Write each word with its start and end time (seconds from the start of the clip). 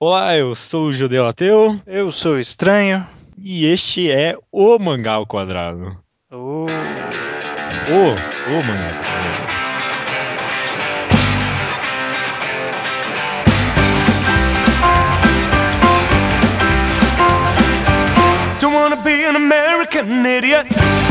Olá, 0.00 0.36
eu 0.36 0.54
sou 0.54 0.84
o 0.84 0.92
Judeu 0.92 1.26
Ateu. 1.26 1.80
Eu 1.84 2.12
sou 2.12 2.34
o 2.34 2.38
Estranho. 2.38 3.04
E 3.36 3.66
este 3.66 4.08
é 4.08 4.36
o 4.52 4.78
Mangá 4.78 5.14
ao 5.14 5.26
Quadrado. 5.26 5.98
Oh. 6.30 6.36
O, 6.36 6.66
o 6.66 8.62
Mangá 8.64 8.84
ao 8.84 9.02
Quadrado. 9.02 9.48
Don't 18.60 18.76
wanna 18.76 19.02
be 19.02 19.24
an 19.24 19.34
American 19.34 20.24
idiot. 20.24 21.07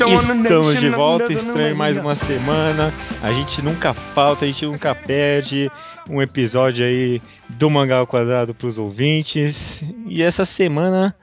A 0.00 0.06
Estamos 0.10 0.78
de 0.78 0.88
volta, 0.90 1.32
estranho, 1.32 1.74
mais 1.74 1.98
uma 1.98 2.14
semana. 2.14 2.94
A 3.20 3.32
gente 3.32 3.60
nunca 3.60 3.92
falta, 3.92 4.44
a 4.44 4.48
gente 4.48 4.64
nunca 4.64 4.94
perde 4.94 5.68
um 6.08 6.22
episódio 6.22 6.86
aí 6.86 7.20
do 7.48 7.68
Mangá 7.68 7.96
ao 7.96 8.06
Quadrado 8.06 8.54
para 8.54 8.68
os 8.68 8.78
ouvintes. 8.78 9.84
E 10.06 10.22
essa 10.22 10.44
semana 10.44 11.16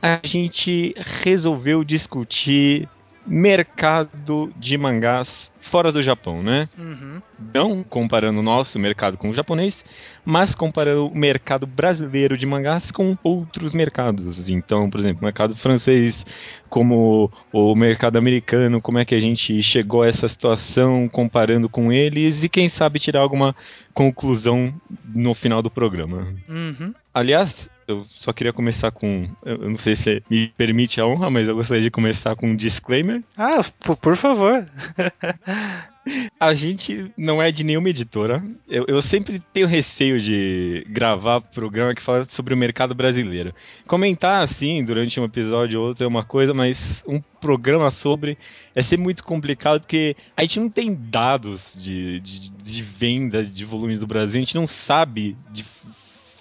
a 0.00 0.18
gente 0.22 0.94
resolveu 1.22 1.84
discutir 1.84 2.88
mercado 3.26 4.52
de 4.56 4.76
mangás 4.76 5.52
fora 5.60 5.92
do 5.92 6.02
Japão, 6.02 6.42
né? 6.42 6.68
Uhum. 6.76 7.22
Não 7.54 7.82
comparando 7.82 8.40
o 8.40 8.42
nosso 8.42 8.78
mercado 8.78 9.16
com 9.16 9.30
o 9.30 9.32
japonês, 9.32 9.84
mas 10.24 10.54
comparando 10.54 11.06
o 11.06 11.16
mercado 11.16 11.66
brasileiro 11.66 12.36
de 12.36 12.44
mangás 12.44 12.90
com 12.90 13.16
outros 13.22 13.72
mercados. 13.72 14.48
Então, 14.48 14.90
por 14.90 14.98
exemplo, 14.98 15.22
o 15.22 15.24
mercado 15.24 15.54
francês, 15.54 16.26
como 16.68 17.30
o 17.52 17.74
mercado 17.74 18.16
americano, 18.16 18.80
como 18.80 18.98
é 18.98 19.04
que 19.04 19.14
a 19.14 19.20
gente 19.20 19.62
chegou 19.62 20.02
a 20.02 20.08
essa 20.08 20.28
situação 20.28 21.08
comparando 21.08 21.68
com 21.68 21.92
eles 21.92 22.42
e 22.42 22.48
quem 22.48 22.68
sabe 22.68 22.98
tirar 22.98 23.20
alguma 23.20 23.54
conclusão 23.94 24.74
no 25.14 25.32
final 25.34 25.62
do 25.62 25.70
programa. 25.70 26.34
Uhum. 26.48 26.92
Aliás, 27.14 27.70
eu 27.86 28.04
só 28.04 28.32
queria 28.32 28.52
começar 28.52 28.90
com. 28.90 29.28
Eu 29.44 29.70
não 29.70 29.78
sei 29.78 29.96
se 29.96 30.22
me 30.28 30.48
permite 30.48 31.00
a 31.00 31.06
honra, 31.06 31.30
mas 31.30 31.48
eu 31.48 31.54
gostaria 31.54 31.82
de 31.82 31.90
começar 31.90 32.36
com 32.36 32.48
um 32.48 32.56
disclaimer. 32.56 33.22
Ah, 33.36 33.64
por, 33.80 33.96
por 33.96 34.16
favor. 34.16 34.64
A 36.38 36.52
gente 36.52 37.12
não 37.16 37.40
é 37.40 37.52
de 37.52 37.62
nenhuma 37.62 37.88
editora. 37.88 38.44
Eu, 38.68 38.84
eu 38.88 39.00
sempre 39.00 39.40
tenho 39.52 39.68
receio 39.68 40.20
de 40.20 40.84
gravar 40.88 41.40
programa 41.40 41.94
que 41.94 42.02
fala 42.02 42.26
sobre 42.28 42.52
o 42.52 42.56
mercado 42.56 42.92
brasileiro. 42.92 43.54
Comentar 43.86 44.42
assim 44.42 44.84
durante 44.84 45.20
um 45.20 45.24
episódio 45.24 45.80
ou 45.80 45.86
outro 45.86 46.04
é 46.04 46.08
uma 46.08 46.24
coisa, 46.24 46.52
mas 46.52 47.04
um 47.06 47.20
programa 47.40 47.88
sobre 47.90 48.36
é 48.74 48.82
sempre 48.82 49.04
muito 49.04 49.22
complicado 49.22 49.80
porque 49.80 50.16
a 50.36 50.42
gente 50.42 50.58
não 50.58 50.68
tem 50.68 50.92
dados 50.92 51.78
de, 51.80 52.18
de, 52.20 52.50
de 52.50 52.82
venda 52.82 53.44
de 53.44 53.64
volumes 53.64 54.00
do 54.00 54.06
Brasil, 54.06 54.38
a 54.38 54.44
gente 54.44 54.56
não 54.56 54.66
sabe 54.66 55.36
de 55.52 55.64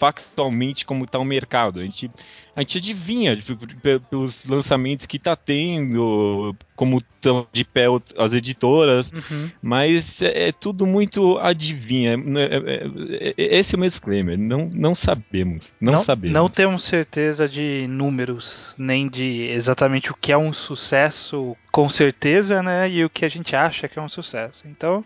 factualmente 0.02 0.84
como 0.84 1.06
está 1.06 1.20
o 1.20 1.24
mercado. 1.24 1.80
A 1.80 1.84
gente, 1.84 2.12
a 2.56 2.62
gente 2.62 2.80
adivinha 2.80 3.38
tipo, 3.38 3.68
pe- 3.80 4.00
pelos 4.00 4.44
lançamentos 4.46 5.06
que 5.06 5.18
está 5.18 5.36
tendo, 5.36 6.56
como 6.82 6.98
estão 6.98 7.46
de 7.54 7.64
pé 7.64 7.86
as 8.18 8.34
editoras, 8.34 9.12
Uhum. 9.12 9.52
mas 9.62 10.20
é, 10.20 10.48
é 10.48 10.52
tudo 10.52 10.88
muito 10.88 11.38
adivinha. 11.38 12.16
É- 12.16 12.56
é- 12.56 13.34
é- 13.38 13.58
esse 13.60 13.76
é 13.76 13.78
o 13.78 13.80
meu 13.80 13.88
disclaimer. 13.88 14.36
Não, 14.36 14.68
não 14.74 14.96
sabemos. 14.96 15.78
Não, 15.80 16.04
sabemos. 16.04 16.34
Não 16.34 16.50
temos 16.50 16.84
certeza 16.84 17.48
de 17.48 17.86
números, 17.88 18.74
nem 18.80 19.08
de 19.08 19.44
exatamente 19.52 20.10
o 20.12 20.16
que 20.20 20.32
é 20.32 20.38
um 20.38 20.52
sucesso 20.52 21.56
com 21.72 21.88
certeza, 21.88 22.62
né? 22.64 22.90
E 22.90 23.06
o 23.06 23.10
que 23.10 23.24
a 23.26 23.30
gente 23.30 23.56
acha 23.56 23.88
que 23.88 23.98
é 24.00 24.02
um 24.02 24.10
sucesso. 24.10 24.64
Então, 24.68 25.06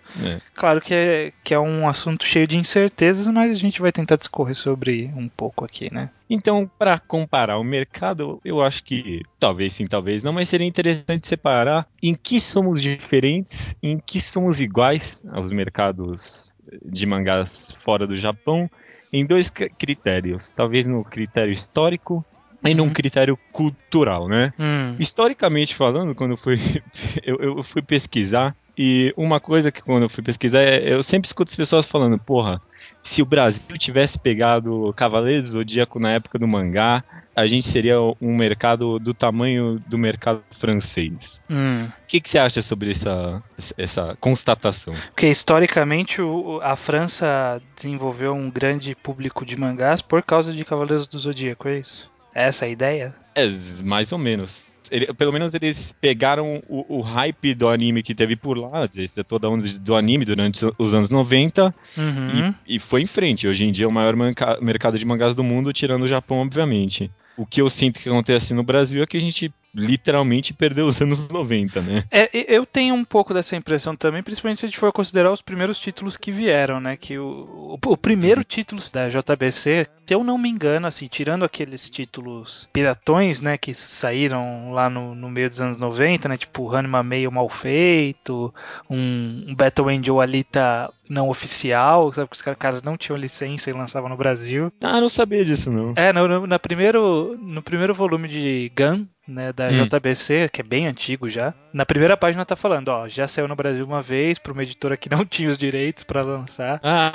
claro 0.56 0.80
que 0.80 0.94
é, 0.94 1.34
que 1.44 1.53
é 1.53 1.59
um 1.59 1.88
assunto 1.90 2.23
cheio 2.26 2.48
de 2.48 2.58
incertezas, 2.58 3.28
mas 3.28 3.52
a 3.52 3.59
gente 3.59 3.81
vai 3.81 3.92
tentar 3.92 4.16
discorrer 4.16 4.56
sobre 4.56 5.12
um 5.16 5.28
pouco 5.28 5.66
aqui, 5.66 5.94
né? 5.94 6.09
Então, 6.28 6.68
para 6.80 6.98
comparar 6.98 7.59
o 7.59 7.64
mercado, 7.64 8.42
eu 8.44 8.59
acho 8.59 8.84
que 8.84 9.22
talvez 9.40 9.73
sim, 9.73 9.86
talvez 9.86 10.23
não, 10.23 10.34
mas 10.34 10.50
seria 10.50 10.66
interessante 10.66 11.28
separar 11.28 11.65
em 12.02 12.16
que 12.16 12.40
somos 12.40 12.81
diferentes, 12.81 13.76
em 13.81 13.98
que 13.98 14.20
somos 14.22 14.59
iguais 14.62 15.24
aos 15.31 15.52
mercados 15.52 16.53
de 16.84 17.06
mangás 17.06 17.72
fora 17.80 18.06
do 18.08 18.16
Japão, 18.16 18.70
em 19.12 19.26
dois 19.26 19.50
critérios. 19.50 20.53
Talvez 20.53 20.86
no 20.86 21.03
critério 21.03 21.53
histórico 21.53 22.26
e 22.64 22.74
num 22.74 22.86
Uhum. 22.86 22.94
critério 22.94 23.38
cultural, 23.52 24.28
né? 24.28 24.53
Hum. 24.59 24.96
Historicamente 25.00 25.76
falando, 25.76 26.16
quando 26.16 26.31
eu 26.31 26.38
fui, 26.38 26.58
eu, 27.24 27.38
eu 27.40 27.64
fui 27.64 27.82
pesquisar, 27.82 28.56
e 28.78 29.14
uma 29.16 29.40
coisa 29.40 29.72
que 29.72 29.82
quando 29.82 30.03
eu 30.03 30.09
fui 30.09 30.24
pesquisar, 30.24 30.62
é, 30.62 30.94
eu 30.94 31.02
sempre 31.02 31.28
escuto 31.28 31.50
as 31.50 31.56
pessoas 31.56 31.88
falando, 31.88 32.18
porra, 32.20 32.62
se 33.05 33.21
o 33.21 33.25
Brasil 33.25 33.77
tivesse 33.77 34.17
pegado 34.19 34.91
Cavaleiros 34.97 35.43
do 35.47 35.51
Zodíaco 35.51 35.99
na 35.99 36.11
época 36.13 36.39
do 36.39 36.47
mangá, 36.47 37.03
a 37.35 37.45
gente 37.45 37.67
seria 37.67 37.97
um 38.19 38.35
mercado 38.35 38.97
do 38.97 39.13
tamanho 39.13 39.79
do 39.88 39.97
mercado 39.97 40.41
francês. 40.59 41.43
Hum. 41.49 41.85
O 41.85 42.07
que, 42.07 42.19
que 42.19 42.27
você 42.29 42.39
acha 42.39 42.61
sobre 42.61 42.91
essa, 42.91 43.43
essa 43.77 44.17
constatação? 44.19 44.93
Porque 45.13 45.27
historicamente 45.29 46.21
o- 46.21 46.59
a 46.63 46.75
França 46.75 47.61
desenvolveu 47.75 48.33
um 48.33 48.49
grande 48.49 48.95
público 48.95 49.45
de 49.45 49.55
mangás 49.55 50.01
por 50.01 50.23
causa 50.23 50.51
de 50.51 50.66
Cavaleiros 50.66 51.07
do 51.07 51.19
Zodíaco, 51.19 51.67
é 51.67 51.79
isso? 51.79 52.09
Essa 52.33 52.66
é 52.66 52.67
a 52.69 52.72
ideia? 52.72 53.16
É, 53.35 53.47
mais 53.83 54.11
ou 54.11 54.17
menos. 54.17 54.66
Ele- 54.91 55.13
pelo 55.13 55.31
menos 55.34 55.53
eles 55.53 55.94
pegaram 56.01 56.62
o, 56.68 56.97
o 56.97 57.01
hype 57.01 57.53
do 57.53 57.68
anime 57.69 58.03
que 58.03 58.13
teve 58.16 58.35
por 58.35 58.57
lá, 58.57 58.88
toda 59.28 59.47
a 59.47 59.50
onda 59.50 59.68
do 59.79 59.96
anime 59.96 60.25
durante 60.25 60.66
os 60.78 60.94
anos 60.94 61.09
90, 61.09 61.73
Uhum. 61.97 62.53
E, 62.68 62.75
e 62.75 62.79
foi 62.79 63.01
em 63.01 63.06
frente. 63.06 63.47
Hoje 63.47 63.66
em 63.66 63.72
dia 63.72 63.85
é 63.85 63.88
o 63.88 63.91
maior 63.91 64.16
mercado 64.62 64.97
de 65.00 65.06
mangás 65.06 65.34
do 65.34 65.44
mundo, 65.44 65.72
tirando 65.73 66.03
o 66.03 66.07
Japão, 66.07 66.40
obviamente. 66.40 67.09
O 67.38 67.46
que 67.46 67.62
eu 67.62 67.69
sinto 67.69 68.00
que 68.00 68.07
acontece 68.09 68.53
no 68.53 68.63
Brasil 68.63 69.03
é 69.03 69.06
que 69.06 69.18
a 69.18 69.22
gente 69.22 69.51
literalmente 69.75 70.53
perdeu 70.53 70.88
os 70.88 71.02
anos 71.02 71.28
90, 71.30 71.81
né? 71.81 72.03
É, 72.09 72.30
eu 72.34 72.66
tenho 72.66 72.96
um 72.96 73.03
pouco 73.03 73.34
dessa 73.34 73.56
impressão 73.56 73.96
também, 73.96 74.24
principalmente 74.24 74.59
se 74.59 74.66
a 74.66 74.69
gente 74.69 74.80
for 74.80 74.91
considerar 74.91 75.31
os 75.31 75.41
primeiros 75.41 75.80
títulos 75.80 76.16
que 76.18 76.31
vieram, 76.31 76.80
né? 76.80 76.96
Que 76.97 77.18
o, 77.18 77.78
o, 77.84 77.91
o 77.91 77.97
primeiro 77.97 78.44
título 78.44 78.81
da 78.94 79.09
JBC, 79.09 79.88
se 80.08 80.14
eu 80.14 80.24
não 80.24 80.38
me 80.38 80.50
engano, 80.50 80.88
assim, 80.88 81.08
tirando 81.08 81.44
aqueles 81.44 81.90
títulos 81.90 82.68
piratões, 82.72 83.41
né? 83.41 83.58
Que 83.58 83.74
saíram 83.74 84.72
lá 84.72 84.90
no, 84.90 85.14
no 85.14 85.30
meio 85.30 85.50
dos 85.50 85.59
anos 85.62 85.78
90, 85.78 86.30
né? 86.30 86.38
Tipo 86.38 86.74
Hanima 86.74 87.03
meio 87.03 87.31
mal 87.31 87.50
feito, 87.50 88.53
um, 88.90 89.46
um 89.50 89.56
Battle 89.56 89.90
Angel 89.90 90.22
Alita 90.22 90.91
não 91.09 91.30
oficial, 91.30 92.12
sabe? 92.14 92.30
Que 92.30 92.35
os 92.35 92.41
car- 92.41 92.56
caras 92.58 92.81
não 92.81 92.97
tinham 92.97 93.18
licença 93.18 93.69
e 93.69 93.74
lançavam 93.74 94.09
no 94.09 94.18
Brasil. 94.18 94.72
Ah, 94.81 95.00
não 95.02 95.09
sabia 95.09 95.44
disso, 95.46 95.72
não. 95.72 95.94
É, 95.96 96.12
no, 96.14 96.28
no, 96.28 96.47
na 96.47 96.58
primeiro, 96.59 97.38
no 97.41 97.62
primeiro 97.62 97.94
volume 97.94 98.28
de 98.28 98.72
Gun, 98.75 99.06
né, 99.28 99.52
da 99.52 99.69
Hum. 99.69 99.86
JBC, 99.86 100.50
que 100.52 100.62
é 100.62 100.63
bem 100.63 100.88
antigo 100.88 101.30
já, 101.30 101.53
na 101.74 101.86
primeira 101.86 102.16
página 102.16 102.46
tá 102.46 102.56
falando, 102.56 102.90
ó, 102.90 103.08
já 103.08 103.28
saiu 103.28 103.47
no 103.47 103.56
Brasil 103.56 103.86
uma 103.86 104.02
vez 104.02 104.38
pra 104.40 104.53
uma 104.53 104.63
editora 104.63 104.97
que 104.97 105.09
não 105.09 105.24
tinha 105.25 105.50
os 105.50 105.58
direitos 105.58 106.03
pra 106.03 106.22
lançar. 106.22 106.80
Ah, 106.84 107.12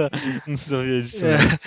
não 0.46 0.56
sabia 0.56 1.00
disso. 1.00 1.24
É. 1.24 1.38
não. 1.38 1.58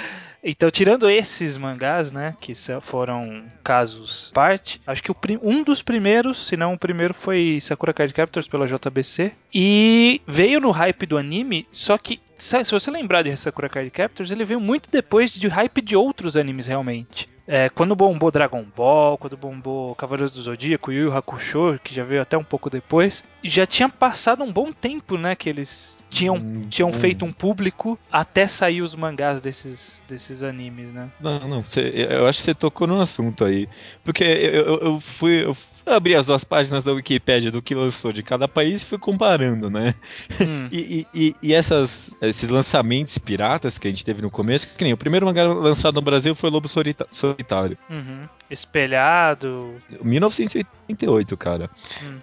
Então, 0.42 0.72
tirando 0.72 1.10
esses 1.10 1.58
mangás, 1.58 2.12
né, 2.12 2.36
que 2.40 2.54
foram 2.82 3.44
casos 3.62 4.32
parte, 4.34 4.82
acho 4.88 5.04
que 5.04 5.12
um 5.42 5.64
dos 5.64 5.82
primeiros, 5.82 6.48
se 6.48 6.56
não 6.56 6.74
o 6.74 6.80
primeiro, 6.80 7.14
foi 7.14 7.60
Sakura 7.62 7.94
Card 7.94 8.14
Captors 8.14 8.48
pela 8.48 8.66
JBC. 8.66 9.34
E 9.54 10.22
veio 10.26 10.62
no 10.62 10.72
hype 10.72 11.06
do 11.06 11.18
anime, 11.18 11.68
só 11.72 11.98
que, 11.98 12.22
se 12.40 12.72
você 12.72 12.90
lembrar 12.90 13.24
de 13.24 13.36
Sakura 13.38 13.70
Card 13.70 13.90
Captors, 13.92 14.32
ele 14.32 14.46
veio 14.46 14.60
muito 14.60 14.90
depois 14.90 15.32
de 15.34 15.48
hype 15.48 15.82
de 15.82 15.96
outros 15.96 16.36
animes, 16.38 16.68
realmente. 16.68 17.28
É, 17.48 17.68
quando 17.68 17.96
bombou 17.96 18.30
Dragon 18.32 18.64
Ball, 18.76 19.18
quando 19.18 19.36
bombou 19.36 19.96
Cavaleiros 19.96 20.32
do 20.32 20.42
Zodíaco, 20.42 20.92
Yu 20.92 21.06
Yu 21.06 21.18
Hakusho, 21.18 21.80
que 21.84 21.96
já 21.96 22.04
veio 22.04 22.22
até 22.22 22.38
um 22.38 22.44
pouco 22.44 22.70
depois, 22.70 23.24
já 23.44 23.66
tinha 23.66 23.90
passado 23.90 24.44
um 24.44 24.52
bom 24.54 24.72
tempo, 24.72 25.18
né, 25.18 25.36
que 25.36 25.50
eles 25.50 25.98
tinham 26.12 26.38
Hum, 26.38 26.68
tinham 26.70 26.92
bom. 26.92 26.98
feito 26.98 27.26
um 27.26 27.32
público 27.32 27.98
até 28.12 28.48
sair 28.48 28.82
os 28.82 28.96
mangás 28.96 29.42
desses, 29.42 30.02
desses 30.08 30.42
animes, 30.44 30.92
né? 30.94 31.10
Não, 31.20 31.40
não, 31.48 31.64
você- 31.64 32.08
eu 32.10 32.26
acho 32.28 32.40
que 32.40 32.46
você 32.46 32.56
tocou 32.56 32.88
num 32.88 33.00
assunto 33.02 33.44
aí. 33.46 33.68
Porque 34.04 34.24
eu, 34.24 34.66
eu- 34.66 34.80
eu 34.82 35.00
fui. 35.00 35.44
Eu 35.46 35.56
abri 35.94 36.16
as 36.16 36.26
duas 36.26 36.44
páginas 36.44 36.84
da 36.84 36.92
Wikipédia 36.94 37.52
do 37.52 37.62
que 37.62 37.74
lançou 37.76 38.12
de 38.12 38.22
cada 38.24 38.48
país 38.48 38.82
e 38.82 38.86
fui 38.86 38.98
comparando, 38.98 39.70
né? 39.70 39.96
Hum, 40.42 40.68
E, 40.72 41.06
e- 41.14 41.36
e- 41.42 41.54
essas, 41.54 42.12
esses 42.22 42.48
lançamentos 42.50 43.18
piratas 43.18 43.78
que 43.80 43.88
a 43.88 43.92
gente 43.92 44.06
teve 44.06 44.22
no 44.22 44.30
começo, 44.30 44.76
que 44.78 44.84
nem 44.84 44.94
o 44.94 44.98
primeiro 44.98 45.26
mangá 45.26 45.44
lançado 45.44 45.96
no 45.96 46.02
Brasil 46.02 46.34
foi 46.36 46.50
Lobo 46.50 46.68
Solitário. 46.68 47.78
uhum. 47.90 48.28
Espelhado. 48.50 49.76
1988, 50.02 51.38
cara. 51.38 51.70
Hum. 52.04 52.20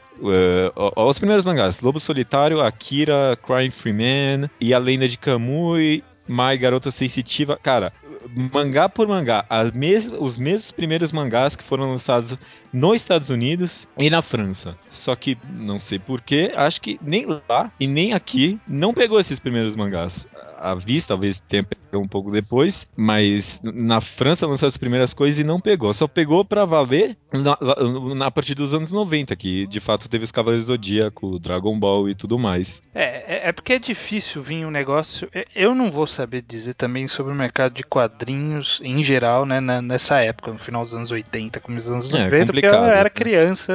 Ó, 0.74 1.08
os 1.08 1.18
primeiros 1.18 1.44
mangás: 1.44 1.80
Lobo 1.80 2.00
Solitário, 2.00 2.60
Akira, 2.60 3.38
Crying 3.46 3.70
Free 3.70 3.92
Man 3.92 4.50
e 4.60 4.74
A 4.74 4.78
Lenda 4.78 5.08
de 5.08 5.16
Kamui. 5.18 6.02
Mai 6.28 6.58
Garota 6.58 6.90
Sensitiva, 6.90 7.58
cara, 7.62 7.92
mangá 8.52 8.88
por 8.88 9.06
mangá, 9.06 9.44
mes- 9.74 10.10
os 10.18 10.36
mesmos 10.36 10.72
primeiros 10.72 11.12
mangás 11.12 11.54
que 11.54 11.62
foram 11.62 11.90
lançados 11.90 12.36
nos 12.72 12.96
Estados 12.96 13.30
Unidos 13.30 13.86
e 13.96 14.10
na 14.10 14.22
França. 14.22 14.76
Só 14.90 15.14
que 15.14 15.38
não 15.48 15.78
sei 15.78 15.98
porquê, 15.98 16.52
acho 16.56 16.80
que 16.80 16.98
nem 17.02 17.26
lá 17.26 17.70
e 17.78 17.86
nem 17.86 18.12
aqui 18.12 18.58
não 18.66 18.92
pegou 18.92 19.20
esses 19.20 19.38
primeiros 19.38 19.76
mangás. 19.76 20.26
À 20.70 20.74
vista, 20.74 21.08
talvez 21.08 21.40
tenha 21.40 21.62
pegado 21.64 22.00
um 22.00 22.08
pouco 22.08 22.30
depois, 22.30 22.86
mas 22.96 23.60
na 23.62 24.00
França 24.00 24.46
lançou 24.46 24.66
as 24.68 24.76
primeiras 24.76 25.14
coisas 25.14 25.38
e 25.38 25.44
não 25.44 25.60
pegou. 25.60 25.92
Só 25.94 26.06
pegou 26.06 26.44
pra 26.44 26.64
valer 26.64 27.16
na, 27.32 27.56
na 28.14 28.30
partir 28.30 28.54
dos 28.54 28.74
anos 28.74 28.90
90, 28.92 29.34
que 29.36 29.66
de 29.66 29.80
fato 29.80 30.08
teve 30.08 30.24
os 30.24 30.32
Cavaleiros 30.32 30.66
do 30.66 30.72
Zodíaco, 30.72 31.38
Dragon 31.38 31.78
Ball 31.78 32.08
e 32.08 32.14
tudo 32.14 32.38
mais. 32.38 32.82
É, 32.94 33.04
é, 33.46 33.48
é 33.48 33.52
porque 33.52 33.74
é 33.74 33.78
difícil 33.78 34.42
vir 34.42 34.66
um 34.66 34.70
negócio. 34.70 35.28
é- 35.34 35.46
Eu 35.54 35.74
não 35.74 35.90
vou 35.90 36.06
saber 36.06 36.42
dizer 36.42 36.74
também 36.74 37.06
sobre 37.08 37.32
o 37.32 37.36
mercado 37.36 37.72
de 37.74 37.82
quadrinhos 37.82 38.80
em 38.82 39.02
geral, 39.02 39.46
né, 39.46 39.60
na- 39.60 39.82
nessa 39.82 40.20
época, 40.20 40.52
no 40.52 40.58
final 40.58 40.82
dos 40.82 40.94
anos 40.94 41.10
80, 41.10 41.60
começo 41.60 41.86
dos 41.86 41.92
anos 42.06 42.14
É, 42.14 42.24
90, 42.24 42.52
porque 42.52 42.66
eu 42.66 42.74
era 42.84 43.04
né? 43.04 43.10
criança, 43.10 43.72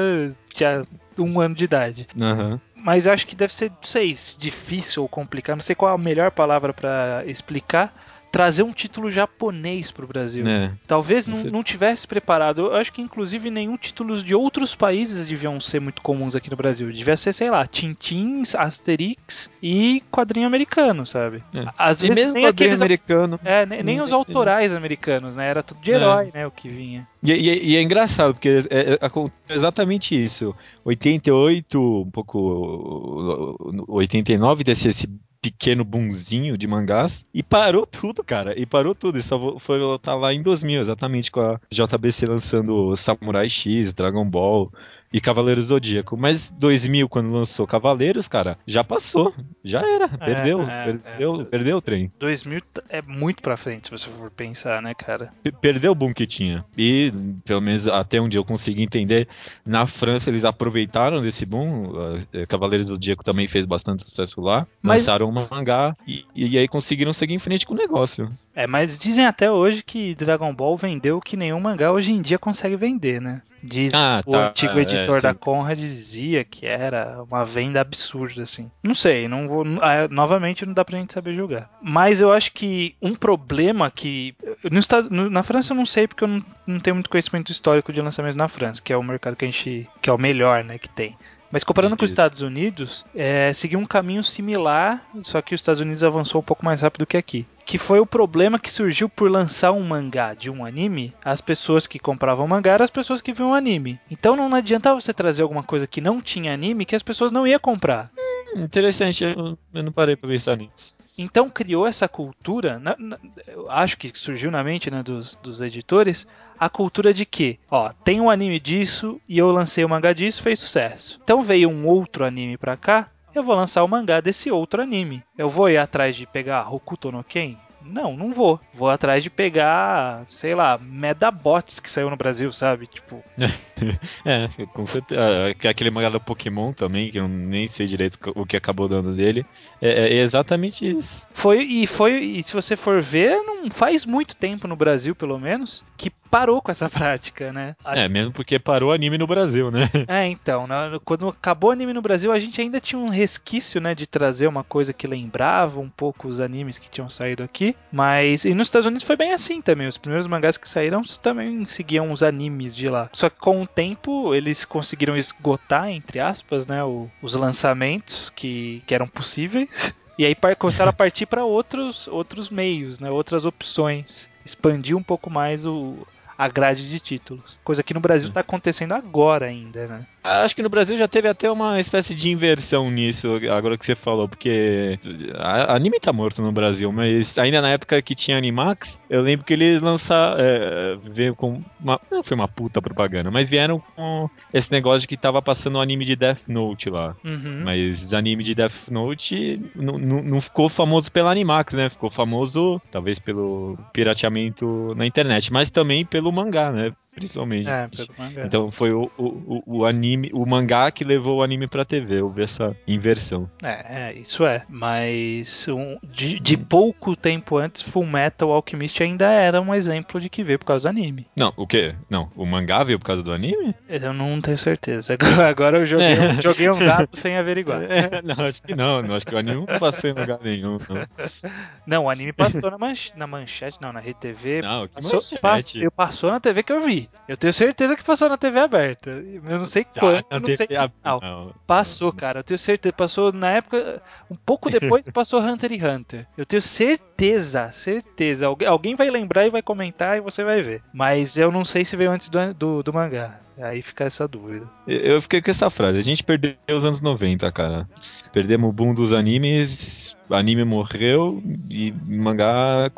tinha 0.53 0.85
um 1.19 1.39
ano 1.39 1.55
de 1.55 1.63
idade. 1.65 2.07
Aham. 2.19 2.59
Mas 2.83 3.06
acho 3.07 3.28
que 3.28 3.36
deve 3.36 3.54
ser, 3.54 3.69
não 3.72 3.78
sei, 3.83 4.16
se 4.16 4.38
difícil 4.38 5.04
ou 5.04 5.10
complicado, 5.10 5.57
não 5.57 5.63
sei 5.63 5.75
qual 5.75 5.94
a 5.94 5.98
melhor 5.98 6.31
palavra 6.31 6.74
pra 6.74 7.24
explicar. 7.25 7.94
Trazer 8.31 8.63
um 8.63 8.72
título 8.72 9.12
japonês 9.12 9.92
pro 9.92 10.07
Brasil. 10.07 10.48
É. 10.48 10.72
Talvez 10.88 11.28
não, 11.28 11.44
não 11.44 11.63
tivesse 11.63 12.07
preparado. 12.07 12.62
Eu 12.62 12.75
acho 12.75 12.94
que 12.94 13.01
inclusive 13.01 13.51
nenhum 13.51 13.75
títulos 13.75 14.24
de 14.24 14.33
outros 14.33 14.74
países 14.74 15.28
deviam 15.28 15.60
ser 15.60 15.81
muito 15.81 16.01
comuns 16.01 16.33
aqui 16.36 16.50
no 16.50 16.56
Brasil. 16.56 16.89
Devia 16.94 17.18
ser, 17.18 17.33
sei 17.33 17.50
lá, 17.50 17.68
Tintins, 17.68 18.56
Asterix 18.56 19.50
e 19.62 20.01
quadrinho 20.10 20.48
americano, 20.48 21.06
sabe? 21.06 21.44
É. 21.54 21.66
Às 21.78 22.01
E 22.01 22.07
vezes 22.07 22.24
mesmo 22.24 22.33
nem 22.36 22.44
quadrinho 22.45 22.69
aqueles. 22.69 22.81
americano. 22.81 23.39
É, 23.44 23.66
nem, 23.66 23.83
nem 23.83 24.01
os 24.01 24.13
autorais 24.13 24.74
americanos, 24.74 25.36
né? 25.36 25.48
Era 25.50 25.62
tudo 25.62 25.81
de 25.81 25.92
É. 25.92 25.95
herói, 25.95 26.31
né? 26.34 26.48
O 26.48 26.51
que 26.51 26.69
vinha. 26.69 27.06
E, 27.22 27.31
e- 27.34 27.72
e 27.72 27.75
é 27.75 27.81
engraçado, 27.81 28.34
porque 28.34 28.48
é, 28.69 28.94
é- 28.94 29.54
exatamente 29.54 30.16
isso. 30.16 30.56
88, 30.86 31.80
um 32.07 32.10
pouco. 32.10 33.57
89 33.89 34.63
desse 34.63 34.88
esse 34.88 35.07
pequeno 35.41 35.83
boomzinho 35.83 36.57
de 36.57 36.67
mangás 36.67 37.25
e 37.33 37.41
parou 37.41 37.85
tudo, 37.85 38.23
cara. 38.23 38.57
E 38.59 38.65
parou 38.65 38.93
tudo. 38.93 39.17
E 39.17 39.23
só 39.23 39.57
foi 39.59 39.79
voltar 39.79 40.15
lá 40.15 40.33
em 40.33 40.41
2000, 40.41 40.81
exatamente 40.81 41.31
com 41.31 41.41
a 41.41 41.59
JBC 41.71 42.27
lançando 42.27 42.95
Samurai 42.95 43.49
X, 43.49 43.93
Dragon 43.93 44.29
Ball 44.29 44.71
e 45.13 45.19
Cavaleiros 45.19 45.66
do 45.66 45.69
Zodíaco. 45.75 46.16
Mas 46.18 46.52
2000, 46.52 47.08
quando 47.10 47.31
lançou 47.31 47.66
Cavaleiros, 47.68 48.28
cara, 48.28 48.58
já 48.66 48.84
passou. 48.84 49.34
Já 49.63 49.81
era. 49.81 50.08
Perdeu. 50.08 50.62
é, 50.62 50.84
perdeu, 50.86 51.42
é. 51.42 51.44
perdeu 51.46 51.78
o 51.78 51.81
trem. 51.81 52.12
2000 52.19 52.62
t- 52.62 52.81
é 52.90 53.02
muito 53.02 53.42
pra 53.42 53.58
frente, 53.58 53.86
se 53.88 53.92
você 53.92 54.10
for 54.10 54.30
pensar, 54.31 54.81
né, 54.81 54.94
cara? 54.94 55.31
P- 55.44 55.52
Perdeu 55.52 55.92
o 55.92 55.96
boom 55.96 56.13
que 56.13 56.25
tinha. 56.25 56.63
E, 56.78 57.12
pelo 57.46 57.62
menos 57.62 57.88
até 57.88 58.19
onde 58.19 58.38
eu 58.38 58.44
consegui 58.46 58.81
entender, 58.84 59.28
na 59.66 59.86
França 59.88 60.30
eles 60.30 60.46
aproveitaram 60.46 61.22
desse 61.22 61.46
boom. 61.46 61.92
eh, 62.34 62.46
Cavaleiros 62.46 62.88
do 62.88 62.94
Zodíaco 62.96 63.24
também 63.24 63.48
fez 63.48 63.66
bastante 63.66 64.04
sucesso 64.10 64.40
lá. 64.42 64.66
Mas- 64.81 65.02
Lançaram 65.02 65.30
um 65.30 65.31
mangá 65.50 65.96
e, 66.08 66.25
e 66.36 66.58
aí 66.58 66.68
conseguiram 66.68 67.13
seguir 67.13 67.34
em 67.34 67.40
frente 67.40 67.66
com 67.66 67.74
o 67.74 67.78
negócio. 67.78 68.31
É, 68.56 68.68
mas 68.68 69.00
dizem 69.00 69.25
até 69.25 69.50
hoje 69.50 69.81
que 69.81 70.13
Dragon 70.15 70.53
Ball 70.53 70.75
vendeu 70.75 71.18
o 71.18 71.21
que 71.21 71.38
nenhum 71.38 71.59
mangá 71.59 71.92
hoje 71.92 72.12
em 72.12 72.21
dia 72.21 72.38
consegue 72.38 72.75
vender, 72.75 73.21
né? 73.21 73.42
Diz 73.63 73.94
Ah, 73.94 74.21
o 74.25 74.31
tá, 74.31 74.50
antigo 74.50 74.77
é, 74.80 74.81
editor 74.81 75.15
sim. 75.15 75.21
da 75.21 75.33
Conrad 75.36 75.77
dizia 75.77 76.44
que 76.44 76.65
era 76.65 77.24
uma 77.30 77.45
venda 77.45 77.80
absurda, 77.80 78.42
assim. 78.42 78.69
Não 78.83 78.95
sei, 78.95 79.27
não 79.27 79.48
vou. 79.48 79.63
ah, 79.81 80.07
novamente 80.09 80.65
não 80.65 80.74
dá 80.74 80.83
pra 80.83 80.98
gente 80.98 81.13
saber 81.13 81.36
julgar. 81.36 81.69
Mas 81.81 82.19
eu 82.21 82.31
acho 82.31 82.51
que 82.53 82.95
um 83.01 83.13
problema 83.15 83.89
que. 83.92 84.36
no 84.69 84.80
Estado- 84.80 85.09
na 85.30 85.44
França 85.44 85.74
eu 85.74 85.77
não 85.77 85.86
sei 85.86 86.07
porque 86.07 86.24
eu 86.24 86.27
não, 86.27 86.44
não 86.65 86.80
tenho 86.80 86.95
muito 86.95 87.09
conhecimento 87.09 87.51
histórico 87.51 87.94
de 87.94 88.01
lançamento 88.01 88.36
na 88.36 88.48
França, 88.48 88.81
que 88.81 88.92
é 88.92 88.98
o 88.98 89.03
mercado 89.03 89.36
que 89.36 89.45
a 89.45 89.48
gente. 89.48 89.88
que 90.01 90.09
é 90.09 90.13
o 90.13 90.18
melhor, 90.18 90.63
né, 90.63 90.77
que 90.80 90.89
tem. 90.89 91.15
Mas 91.51 91.63
comparando 91.65 91.95
com 91.98 92.06
os. 92.06 92.12
Estados 92.12 92.42
Unidos, 92.42 93.06
é, 93.13 93.51
seguiu 93.53 93.77
um 93.77 93.86
caminho 93.86 94.24
similar, 94.24 95.06
só 95.21 95.42
que 95.42 95.53
os 95.53 95.59
Estados 95.62 95.81
Unidos 95.81 96.03
avançou 96.03 96.39
um 96.42 96.44
pouco 96.44 96.63
mais 96.65 96.81
rápido 96.81 97.06
que 97.06 97.18
aqui. 97.18 97.45
Que 97.66 97.78
foi 97.78 98.00
o 98.00 98.06
problema 98.06 98.60
que 98.60 98.72
surgiu 98.72 99.08
por 99.08 99.30
lançar 99.31 99.72
um 99.72 99.81
mangá 99.81 100.34
de 100.34 100.50
um 100.50 100.66
anime. 100.66 101.13
As 101.24 101.40
pessoas 101.42 101.88
que 101.88 102.00
compravam 102.00 102.48
mangá 102.48 102.74
eram 102.74 102.84
as 102.84 102.90
pessoas 102.90 103.22
que 103.22 103.31
viam 103.34 103.54
anime. 103.54 104.00
Então 104.10 104.36
não 104.36 104.54
adiantava 104.54 105.00
você 105.00 105.13
trazer 105.13 105.42
alguma 105.44 105.63
coisa 105.63 105.88
que 105.88 106.02
não 106.02 106.22
tinha 106.22 106.54
anime 106.54 106.86
que 106.86 106.96
as 106.96 107.04
pessoas 107.04 107.31
não 107.31 107.48
iam 107.48 107.60
comprar. 107.60 108.12
Hum, 108.56 108.62
Interessante, 108.63 109.24
eu, 109.24 109.58
eu 109.74 109.84
não 109.84 109.92
parei 109.92 110.16
pra 110.18 110.30
pensar 110.30 110.58
nisso. 110.58 111.00
Então 111.18 111.50
criou 111.50 111.86
essa 111.86 112.08
cultura, 112.08 112.80
na- 112.80 112.96
na- 112.98 113.19
eu 113.48 113.69
acho 113.69 113.98
que 113.98 114.12
surgiu 114.16 114.50
na 114.50 114.63
mente 114.63 114.90
né, 114.90 115.04
dos, 115.04 115.36
dos 115.36 115.62
editores, 115.62 116.25
a 116.60 116.69
cultura 116.69 117.13
de 117.13 117.25
que, 117.25 117.60
ó, 117.69 117.92
tem 118.04 118.19
um 118.22 118.30
anime 118.30 118.60
disso 118.60 119.19
e 119.30 119.38
eu 119.38 119.52
lancei 119.52 119.84
o 119.86 119.90
mangá 119.90 120.13
disso, 120.13 120.42
fez 120.42 120.60
sucesso. 120.60 121.19
Então 121.24 121.42
veio 121.42 121.69
um 121.69 121.86
outro 121.86 122.24
anime 122.25 122.58
pra 122.58 122.75
cá, 122.78 123.10
eu 123.33 123.44
vou 123.44 123.56
lançar 123.56 123.83
o 123.83 123.88
mangá 123.88 124.19
desse 124.22 124.51
outro 124.51 124.81
anime. 124.81 125.24
Eu 125.38 125.50
vou 125.50 125.69
ir 125.69 125.78
atrás 125.78 126.16
de 126.16 126.25
pegar 126.25 126.72
Hokuto 126.74 127.12
no 127.12 127.24
Ken? 127.24 127.57
Não, 127.83 128.16
não 128.16 128.33
vou. 128.33 128.60
Vou 128.74 128.89
atrás 128.89 129.24
de 129.24 129.30
pegar, 129.30 130.24
sei 130.28 130.54
lá, 130.54 130.78
Medabots 130.78 131.80
que 131.80 131.89
saiu 131.89 132.10
no 132.10 132.16
Brasil, 132.16 132.51
sabe? 132.51 132.88
Tipo, 132.88 133.24
É, 134.24 134.48
com 134.68 134.86
certeza. 134.86 135.19
Ah, 135.19 135.69
Aquele 135.69 135.89
mangá 135.89 136.10
do 136.10 136.19
Pokémon 136.19 136.74
também, 136.74 137.10
que 137.10 137.19
eu 137.19 137.28
nem 137.28 137.68
sei 137.68 137.88
direito 137.88 138.19
o 138.36 138.45
que 138.45 138.56
acabou 138.56 138.88
dando 138.88 139.16
dele. 139.16 139.45
É, 139.81 140.16
é 140.16 140.22
exatamente 140.22 140.88
isso. 140.88 141.27
Foi 141.34 141.63
e 141.63 141.88
foi 141.88 142.24
e 142.24 142.44
se 142.44 142.54
você 142.54 142.75
for 142.75 143.01
ver, 143.01 143.42
não 143.42 143.72
faz 143.72 144.06
muito 144.06 144.36
tempo 144.36 144.68
no 144.68 144.75
Brasil, 144.75 145.16
pelo 145.16 145.39
menos, 145.39 145.84
que 145.98 146.12
parou 146.31 146.62
com 146.62 146.72
essa 146.72 146.89
prática, 146.89 147.51
né? 147.51 147.75
É, 147.86 148.07
mesmo 148.07 148.31
porque 148.33 148.57
parou 148.57 148.89
o 148.89 148.94
anime 148.94 149.18
no 149.18 149.28
Brasil, 149.28 149.69
né? 149.69 149.89
É, 150.07 150.25
então, 150.28 150.66
né, 150.66 150.98
quando 151.04 151.28
acabou 151.28 151.69
o 151.69 151.74
anime 151.74 151.94
no 151.94 152.01
Brasil, 152.01 152.31
a 152.31 152.39
gente 152.39 152.60
ainda 152.62 152.80
tinha 152.80 152.98
um 152.98 153.10
resquício, 153.10 153.81
né, 153.81 153.94
de 153.94 154.07
trazer 154.07 154.48
uma 154.48 154.63
coisa 154.63 154.94
que 154.94 155.06
lembrava 155.06 155.80
um 155.80 155.89
pouco 155.89 156.28
os 156.28 156.39
animes 156.39 156.78
que 156.78 156.89
tinham 156.89 157.10
saído 157.10 157.44
aqui, 157.44 157.75
mas 157.92 158.45
e 158.45 158.54
nos 158.54 158.68
Estados 158.68 158.86
Unidos 158.88 159.04
foi 159.04 159.18
bem 159.18 159.33
assim 159.33 159.62
também. 159.62 159.88
Os 159.88 159.98
primeiros 159.98 160.25
mangás 160.28 160.57
que 160.57 160.69
saíram 160.69 161.01
também 161.22 161.66
seguiam 161.66 162.12
os 162.12 162.24
animes 162.24 162.75
de 162.75 162.88
lá. 162.89 163.10
Só 163.13 163.30
que 163.30 163.38
com 163.38 163.62
o 163.62 163.68
tempo 163.68 164.34
eles 164.34 164.63
conseguiram 164.63 165.18
esgotar 165.18 165.89
entre 165.89 166.19
aspas, 166.19 166.66
né, 166.66 166.81
o- 166.84 167.10
os 167.22 167.36
lançamentos 167.36 168.30
que, 168.36 168.81
que 168.88 168.95
eram 168.95 169.07
possíveis. 169.07 169.68
E 170.19 170.25
aí 170.25 170.36
começaram 170.56 170.89
a 170.92 170.94
partir 170.94 171.25
para 171.25 171.44
outros 171.44 172.07
outros 172.07 172.48
meios, 172.50 173.00
né, 173.00 173.10
outras 173.10 173.44
opções, 173.44 174.30
expandir 174.45 174.95
um 174.95 175.01
pouco 175.01 175.31
mais 175.31 175.66
o 175.66 176.06
a 176.43 176.47
grade 176.47 176.89
de 176.89 176.99
títulos. 176.99 177.59
Coisa 177.63 177.83
que 177.83 177.93
no 177.93 177.99
Brasil 177.99 178.27
está 178.27 178.39
acontecendo 178.39 178.93
agora 178.93 179.45
ainda, 179.45 179.85
né? 179.85 180.05
Acho 180.23 180.55
que 180.55 180.61
no 180.63 180.69
Brasil 180.69 180.95
já 180.97 181.07
teve 181.07 181.27
até 181.27 181.49
uma 181.51 181.79
espécie 181.79 182.13
de 182.15 182.29
inversão 182.29 182.89
nisso, 182.91 183.39
agora 183.51 183.75
que 183.77 183.85
você 183.85 183.95
falou, 183.95 184.27
porque 184.29 184.99
a- 185.35 185.75
anime 185.75 185.99
tá 185.99 186.13
morto 186.13 186.41
no 186.43 186.51
Brasil, 186.51 186.91
mas 186.91 187.38
ainda 187.39 187.59
na 187.61 187.69
época 187.69 187.99
que 188.03 188.13
tinha 188.13 188.38
Animax, 188.38 189.01
eu 189.09 189.21
lembro 189.21 189.45
que 189.45 189.53
eles 189.53 189.81
lançaram, 189.81 190.38
é, 190.39 190.98
veio 191.12 191.36
com 191.36 191.62
uma, 191.79 192.00
não 192.12 192.24
foi 192.24 192.36
uma 192.36 192.48
puta 192.48 192.79
propaganda, 192.81 193.31
mas 193.31 193.50
vieram 193.50 193.81
com 193.95 194.29
esse 194.53 194.71
negócio 194.71 195.01
de 195.01 195.07
que 195.07 195.17
tava 195.17 195.41
passando 195.41 195.77
o 195.77 195.81
anime 195.81 196.05
de 196.05 196.15
Death 196.15 196.41
Note 196.48 196.89
lá. 196.89 197.15
Uhum. 197.24 197.62
Mas 197.63 198.13
anime 198.13 198.43
de 198.43 198.53
Death 198.55 198.89
Note 198.89 199.60
não- 199.75 200.41
ficou 200.41 200.69
famoso 200.69 201.12
pela 201.12 201.31
Animax, 201.31 201.74
né? 201.74 201.89
Ficou 201.89 202.10
famoso 202.12 202.79
talvez 202.91 203.17
pelo 203.19 203.77
pirateamento 203.93 204.93
na 204.95 205.05
internet, 205.05 205.51
mas 205.51 205.69
também 205.69 206.05
pelo 206.05 206.30
mangá, 206.31 206.71
né? 206.71 206.91
Principalmente. 207.13 207.67
É, 207.67 207.89
pelo 207.89 208.07
mangá. 208.17 208.45
Então 208.45 208.71
foi 208.71 208.93
o, 208.93 209.11
o, 209.17 209.61
o- 209.79 209.85
anime, 209.85 210.29
o 210.33 210.45
mangá 210.45 210.89
que 210.91 211.03
levou 211.03 211.39
o 211.39 211.43
anime 211.43 211.67
pra 211.67 211.83
TV. 211.83 212.21
Houve 212.21 212.41
essa 212.41 212.73
inversão. 212.88 213.51
É, 213.61 214.11
é, 214.11 214.13
isso 214.13 214.45
é. 214.45 214.63
Mas 214.69 215.67
um- 215.67 215.97
de, 216.01 216.39
de 216.39 216.55
pouco 216.55 217.13
tempo 217.13 217.57
antes, 217.57 217.81
Full 217.81 218.05
Metal 218.05 218.50
Alchemist 218.50 219.03
ainda 219.03 219.29
era 219.29 219.59
um 219.61 219.75
exemplo 219.75 220.21
de 220.21 220.29
que 220.29 220.41
veio 220.41 220.57
por 220.57 220.63
causa 220.63 220.83
do 220.83 220.89
anime. 220.89 221.27
Não, 221.35 221.51
o 221.57 221.67
quê? 221.67 221.93
Não, 222.09 222.31
o 222.33 222.45
mangá 222.45 222.81
veio 222.81 222.97
por 222.97 223.05
causa 223.07 223.21
do 223.21 223.33
anime? 223.33 223.75
Eu 223.89 224.13
não 224.13 224.39
tenho 224.39 224.57
certeza. 224.57 225.13
Agora, 225.21 225.47
agora 225.50 225.77
eu 225.79 225.85
joguei, 225.85 226.17
um- 226.17 226.41
joguei 226.41 226.69
um 226.69 226.79
dado 226.79 227.09
sem 227.11 227.35
averiguar. 227.38 227.81
É, 227.91 228.21
não, 228.21 228.45
acho 228.45 228.63
que 228.63 228.73
não. 228.73 229.01
não. 229.01 229.15
Acho 229.15 229.25
que 229.25 229.35
o 229.35 229.38
anime 229.38 229.65
não 229.67 229.79
passou 229.79 230.09
em 230.09 230.13
lugar 230.13 230.39
nenhum. 230.41 230.77
Não, 230.88 231.51
Não, 231.85 232.03
o 232.05 232.09
anime 232.09 232.31
passou 232.31 232.71
na, 232.71 232.77
manch- 232.77 233.11
na 233.17 233.27
manchete, 233.27 233.77
não, 233.81 233.91
na 233.91 234.00
RedeTV. 234.00 234.61
não 234.61 234.88
que 234.88 234.93
Passou, 234.93 235.13
manchete. 235.15 235.41
pass- 235.41 235.75
eu- 235.75 235.91
passou 235.91 236.21
na 236.30 236.40
TV 236.40 236.62
que 236.62 236.72
eu 236.74 236.82
vi. 236.82 237.10
Eu 237.28 237.38
tenho 237.38 237.54
certeza 237.54 237.96
que 237.96 238.04
passou 238.04 238.28
na 238.30 238.38
TV 238.38 238.60
aberta. 238.60 239.10
Eu 239.10 239.42
não 239.60 239.66
sei 239.66 239.86
quando, 239.86 240.25
Ah, 240.30 240.40
não 240.40 240.46
sei 240.48 240.58
TV 240.58 240.68
que 240.68 240.75
canal. 241.01 241.20
não. 241.24 241.54
Passou, 241.66 242.12
cara. 242.12 242.40
Eu 242.40 242.44
tenho 242.44 242.58
certeza. 242.60 242.94
Passou 242.94 243.32
na 243.32 243.50
época. 243.51 244.01
Um 244.30 244.36
pouco 244.36 244.70
depois 244.70 245.08
passou 245.12 245.40
Hunter 245.42 245.72
x 245.72 245.84
Hunter. 245.84 246.28
Eu 246.38 246.46
tenho 246.46 246.62
certeza, 246.62 247.72
certeza. 247.72 248.46
Algu- 248.48 248.66
alguém 248.68 248.96
vai 248.96 249.10
lembrar 249.10 249.48
e 249.48 249.50
vai 249.50 249.62
comentar 249.62 250.18
e 250.18 250.22
você 250.22 250.44
vai 250.44 250.62
ver. 250.62 250.84
Mas 250.94 251.38
eu 251.38 251.51
não 251.51 251.63
sei 251.66 251.86
se 251.86 251.96
veio 251.96 252.12
antes 252.12 252.30
do, 252.30 252.54
do, 252.54 252.84
do 252.84 252.94
mangá. 252.94 253.40
Aí 253.62 253.82
fica 253.82 254.03
essa 254.06 254.27
dúvida. 254.27 254.65
Eu- 254.88 255.22
fiquei 255.22 255.41
com 255.41 255.51
essa 255.51 255.70
frase. 255.70 255.98
A 255.98 256.01
gente 256.03 256.24
perdeu 256.24 256.56
os 256.70 256.84
anos 256.86 257.00
90, 257.01 257.51
cara. 257.51 257.88
Perdemos 258.34 258.70
o 258.70 258.74
boom 258.74 258.94
dos 258.94 259.13
animes, 259.13 260.15
anime 260.30 260.63
morreu 260.63 261.41
e 261.70 261.91
mangá 262.06 262.89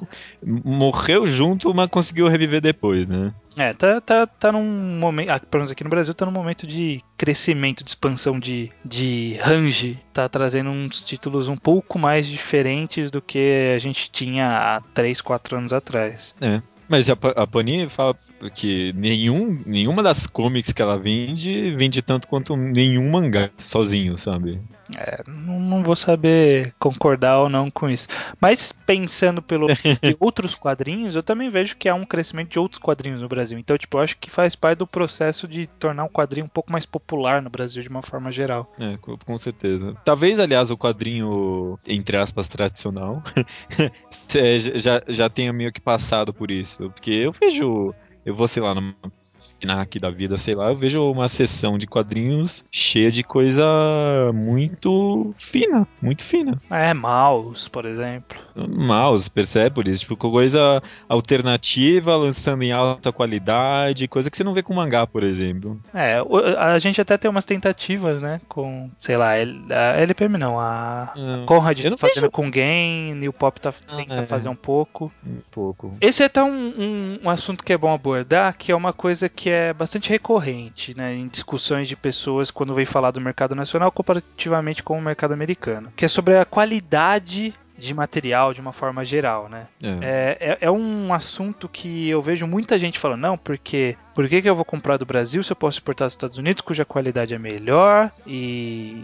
morreu 0.44 1.26
junto, 1.26 1.74
mas 1.74 1.90
conseguiu 1.90 2.28
reviver 2.28 2.62
depois, 2.62 3.08
né? 3.08 3.34
É, 3.56 3.72
tá, 3.74 4.02
tá, 4.02 4.26
tá 4.26 4.52
num 4.52 4.98
momento. 5.00 5.30
Ah, 5.30 5.40
pelo 5.40 5.62
menos 5.62 5.72
aqui 5.72 5.84
no 5.84 5.90
Brasil, 5.90 6.14
tá 6.14 6.26
num 6.26 6.32
momento 6.32 6.66
de 6.66 7.04
crescimento, 7.18 7.84
de 7.84 7.92
expansão 7.92 8.40
de, 8.40 8.72
de 8.84 9.38
range. 9.42 10.00
Tá 10.12 10.28
trazendo 10.28 10.70
uns 10.72 11.04
títulos 11.04 11.48
um 11.48 11.58
pouco 11.58 12.00
mais 12.00 12.28
diferentes 12.28 13.12
do 13.12 13.22
que 13.22 13.72
a 13.76 13.78
gente 13.80 14.10
tinha 14.12 14.48
há 14.78 14.82
3, 14.94 15.22
4 15.22 15.58
anos 15.58 15.72
atrás. 15.72 16.34
É. 16.42 16.62
Mas 16.94 17.10
a, 17.10 17.14
a 17.36 17.48
Panini 17.48 17.90
fala 17.90 18.16
que 18.54 18.94
nenhum, 18.94 19.60
nenhuma 19.66 20.04
das 20.04 20.28
comics 20.28 20.72
que 20.72 20.80
ela 20.80 20.96
vende 20.96 21.76
vende 21.76 22.04
tanto 22.04 22.28
quanto 22.28 22.56
nenhum 22.56 23.10
mangá 23.10 23.50
sozinho, 23.58 24.16
sabe? 24.16 24.62
É, 24.98 25.24
não, 25.28 25.60
não 25.60 25.84
vou 25.84 25.96
saber 25.96 26.74
concordar 26.78 27.40
ou 27.40 27.50
não 27.50 27.72
com 27.72 27.90
isso. 27.90 28.08
Mas 28.40 28.72
pensando 28.72 29.42
pelo 29.42 29.68
de 30.02 30.16
outros 30.20 30.56
quadrinhos, 30.56 31.16
eu 31.16 31.24
também 31.24 31.50
vejo 31.50 31.76
que 31.78 31.88
há 31.88 31.96
um 31.96 32.06
crescimento 32.06 32.52
de 32.52 32.60
outros 32.60 32.80
quadrinhos 32.80 33.22
no 33.22 33.30
Brasil. 33.30 33.58
Então, 33.58 33.78
tipo, 33.78 33.98
eu 33.98 34.02
acho 34.02 34.18
que 34.18 34.30
faz 34.30 34.56
parte 34.56 34.80
do 34.80 34.88
processo 34.88 35.48
de 35.48 35.68
tornar 35.80 36.04
um 36.04 36.10
quadrinho 36.10 36.46
um 36.46 36.50
pouco 36.50 36.72
mais 36.72 36.86
popular 36.86 37.42
no 37.42 37.50
Brasil 37.50 37.82
de 37.82 37.90
uma 37.90 38.02
forma 38.02 38.32
geral. 38.32 38.72
É, 38.80 38.98
com, 38.98 39.40
certeza. 39.40 39.96
Talvez, 40.04 40.40
aliás, 40.40 40.70
o 40.70 40.78
quadrinho, 40.78 41.80
entre 41.88 42.18
aspas, 42.18 42.48
tradicional, 42.48 43.24
já, 44.76 45.02
já 45.08 45.30
tenha 45.30 45.54
meio 45.54 45.72
que 45.72 45.82
passado 45.82 46.34
por 46.34 46.52
isso. 46.52 46.83
Porque 46.92 47.12
eu 47.12 47.32
vejo. 47.32 47.94
Eu 48.26 48.36
vou, 48.36 48.48
sei 48.48 48.64
lá, 48.64 48.74
numa 48.74 48.96
aqui 49.72 50.00
da 50.00 50.10
vida, 50.10 50.38
sei 50.38 50.56
lá, 50.56 50.70
eu 50.70 50.78
vejo 50.78 51.02
uma 51.12 51.28
sessão 51.28 51.78
de 51.78 51.88
quadrinhos 51.88 52.64
cheia 52.72 53.10
de 53.12 53.24
coisa 53.24 53.64
muito 54.34 55.34
fina, 55.38 55.88
muito 56.02 56.24
fina. 56.24 56.62
É, 56.70 56.94
Maus, 56.94 57.68
por 57.68 57.86
exemplo. 57.86 58.38
Mouse, 58.56 59.30
Persepolis, 59.32 60.02
tipo, 60.02 60.16
coisa 60.16 60.82
alternativa, 61.10 62.16
lançando 62.16 62.64
em 62.64 62.72
alta 62.72 63.12
qualidade, 63.12 64.08
coisa 64.08 64.30
que 64.30 64.38
você 64.38 64.44
não 64.44 64.54
vê 64.54 64.62
com 64.62 64.74
mangá, 64.74 65.08
por 65.08 65.24
exemplo. 65.24 65.80
É, 65.94 66.22
o- 66.22 66.38
a 66.58 66.78
gente 66.80 67.02
até 67.02 67.18
tem 67.18 67.30
umas 67.30 67.46
tentativas, 67.46 68.22
né? 68.22 68.40
Com, 68.48 68.90
sei 68.98 69.18
lá, 69.18 69.32
a 69.32 70.00
LPM 70.00 70.38
não, 70.38 70.60
a 70.60 71.12
Ah, 71.16 71.44
Conrad 71.46 71.80
não 71.86 71.98
fazendo 71.98 72.16
vejo- 72.22 72.32
com 72.32 72.50
Game, 72.52 73.14
New 73.16 73.34
Pop 73.34 73.60
tá, 73.60 73.72
tenta 73.72 74.16
é. 74.16 74.26
fazer 74.26 74.50
um 74.50 74.56
pouco. 74.56 75.12
um 75.26 75.38
pouco. 75.52 75.96
Esse 76.02 76.22
é 76.24 76.26
até 76.28 76.44
um, 76.44 76.50
um, 76.52 77.20
um 77.24 77.30
assunto 77.30 77.64
que 77.64 77.74
é 77.74 77.78
bom 77.78 77.94
abordar, 77.94 78.56
que 78.58 78.72
é 78.72 78.76
uma 78.76 78.94
coisa 78.94 79.28
que 79.30 79.50
é 79.50 79.53
bastante 79.78 80.10
recorrente 80.10 80.96
né, 80.98 81.14
em 81.14 81.28
discussões 81.28 81.88
de 81.88 81.96
pessoas 81.96 82.50
quando 82.50 82.74
vem 82.74 82.86
falar 82.86 83.12
do 83.12 83.22
mercado 83.22 83.54
nacional 83.54 83.92
comparativamente 83.92 84.82
com 84.82 84.98
o 84.98 85.02
mercado 85.02 85.34
americano, 85.34 85.92
que 85.96 86.06
é 86.06 86.08
sobre 86.08 86.38
a 86.38 86.46
qualidade 86.46 87.54
de 87.78 87.94
material 87.94 88.54
de 88.54 88.62
uma 88.62 88.72
forma 88.72 89.04
geral, 89.04 89.50
né? 89.50 89.66
É. 89.82 89.88
É, 89.90 90.38
é, 90.52 90.58
é 90.62 90.72
um 90.72 91.12
assunto 91.14 91.68
que 91.68 92.08
eu 92.08 92.22
vejo 92.22 92.46
muita 92.48 92.78
gente 92.78 93.00
falando, 93.00 93.22
não, 93.22 93.38
porque 93.38 93.98
por 94.14 94.30
que, 94.30 94.42
que 94.42 94.50
eu 94.50 94.56
vou 94.56 94.64
comprar 94.64 94.96
do 94.98 95.06
Brasil 95.06 95.44
se 95.44 95.52
eu 95.52 95.56
posso 95.56 95.78
exportar 95.80 96.06
dos 96.06 96.14
Estados 96.14 96.38
Unidos, 96.38 96.62
cuja 96.62 96.86
qualidade 96.86 97.34
é 97.34 97.40
melhor 97.40 98.12
e 98.28 99.04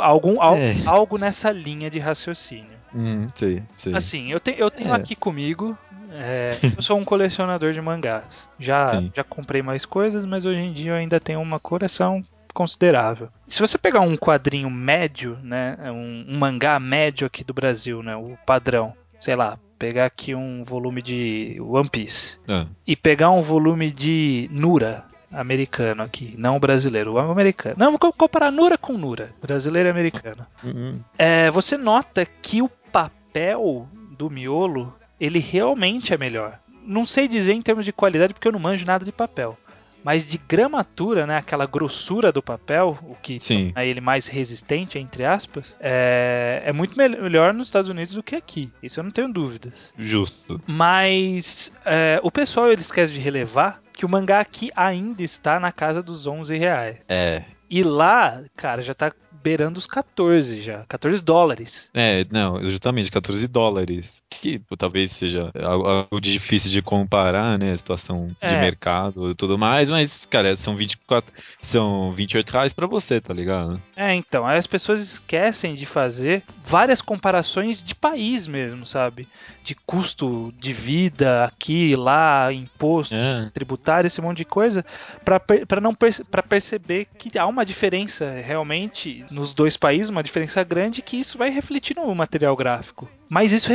algum, 0.00 0.40
al- 0.40 0.56
É. 0.56 0.76
algo 0.86 1.18
nessa 1.18 1.50
linha 1.50 1.90
de 1.90 1.98
raciocínio. 1.98 2.78
Hum, 2.94 3.26
sei, 3.34 3.62
sei. 3.78 3.94
Assim, 3.94 4.32
eu, 4.32 4.40
te- 4.40 4.54
eu 4.56 4.70
tenho 4.70 4.92
É. 4.94 4.96
aqui 4.96 5.14
comigo. 5.14 5.76
É, 6.10 6.58
eu 6.76 6.82
sou 6.82 6.98
um 6.98 7.04
colecionador 7.04 7.72
de 7.72 7.80
mangás. 7.80 8.48
Já, 8.58 8.88
Sim. 8.88 9.12
já 9.14 9.24
comprei 9.24 9.62
mais 9.62 9.84
coisas, 9.84 10.24
mas 10.26 10.44
hoje 10.44 10.60
em 10.60 10.72
dia 10.72 10.92
eu 10.92 10.96
ainda 10.96 11.20
tenho 11.20 11.40
uma 11.40 11.58
coleção 11.60 12.22
considerável. 12.54 13.28
Se 13.46 13.60
você 13.60 13.78
pegar 13.78 14.00
um 14.00 14.16
quadrinho 14.16 14.70
médio, 14.70 15.38
né, 15.42 15.76
um, 15.92 16.24
um 16.28 16.38
mangá 16.38 16.78
médio 16.80 17.26
aqui 17.26 17.44
do 17.44 17.54
Brasil, 17.54 18.02
né, 18.02 18.16
o 18.16 18.36
padrão, 18.44 18.92
sei 19.20 19.36
lá, 19.36 19.58
pegar 19.78 20.06
aqui 20.06 20.34
um 20.34 20.64
volume 20.64 21.00
de 21.00 21.56
One 21.60 21.88
Piece 21.88 22.38
Ah, 22.48 22.66
e 22.86 22.96
pegar 22.96 23.30
um 23.30 23.42
volume 23.42 23.90
de 23.92 24.48
Nura 24.50 25.04
americano 25.30 26.02
aqui, 26.02 26.34
não 26.38 26.56
o 26.56 26.60
brasileiro, 26.60 27.12
o 27.12 27.18
americano. 27.18 27.76
Não, 27.78 27.96
vou 27.96 28.12
comparar 28.12 28.50
Nura 28.50 28.76
com 28.76 28.94
Nura, 28.94 29.30
brasileiro 29.40 29.88
e 29.88 29.90
americano. 29.90 30.44
hum, 30.64 30.98
É, 31.16 31.50
você 31.50 31.76
nota 31.76 32.26
que 32.42 32.60
o 32.62 32.68
papel 32.90 33.86
do 34.16 34.28
miolo, 34.28 34.92
ele 35.20 35.38
realmente 35.38 36.12
é 36.14 36.18
melhor. 36.18 36.58
Não 36.84 37.04
sei 37.04 37.28
dizer 37.28 37.52
em 37.52 37.62
termos 37.62 37.84
de 37.84 37.92
qualidade 37.92 38.32
porque 38.32 38.48
eu 38.48 38.52
não 38.52 38.58
manjo 38.60 38.86
nada 38.86 39.04
de 39.04 39.12
papel. 39.12 39.58
Mas 40.04 40.24
de 40.24 40.38
gramatura, 40.38 41.26
né, 41.26 41.36
aquela 41.36 41.66
grossura 41.66 42.30
do 42.30 42.40
papel, 42.40 42.96
o 43.02 43.16
que 43.16 43.38
Sim. 43.40 43.66
torna 43.66 43.84
ele 43.84 44.00
mais 44.00 44.26
resistente, 44.28 44.96
entre 44.98 45.24
aspas, 45.24 45.76
é, 45.80 46.62
é 46.64 46.72
muito 46.72 46.96
mel- 46.96 47.20
melhor 47.20 47.52
nos 47.52 47.66
Estados 47.66 47.90
Unidos 47.90 48.14
do 48.14 48.22
que 48.22 48.36
aqui. 48.36 48.70
Isso 48.82 49.00
eu 49.00 49.04
não 49.04 49.10
tenho 49.10 49.30
dúvidas. 49.30 49.92
justo. 49.98 50.60
Mas 50.66 51.72
é, 51.84 52.20
o 52.22 52.30
pessoal 52.30 52.70
ele 52.70 52.80
esquece 52.80 53.12
de 53.12 53.18
relevar 53.18 53.82
que 53.92 54.06
o 54.06 54.08
mangá 54.08 54.38
aqui 54.38 54.70
ainda 54.76 55.22
está 55.22 55.58
na 55.58 55.72
casa 55.72 56.00
dos 56.00 56.26
11 56.26 56.56
reais. 56.56 56.96
É. 57.08 57.42
E 57.68 57.82
lá, 57.82 58.40
cara, 58.56 58.80
já 58.82 58.94
tá 58.94 59.12
beirando 59.42 59.78
os 59.78 59.86
14 59.86 60.60
já. 60.60 60.84
14 60.88 61.22
dólares. 61.22 61.88
É, 61.94 62.24
não, 62.30 62.62
justamente 62.70 63.10
14 63.10 63.46
dólares. 63.48 64.22
Que 64.30 64.60
talvez 64.76 65.10
seja 65.12 65.50
algo, 65.62 66.20
difícil 66.20 66.70
de 66.70 66.82
comparar, 66.82 67.58
né? 67.58 67.72
A 67.72 67.76
situação 67.76 68.28
de 68.28 68.34
É. 68.40 68.60
mercado 68.60 69.30
e 69.30 69.34
tudo 69.34 69.58
mais, 69.58 69.90
mas, 69.90 70.26
cara, 70.26 70.54
são 70.54 70.76
24. 70.76 71.32
São 71.62 72.12
28 72.12 72.50
reais 72.50 72.72
pra 72.72 72.86
você, 72.86 73.20
tá 73.20 73.32
ligado? 73.34 73.80
É, 73.96 74.14
então, 74.14 74.46
aí 74.46 74.58
as 74.58 74.66
pessoas 74.66 75.00
esquecem 75.00 75.74
de 75.74 75.86
fazer 75.86 76.42
várias 76.64 77.00
comparações 77.00 77.82
de 77.82 77.94
país 77.94 78.46
mesmo, 78.46 78.84
sabe? 78.86 79.26
De 79.64 79.74
custo 79.74 80.52
de 80.58 80.72
vida 80.72 81.44
aqui, 81.44 81.96
lá, 81.96 82.52
imposto, 82.52 83.14
É. 83.14 83.50
tributário, 83.52 84.06
esse 84.06 84.20
monte 84.20 84.38
de 84.38 84.44
coisa, 84.44 84.84
pra 85.24 85.80
não 85.80 85.94
pra 86.30 86.42
perceber 86.42 87.06
que 87.18 87.36
há 87.38 87.46
uma 87.46 87.64
diferença 87.64 88.30
realmente 88.44 89.24
nos 89.30 89.54
dois 89.54 89.76
países, 89.76 90.08
uma 90.08 90.22
diferença 90.22 90.62
grande, 90.62 91.02
que 91.02 91.16
isso 91.16 91.38
vai 91.38 91.50
refletir 91.50 91.96
no 91.96 92.14
material 92.14 92.56
gráfico. 92.56 93.08
Mas 93.28 93.52
isso 93.52 93.70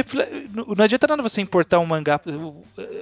não 0.52 0.84
adianta 0.84 1.08
nada 1.08 1.22
você 1.22 1.42
importar 1.42 1.80
um 1.80 1.86
mangá. 1.86 2.20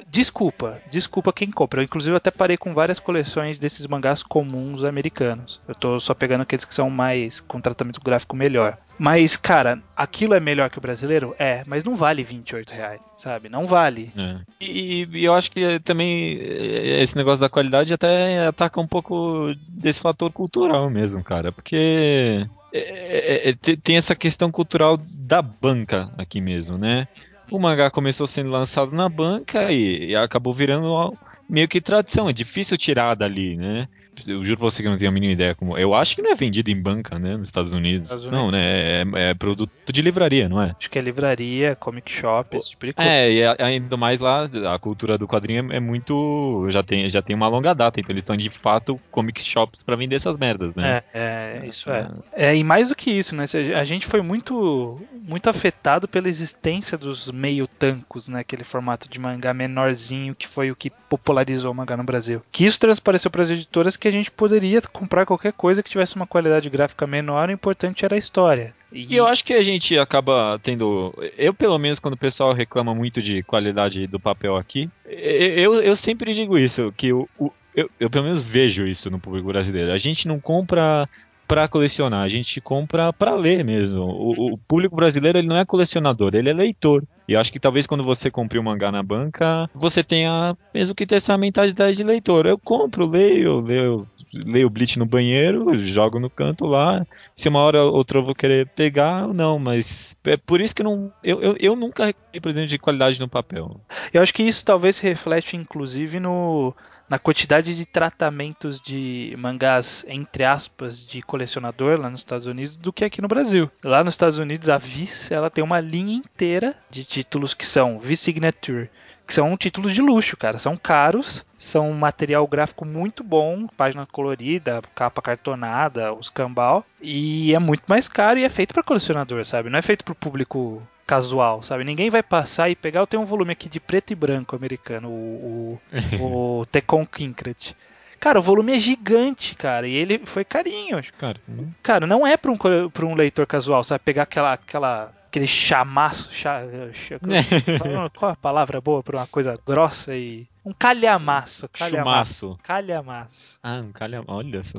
Desculpa, 0.09 0.81
desculpa 0.91 1.31
quem 1.31 1.49
compra. 1.49 1.79
Eu, 1.79 1.85
inclusive, 1.85 2.15
até 2.15 2.29
parei 2.29 2.57
com 2.57 2.73
várias 2.73 2.99
coleções 2.99 3.57
desses 3.57 3.87
mangás 3.87 4.21
comuns 4.21 4.83
americanos. 4.83 5.61
Eu 5.67 5.75
tô 5.75 5.99
só 5.99 6.13
pegando 6.13 6.41
aqueles 6.41 6.65
que 6.65 6.75
são 6.75 6.89
mais 6.89 7.39
com 7.39 7.61
tratamento 7.61 8.01
gráfico 8.01 8.35
melhor. 8.35 8.77
Mas, 9.01 9.35
cara, 9.35 9.81
aquilo 9.95 10.35
é 10.35 10.39
melhor 10.39 10.69
que 10.69 10.77
o 10.77 10.81
brasileiro? 10.81 11.33
É, 11.39 11.63
mas 11.65 11.83
não 11.83 11.95
vale 11.95 12.21
28 12.21 12.69
reais, 12.71 13.01
sabe? 13.17 13.49
Não 13.49 13.65
vale. 13.65 14.11
É. 14.15 14.35
E, 14.63 15.07
e 15.11 15.25
eu 15.25 15.33
acho 15.33 15.49
que 15.49 15.79
também 15.79 16.37
eh, 16.39 17.01
esse 17.01 17.15
negócio 17.15 17.41
da 17.41 17.49
qualidade 17.49 17.91
até 17.91 18.45
ataca 18.45 18.79
um 18.79 18.85
pouco 18.85 19.55
desse 19.69 19.99
fator 19.99 20.31
cultural 20.31 20.87
mesmo, 20.87 21.23
cara. 21.23 21.51
Porque 21.51 22.45
é, 22.71 22.79
é, 22.79 23.49
é, 23.49 23.53
te- 23.53 23.75
tem 23.75 23.97
essa 23.97 24.13
questão 24.15 24.51
cultural 24.51 24.99
da 25.27 25.41
banca 25.41 26.11
aqui 26.15 26.39
mesmo, 26.39 26.77
né? 26.77 27.07
O 27.49 27.57
mangá 27.57 27.89
começou 27.89 28.27
sendo 28.27 28.51
lançado 28.51 28.91
na 28.91 29.09
banca 29.09 29.71
e, 29.71 30.11
e 30.11 30.15
acabou 30.15 30.53
virando 30.53 31.17
meio 31.49 31.67
que 31.67 31.81
tradição. 31.81 32.29
É 32.29 32.33
difícil 32.33 32.77
tirar 32.77 33.15
dali, 33.15 33.57
né? 33.57 33.87
Eu 34.27 34.43
juro 34.43 34.57
pra 34.57 34.69
você 34.69 34.81
que 34.81 34.87
eu 34.87 34.91
não 34.91 34.97
tenho 34.97 35.09
a 35.09 35.13
mínima 35.13 35.33
ideia 35.33 35.55
como. 35.55 35.77
Eu 35.77 35.93
acho 35.93 36.15
que 36.15 36.21
não 36.21 36.31
é 36.31 36.35
vendido 36.35 36.69
em 36.69 36.79
banca, 36.79 37.17
né? 37.17 37.37
Nos 37.37 37.47
Estados 37.47 37.73
Unidos. 37.73 38.09
Estados 38.09 38.31
Não, 38.31 38.51
né? 38.51 38.61
É, 38.63 39.05
é 39.29 39.33
produto 39.33 39.71
de 39.91 40.01
livraria, 40.01 40.47
não 40.47 40.61
é? 40.61 40.75
Acho 40.77 40.89
que 40.89 40.99
é 40.99 41.01
livraria, 41.01 41.75
comic 41.75 42.11
shop, 42.11 42.57
esse 42.57 42.71
tipo 42.71 42.85
de 42.85 42.93
coisa. 42.93 43.09
É, 43.09 43.31
e 43.31 43.43
ainda 43.61 43.97
mais 43.97 44.19
lá, 44.19 44.49
a 44.73 44.77
cultura 44.77 45.17
do 45.17 45.27
quadrinho 45.27 45.71
é 45.71 45.79
muito. 45.79 46.67
Já 46.69 46.83
tem, 46.83 47.09
já 47.09 47.21
tem 47.21 47.35
uma 47.35 47.47
longa 47.47 47.73
data, 47.73 47.99
então 47.99 48.11
eles 48.11 48.21
estão 48.21 48.35
de 48.35 48.49
fato 48.49 48.99
comic 49.09 49.41
shops 49.41 49.83
pra 49.83 49.95
vender 49.95 50.15
essas 50.15 50.37
merdas, 50.37 50.75
né? 50.75 51.03
É, 51.13 51.61
é, 51.63 51.67
isso 51.67 51.89
é. 51.89 52.09
É, 52.33 52.55
e 52.55 52.63
mais 52.63 52.89
do 52.89 52.95
que 52.95 53.11
isso, 53.11 53.35
né? 53.35 53.45
A 53.79 53.83
gente 53.83 54.05
foi 54.05 54.21
muito, 54.21 54.99
muito 55.13 55.49
afetado 55.49 56.07
pela 56.07 56.27
existência 56.27 56.97
dos 56.97 57.31
meio 57.31 57.67
tancos, 57.67 58.27
né? 58.27 58.41
Aquele 58.41 58.63
formato 58.63 59.09
de 59.09 59.19
mangá 59.19 59.53
menorzinho 59.53 60.35
que 60.35 60.47
foi 60.47 60.71
o 60.71 60.75
que 60.75 60.89
popularizou 60.89 61.71
o 61.71 61.75
mangá 61.75 61.95
no 61.95 62.03
Brasil. 62.03 62.41
Que 62.51 62.65
isso 62.65 62.79
transpareceu 62.79 63.31
para 63.31 63.43
as 63.43 63.51
editoras 63.51 63.97
que 64.01 64.07
a 64.07 64.11
gente 64.11 64.29
poderia 64.31 64.81
comprar 64.81 65.25
qualquer 65.25 65.53
coisa 65.53 65.81
que 65.81 65.89
tivesse 65.89 66.15
uma 66.17 66.27
qualidade 66.27 66.69
gráfica 66.69 67.07
menor, 67.07 67.47
o 67.47 67.51
importante 67.53 68.03
era 68.03 68.15
a 68.15 68.17
história. 68.17 68.73
E 68.91 69.15
eu 69.15 69.25
acho 69.25 69.45
que 69.45 69.53
a 69.53 69.63
gente 69.63 69.97
acaba 69.97 70.59
tendo. 70.61 71.13
Eu, 71.37 71.53
pelo 71.53 71.77
menos, 71.79 71.97
quando 71.99 72.15
o 72.15 72.17
pessoal 72.17 72.51
reclama 72.51 72.93
muito 72.93 73.21
de 73.21 73.41
qualidade 73.43 74.05
do 74.07 74.19
papel 74.19 74.57
aqui, 74.57 74.89
eu, 75.07 75.75
eu 75.75 75.95
sempre 75.95 76.33
digo 76.33 76.57
isso, 76.57 76.93
que 76.97 77.13
o, 77.13 77.29
o- 77.39 77.51
eu, 77.73 77.89
eu 77.99 78.09
pelo 78.09 78.25
menos 78.25 78.41
vejo 78.43 78.85
isso 78.85 79.09
no 79.09 79.17
público 79.19 79.47
brasileiro. 79.47 79.93
A 79.93 79.97
gente 79.97 80.27
não 80.27 80.39
compra 80.41 81.07
pra 81.51 81.67
colecionar, 81.67 82.21
a 82.21 82.29
gente 82.29 82.61
compra 82.61 83.11
pra 83.11 83.35
ler 83.35 83.65
mesmo. 83.65 84.03
O, 84.03 84.53
o 84.53 84.57
público 84.57 84.95
brasileiro 84.95 85.37
ele 85.37 85.49
não 85.49 85.57
é 85.57 85.65
colecionador, 85.65 86.33
ele 86.33 86.49
é 86.49 86.53
leitor. 86.53 87.03
E 87.27 87.35
acho 87.35 87.51
que 87.51 87.59
talvez 87.59 87.85
quando 87.85 88.05
você 88.05 88.31
compre 88.31 88.57
um 88.57 88.63
mangá 88.63 88.89
na 88.89 89.03
banca, 89.03 89.69
você 89.75 90.01
tenha 90.01 90.55
mesmo 90.73 90.95
que 90.95 91.05
ter 91.05 91.15
essa 91.15 91.37
mentalidade 91.37 91.97
de 91.97 92.05
leitor. 92.05 92.45
Eu 92.45 92.57
compro, 92.57 93.05
leio, 93.05 93.59
leio, 93.59 94.07
leio 94.33 94.67
o 94.67 94.69
Bleach 94.69 94.97
no 94.97 95.05
banheiro, 95.05 95.77
jogo 95.77 96.21
no 96.21 96.29
canto 96.29 96.65
lá. 96.65 97.05
Se 97.35 97.49
uma 97.49 97.59
hora 97.59 97.83
ou 97.83 97.95
outra 97.95 98.19
eu 98.19 98.23
vou 98.23 98.33
querer 98.33 98.67
pegar, 98.69 99.27
não, 99.27 99.59
mas 99.59 100.15
é 100.23 100.37
por 100.37 100.61
isso 100.61 100.73
que 100.73 100.83
não, 100.83 101.11
eu, 101.21 101.41
eu, 101.41 101.57
eu 101.59 101.75
nunca 101.75 102.13
por 102.39 102.49
exemplo, 102.49 102.69
de 102.69 102.79
qualidade 102.79 103.19
no 103.19 103.27
papel. 103.27 103.81
Eu 104.13 104.21
acho 104.21 104.33
que 104.33 104.43
isso 104.43 104.63
talvez 104.63 104.95
se 104.95 105.03
reflete, 105.03 105.57
inclusive, 105.57 106.17
no, 106.17 106.73
na 107.11 107.19
quantidade 107.19 107.75
de 107.75 107.85
tratamentos 107.85 108.79
de 108.79 109.35
mangás, 109.37 110.05
entre 110.07 110.45
aspas, 110.45 111.05
de 111.05 111.21
colecionador 111.21 111.99
lá 111.99 112.09
nos 112.09 112.21
Estados 112.21 112.47
Unidos 112.47 112.77
do 112.77 112.93
que 112.93 113.03
aqui 113.03 113.21
no 113.21 113.27
Brasil. 113.27 113.69
Lá 113.83 114.01
nos 114.01 114.13
Estados 114.13 114.37
Unidos, 114.37 114.69
a 114.69 114.77
Viz 114.77 115.29
ela 115.29 115.49
tem 115.49 115.61
uma 115.61 115.81
linha 115.81 116.15
inteira 116.15 116.73
de 116.89 117.03
títulos 117.03 117.53
que 117.53 117.65
são 117.65 117.99
Viz 117.99 118.21
Signature, 118.21 118.89
que 119.27 119.33
são 119.33 119.57
títulos 119.57 119.93
de 119.93 120.01
luxo, 120.01 120.37
cara. 120.37 120.57
São 120.57 120.77
caros, 120.77 121.45
são 121.57 121.91
um 121.91 121.97
material 121.97 122.47
gráfico 122.47 122.85
muito 122.85 123.25
bom, 123.25 123.67
página 123.67 124.05
colorida, 124.05 124.81
capa 124.95 125.21
cartonada, 125.21 126.13
os 126.13 126.29
cambal, 126.29 126.85
e 127.01 127.53
é 127.53 127.59
muito 127.59 127.83
mais 127.87 128.07
caro 128.07 128.39
e 128.39 128.45
é 128.45 128.49
feito 128.49 128.73
para 128.73 128.83
colecionador, 128.83 129.43
sabe? 129.43 129.69
Não 129.69 129.79
é 129.79 129.81
feito 129.81 130.05
para 130.05 130.13
o 130.13 130.15
público 130.15 130.81
casual, 131.11 131.61
sabe? 131.61 131.83
Ninguém 131.83 132.09
vai 132.09 132.23
passar 132.23 132.69
e 132.69 132.75
pegar. 132.75 133.01
Eu 133.01 133.07
tenho 133.07 133.21
um 133.21 133.25
volume 133.25 133.51
aqui 133.51 133.67
de 133.67 133.81
preto 133.81 134.11
e 134.11 134.15
branco 134.15 134.55
americano, 134.55 135.09
o, 135.09 135.77
o, 136.21 136.59
o 136.61 136.65
Tecon 136.65 137.05
Kinkret. 137.05 137.75
Cara, 138.17 138.39
o 138.39 138.41
volume 138.41 138.73
é 138.75 138.79
gigante, 138.79 139.53
cara, 139.55 139.85
e 139.87 139.93
ele 139.93 140.21
foi 140.25 140.45
carinho. 140.45 141.01
Cara, 141.17 141.37
não- 141.47 141.75
Cara, 141.83 142.07
não 142.07 142.25
é 142.25 142.37
pra 142.37 142.51
um, 142.51 142.57
pra 142.89 143.05
um 143.05 143.13
leitor 143.15 143.45
casual, 143.45 143.83
sabe? 143.83 144.03
Pegar 144.05 144.23
aquela, 144.23 144.53
aquela, 144.53 145.11
aquele 145.31 145.47
chamaço. 145.47 146.29
Cha, 146.31 146.61
cha- 146.93 147.19
qual 148.17 148.29
é 148.29 148.33
a 148.33 148.35
palavra 148.35 148.81
boa 148.81 149.01
pra 149.01 149.17
uma 149.19 149.27
coisa 149.27 149.57
grossa 149.65 150.13
e. 150.15 150.45
Um 150.63 150.73
calhamaço. 150.73 151.67
Calhamaço. 151.69 152.39
chumaço. 152.39 152.59
Calhamaço. 152.61 153.59
Ah, 153.63 153.81
um 153.83 153.91
calha, 153.91 154.23
olha 154.27 154.63
só. 154.63 154.77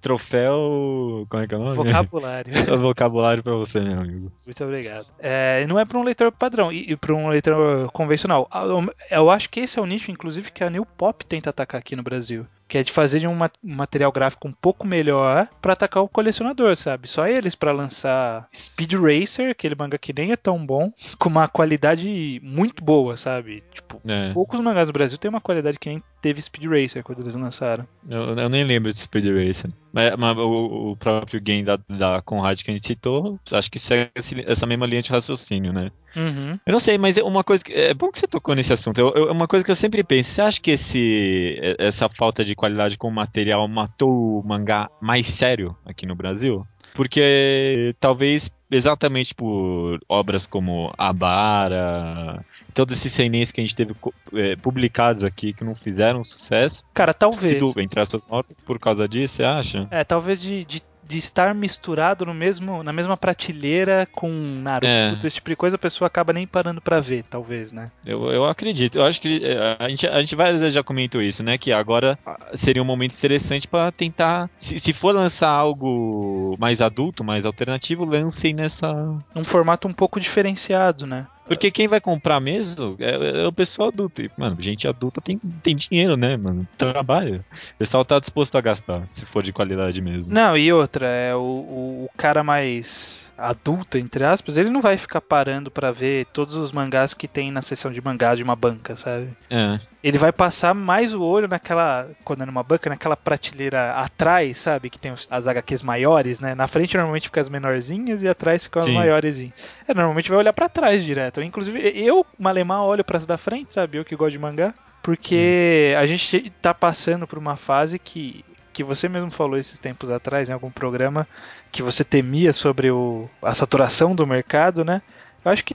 Troféu, 0.00 1.26
como 1.30 1.42
é 1.42 1.46
que 1.46 1.54
é 1.54 1.56
o 1.58 1.60
nome? 1.62 1.74
Vocabulário. 1.74 2.52
Vocabulário 2.80 3.42
pra 3.42 3.54
você, 3.54 3.80
meu 3.80 3.98
amigo. 4.00 4.32
Muito 4.44 4.62
obrigado. 4.64 5.06
É, 5.18 5.66
não 5.66 5.78
é 5.78 5.84
para 5.84 5.98
um 5.98 6.02
leitor 6.02 6.30
padrão 6.30 6.70
e, 6.70 6.92
e 6.92 6.96
para 6.96 7.14
um 7.14 7.28
leitor 7.28 7.90
convencional. 7.92 8.46
Ah, 8.50 8.64
eu- 8.64 8.94
Eu 9.10 9.30
acho 9.30 9.48
que 9.48 9.60
esse 9.60 9.78
é 9.78 9.82
o 9.82 9.86
nicho, 9.86 10.10
inclusive, 10.10 10.50
que 10.52 10.62
a 10.62 10.68
New 10.70 10.84
Pop 10.84 11.24
tenta 11.24 11.50
atacar 11.50 11.78
aqui 11.80 11.96
no 11.96 12.02
Brasil. 12.02 12.46
Que 12.68 12.78
é 12.78 12.82
de 12.82 12.90
fazer 12.90 13.20
de 13.20 13.26
um 13.28 13.34
ma- 13.34 13.50
um 13.62 13.74
material 13.76 14.10
gráfico 14.10 14.48
um 14.48 14.52
pouco 14.52 14.84
melhor 14.86 15.48
para 15.62 15.72
atacar 15.72 16.02
o 16.02 16.08
colecionador, 16.08 16.74
sabe? 16.76 17.08
Só 17.08 17.26
eles 17.28 17.54
para 17.54 17.70
lançar 17.70 18.48
Speed 18.54 18.94
Racer, 18.94 19.50
aquele 19.50 19.76
manga 19.76 19.96
que 19.96 20.12
nem 20.12 20.32
é 20.32 20.36
tão 20.36 20.64
bom, 20.66 20.92
com 21.18 21.28
uma 21.28 21.46
qualidade 21.48 22.40
muito 22.42 22.82
boa, 22.84 23.16
sabe? 23.16 23.62
Tipo, 23.72 24.00
É, 24.06 24.32
poucos 24.32 24.58
mangás 24.60 24.88
do 24.88 24.92
Brasil 24.92 25.16
têm 25.16 25.28
uma 25.28 25.40
qualidade 25.40 25.78
que 25.78 25.88
nem 25.88 26.02
teve 26.26 26.42
Speed 26.42 26.64
Racer 26.68 27.04
quando 27.04 27.20
eles 27.20 27.34
lançaram. 27.36 27.86
eu, 28.08 28.36
eu 28.36 28.48
nem 28.48 28.64
lembro 28.64 28.92
de 28.92 28.98
Speed 28.98 29.26
Racer. 29.26 29.70
Mas, 29.92 30.16
mas 30.16 30.36
o, 30.36 30.90
o 30.92 30.96
próprio 30.96 31.40
game 31.40 31.62
da, 31.62 31.78
da 31.88 32.20
Conrad 32.20 32.60
que 32.60 32.70
a 32.70 32.74
gente 32.74 32.86
citou, 32.86 33.38
acho 33.52 33.70
que 33.70 33.78
segue 33.78 34.10
essa 34.44 34.66
mesma 34.66 34.86
linha 34.86 35.02
de 35.02 35.10
raciocínio, 35.10 35.72
né? 35.72 35.90
Uhum. 36.16 36.58
Eu 36.66 36.72
não 36.72 36.80
sei, 36.80 36.98
mas 36.98 37.16
é 37.16 37.22
uma 37.22 37.44
coisa 37.44 37.62
que, 37.62 37.72
é 37.72 37.94
bom 37.94 38.10
que 38.10 38.18
você 38.18 38.26
tocou 38.26 38.54
nesse 38.54 38.72
assunto. 38.72 38.98
Eu, 38.98 39.12
eu- 39.14 39.28
é 39.28 39.32
uma 39.32 39.46
coisa 39.46 39.64
que 39.64 39.70
eu 39.70 39.74
sempre 39.76 40.02
penso. 40.02 40.30
Você 40.30 40.42
acha 40.42 40.60
que 40.60 40.70
esse 40.72 41.58
essa 41.78 42.08
falta 42.08 42.44
de 42.44 42.54
qualidade 42.54 42.96
com 42.98 43.08
o 43.08 43.12
material 43.12 43.66
matou 43.68 44.40
o 44.40 44.42
mangá 44.46 44.90
mais 45.00 45.26
sério 45.28 45.76
aqui 45.84 46.06
no 46.06 46.14
Brasil? 46.16 46.66
Porque 46.96 47.92
talvez 48.00 48.50
exatamente 48.70 49.34
por 49.34 50.00
obras 50.08 50.46
como 50.46 50.92
Abara, 50.96 52.44
todos 52.74 52.96
esses 52.96 53.12
seinens 53.12 53.52
que 53.52 53.60
a 53.60 53.64
gente 53.64 53.76
teve 53.76 53.94
eh, 54.34 54.56
publicados 54.56 55.24
aqui 55.24 55.52
que 55.52 55.64
não 55.64 55.74
fizeram 55.74 56.24
sucesso, 56.24 56.84
Cara, 56.92 57.14
talvez. 57.14 57.52
sido 57.52 57.72
entre 57.80 58.00
as 58.00 58.08
suas 58.08 58.26
obras 58.28 58.56
por 58.64 58.78
causa 58.78 59.08
disso, 59.08 59.36
você 59.36 59.44
acha? 59.44 59.88
É, 59.90 60.02
talvez 60.04 60.40
de, 60.40 60.64
de, 60.64 60.82
de 61.06 61.18
estar 61.18 61.54
misturado 61.54 62.26
no 62.26 62.34
mesmo, 62.34 62.82
na 62.82 62.92
mesma 62.92 63.16
prateleira 63.16 64.06
com 64.12 64.28
Naruto, 64.28 64.86
É. 64.86 65.16
esse 65.24 65.36
tipo 65.36 65.50
de 65.50 65.56
coisa, 65.56 65.76
a 65.76 65.78
pessoa 65.78 66.06
acaba 66.06 66.32
nem 66.32 66.46
parando 66.46 66.80
pra 66.80 67.00
ver, 67.00 67.24
talvez, 67.30 67.72
né? 67.72 67.90
Eu, 68.04 68.30
eu 68.32 68.44
acredito. 68.44 68.98
Eu 68.98 69.04
acho 69.04 69.20
que 69.20 69.40
eh, 69.44 69.76
a 69.78 69.88
gente, 69.88 70.06
a 70.06 70.18
gente 70.20 70.34
várias 70.34 70.60
vezes 70.60 70.74
já 70.74 70.82
comentou 70.82 71.22
isso, 71.22 71.42
né? 71.42 71.56
Que 71.58 71.72
agora 71.72 72.18
ah, 72.26 72.38
seria 72.54 72.82
um 72.82 72.86
momento 72.86 73.12
interessante 73.14 73.68
pra 73.68 73.92
tentar. 73.92 74.50
Se, 74.56 74.78
se 74.78 74.92
for 74.92 75.14
lançar 75.14 75.50
algo 75.50 76.56
mais 76.58 76.82
adulto, 76.82 77.22
mais 77.22 77.46
alternativo, 77.46 78.04
lancem 78.04 78.54
nessa. 78.54 78.92
Um 79.34 79.44
formato 79.44 79.86
um 79.86 79.92
pouco 79.92 80.18
diferenciado, 80.18 81.06
né? 81.06 81.26
Porque 81.46 81.70
quem 81.70 81.88
vai 81.88 82.00
comprar 82.00 82.40
mesmo 82.40 82.96
é, 82.98 83.44
é 83.44 83.46
o 83.46 83.52
pessoal 83.52 83.88
adulto. 83.88 84.22
E, 84.22 84.30
mano, 84.36 84.60
gente 84.60 84.88
adulta 84.88 85.20
tem, 85.20 85.38
tem 85.62 85.76
dinheiro, 85.76 86.16
né, 86.16 86.36
mano? 86.36 86.66
Trabalha. 86.76 87.44
O 87.74 87.78
pessoal 87.78 88.04
tá 88.04 88.18
disposto 88.18 88.56
a 88.56 88.60
gastar, 88.60 89.06
se 89.10 89.24
for 89.26 89.42
de 89.42 89.52
qualidade 89.52 90.00
mesmo. 90.00 90.32
Não, 90.32 90.56
e 90.56 90.72
outra, 90.72 91.06
é 91.06 91.34
o, 91.34 91.38
o, 91.38 92.04
o 92.04 92.10
cara 92.16 92.42
mais 92.42 93.25
adulto, 93.36 93.98
entre 93.98 94.24
aspas, 94.24 94.56
ele 94.56 94.70
não 94.70 94.80
vai 94.80 94.96
ficar 94.96 95.20
parando 95.20 95.70
pra 95.70 95.92
ver 95.92 96.26
todos 96.32 96.54
os 96.54 96.72
mangás 96.72 97.14
que 97.14 97.28
tem 97.28 97.50
na 97.50 97.62
seção 97.62 97.92
de 97.92 98.00
mangás 98.00 98.38
de 98.38 98.42
uma 98.42 98.56
banca, 98.56 98.96
sabe? 98.96 99.28
É. 99.50 99.78
Ele 100.02 100.18
vai 100.18 100.32
passar 100.32 100.74
mais 100.74 101.12
o 101.12 101.22
olho 101.22 101.48
naquela, 101.48 102.08
quando 102.24 102.42
é 102.42 102.46
numa 102.46 102.62
banca, 102.62 102.88
naquela 102.88 103.16
prateleira 103.16 103.92
atrás, 103.94 104.58
sabe? 104.58 104.88
Que 104.88 104.98
tem 104.98 105.12
as 105.12 105.46
HQs 105.48 105.82
maiores, 105.82 106.40
né? 106.40 106.54
Na 106.54 106.68
frente 106.68 106.96
normalmente 106.96 107.28
fica 107.28 107.40
as 107.40 107.48
menorzinhas 107.48 108.22
e 108.22 108.28
atrás 108.28 108.62
ficam 108.62 108.82
as 108.82 108.88
maiores. 108.88 109.40
É, 109.86 109.92
normalmente 109.94 110.30
vai 110.30 110.38
olhar 110.38 110.52
pra 110.52 110.68
trás 110.68 111.04
direto. 111.04 111.42
Inclusive, 111.42 111.80
eu, 111.94 112.24
Malemar, 112.38 112.82
olho 112.82 113.04
pra 113.04 113.18
as 113.18 113.26
da 113.26 113.36
frente, 113.36 113.74
sabe? 113.74 113.98
Eu 113.98 114.04
que 114.04 114.16
gosto 114.16 114.32
de 114.32 114.38
mangá. 114.38 114.72
Porque 115.02 115.94
a 115.96 116.04
gente 116.04 116.50
tá 116.60 116.74
passando 116.74 117.28
por 117.28 117.38
uma 117.38 117.56
fase 117.56 117.98
que, 117.98 118.44
que 118.76 118.84
você 118.84 119.08
mesmo 119.08 119.30
falou 119.30 119.56
esses 119.56 119.78
tempos 119.78 120.10
atrás, 120.10 120.50
em 120.50 120.52
algum 120.52 120.70
programa, 120.70 121.26
que 121.72 121.82
você 121.82 122.04
temia 122.04 122.52
sobre 122.52 122.90
o, 122.90 123.26
a 123.40 123.54
saturação 123.54 124.14
do 124.14 124.26
mercado, 124.26 124.84
né? 124.84 125.00
Eu 125.42 125.50
acho 125.50 125.64
que. 125.64 125.72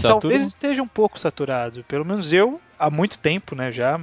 Talvez 0.00 0.46
esteja 0.46 0.82
um 0.82 0.88
pouco 0.88 1.20
saturado. 1.20 1.84
Pelo 1.84 2.06
menos 2.06 2.32
eu, 2.32 2.58
há 2.78 2.88
muito 2.88 3.18
tempo, 3.18 3.54
né, 3.54 3.70
já 3.70 4.00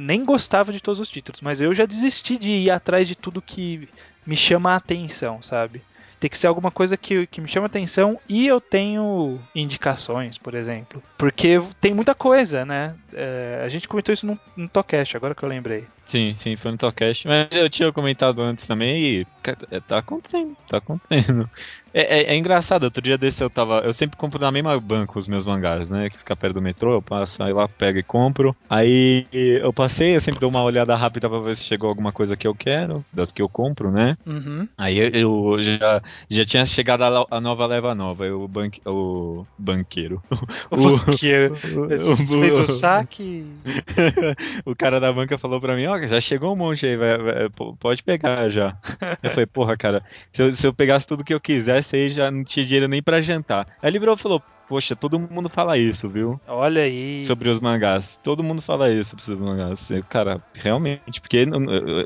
nem 0.00 0.24
gostava 0.24 0.72
de 0.72 0.80
todos 0.80 0.98
os 0.98 1.08
títulos, 1.08 1.40
mas 1.42 1.60
eu 1.60 1.72
já 1.72 1.86
desisti 1.86 2.36
de 2.36 2.50
ir 2.50 2.70
atrás 2.72 3.06
de 3.06 3.14
tudo 3.14 3.40
que 3.40 3.88
me 4.26 4.34
chama 4.34 4.72
a 4.72 4.76
atenção, 4.76 5.40
sabe? 5.40 5.80
Tem 6.20 6.28
que 6.28 6.36
ser 6.36 6.46
alguma 6.46 6.70
coisa 6.70 6.98
que, 6.98 7.26
que 7.26 7.40
me 7.40 7.48
chama 7.48 7.66
atenção 7.66 8.20
e 8.28 8.46
eu 8.46 8.60
tenho 8.60 9.40
indicações, 9.54 10.36
por 10.36 10.54
exemplo. 10.54 11.02
Porque 11.16 11.58
tem 11.80 11.94
muita 11.94 12.14
coisa, 12.14 12.64
né? 12.64 12.94
É, 13.12 13.62
a 13.64 13.68
gente 13.70 13.88
comentou 13.88 14.12
isso 14.12 14.26
num, 14.26 14.38
num 14.54 14.68
Tocast, 14.68 15.16
agora 15.16 15.34
que 15.34 15.42
eu 15.42 15.48
lembrei. 15.48 15.86
Sim, 16.04 16.34
sim, 16.34 16.56
foi 16.56 16.72
no 16.72 16.76
Tocast. 16.76 17.26
Mas 17.26 17.48
eu 17.52 17.70
tinha 17.70 17.90
comentado 17.90 18.42
antes 18.42 18.66
também 18.66 19.02
e 19.02 19.26
é, 19.70 19.80
tá 19.80 19.98
acontecendo, 19.98 20.54
tá 20.68 20.76
acontecendo. 20.76 21.48
É, 21.92 22.20
é- 22.20 22.34
é 22.34 22.36
engraçado, 22.36 22.84
outro 22.84 23.02
dia 23.02 23.18
desse 23.18 23.42
eu 23.42 23.50
tava. 23.50 23.80
Eu 23.80 23.92
sempre 23.92 24.16
compro 24.16 24.38
na 24.40 24.52
mesma 24.52 24.78
banca 24.80 25.18
os 25.18 25.26
meus 25.26 25.44
mangás, 25.44 25.90
né? 25.90 26.08
Que 26.08 26.18
fica 26.18 26.36
perto 26.36 26.54
do 26.54 26.62
metrô, 26.62 26.94
eu 26.94 27.02
passo, 27.02 27.42
aí 27.42 27.52
lá 27.52 27.68
pego 27.68 27.98
e 27.98 28.02
compro. 28.02 28.54
Aí 28.68 29.26
eu 29.32 29.72
passei, 29.72 30.14
eu 30.16 30.20
sempre 30.20 30.40
dou 30.40 30.50
uma 30.50 30.62
olhada 30.62 30.94
rápida 30.94 31.28
pra 31.28 31.40
ver 31.40 31.56
se 31.56 31.64
chegou 31.64 31.88
alguma 31.88 32.12
coisa 32.12 32.36
que 32.36 32.46
eu 32.46 32.54
quero, 32.54 33.04
das 33.12 33.32
que 33.32 33.42
eu 33.42 33.48
compro, 33.48 33.90
né? 33.90 34.16
Uhum. 34.26 34.68
Aí 34.78 34.98
eu, 34.98 35.10
eu 35.56 35.62
já, 35.62 36.00
já 36.30 36.44
tinha 36.44 36.64
chegado 36.64 37.02
a, 37.02 37.26
a 37.30 37.40
nova 37.40 37.66
leva 37.66 37.94
nova, 37.94 38.24
eu, 38.24 38.40
o, 38.42 38.48
banque, 38.48 38.80
o 38.86 39.44
banqueiro. 39.58 40.22
O 40.70 40.76
O- 40.76 40.98
banqueiro 40.98 41.56
fez 41.56 42.56
o 42.56 42.68
saque. 42.68 43.44
o 44.64 44.74
cara 44.76 45.00
da 45.00 45.12
banca 45.12 45.38
falou 45.38 45.60
pra 45.60 45.74
mim, 45.76 45.86
ó, 45.86 45.98
já 46.06 46.20
chegou 46.20 46.52
um 46.52 46.56
monte 46.56 46.86
aí, 46.86 46.96
vai- 46.96 47.18
vai- 47.18 47.48
pode 47.78 48.02
pegar 48.02 48.48
já. 48.50 48.76
eu 49.22 49.30
falei, 49.30 49.46
porra, 49.46 49.76
cara, 49.76 50.02
se 50.32 50.42
eu, 50.42 50.52
se 50.52 50.66
eu 50.66 50.72
pegasse 50.74 51.06
tudo 51.06 51.24
que 51.24 51.34
eu 51.34 51.40
quisesse 51.40 51.79
aí 51.80 52.10
já 52.10 52.30
não 52.30 52.44
tinha 52.44 52.64
dinheiro 52.64 52.88
nem 52.88 53.02
pra 53.02 53.20
jantar. 53.20 53.66
Aí 53.82 53.90
ele 53.90 53.98
virou 53.98 54.14
e 54.14 54.18
falou, 54.18 54.42
poxa, 54.68 54.94
todo 54.94 55.18
mundo 55.18 55.48
fala 55.48 55.76
isso, 55.76 56.08
viu? 56.08 56.40
Olha 56.46 56.82
aí. 56.82 57.24
Sobre 57.24 57.48
os 57.48 57.60
mangás. 57.60 58.18
Todo 58.22 58.44
mundo 58.44 58.62
fala 58.62 58.90
isso 58.92 59.16
sobre 59.18 59.34
os 59.34 59.40
mangás. 59.40 59.88
Cara, 60.08 60.40
realmente, 60.54 61.20
porque 61.20 61.44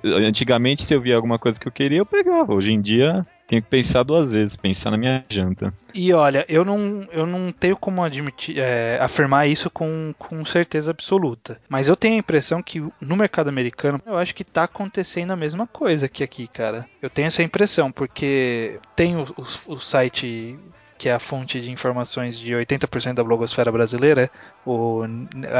antigamente 0.05 0.83
se 0.83 0.95
eu 0.95 1.01
via 1.01 1.17
alguma 1.17 1.39
coisa 1.39 1.61
que 1.61 1.69
eu 1.69 1.73
queria, 1.73 1.99
eu 1.99 2.07
pegava. 2.07 2.55
Hoje 2.55 2.73
em 2.73 2.81
dia, 2.81 3.27
tenho 3.47 3.63
que 3.63 3.69
pensar 3.69 4.03
duas 4.03 4.33
vezes, 4.33 4.57
pensar 4.57 4.91
na 4.91 4.97
minha 4.97 5.25
janta. 5.31 5.73
E 5.93 6.13
olha, 6.13 6.45
eu 6.49 6.65
não, 6.65 7.07
eu 7.13 7.27
não 7.27 7.53
tenho 7.53 7.77
como 7.77 8.03
admitir, 8.03 8.59
é, 8.59 8.99
afirmar 9.01 9.47
isso 9.49 9.71
com, 9.71 10.13
com 10.19 10.45
certeza 10.45 10.91
absoluta. 10.91 11.61
Mas 11.69 11.89
eu 11.89 11.95
tenho 11.97 12.15
a 12.17 12.19
impressão 12.19 12.63
que 12.63 12.81
no 13.01 13.17
mercado 13.17 13.49
americano, 13.49 14.01
eu 14.05 14.17
acho 14.17 14.35
que 14.35 14.43
tá 14.45 14.65
acontecendo 14.65 15.33
a 15.33 15.37
mesma 15.37 15.67
coisa 15.67 16.09
que 16.09 16.25
aqui, 16.25 16.49
cara. 16.49 16.87
Eu 17.01 17.09
tenho 17.11 17.27
essa 17.27 17.43
impressão, 17.43 17.93
porque 17.93 18.79
tem 18.97 19.17
o, 19.17 19.23
o- 19.37 19.75
o 19.75 19.81
site 19.81 20.59
que 20.99 21.09
é 21.09 21.15
a 21.15 21.19
fonte 21.19 21.61
de 21.61 21.71
informações 21.71 22.39
de 22.39 22.53
80% 22.53 23.15
da 23.15 23.25
blogosfera 23.25 23.71
brasileira, 23.71 24.31
o 24.65 25.03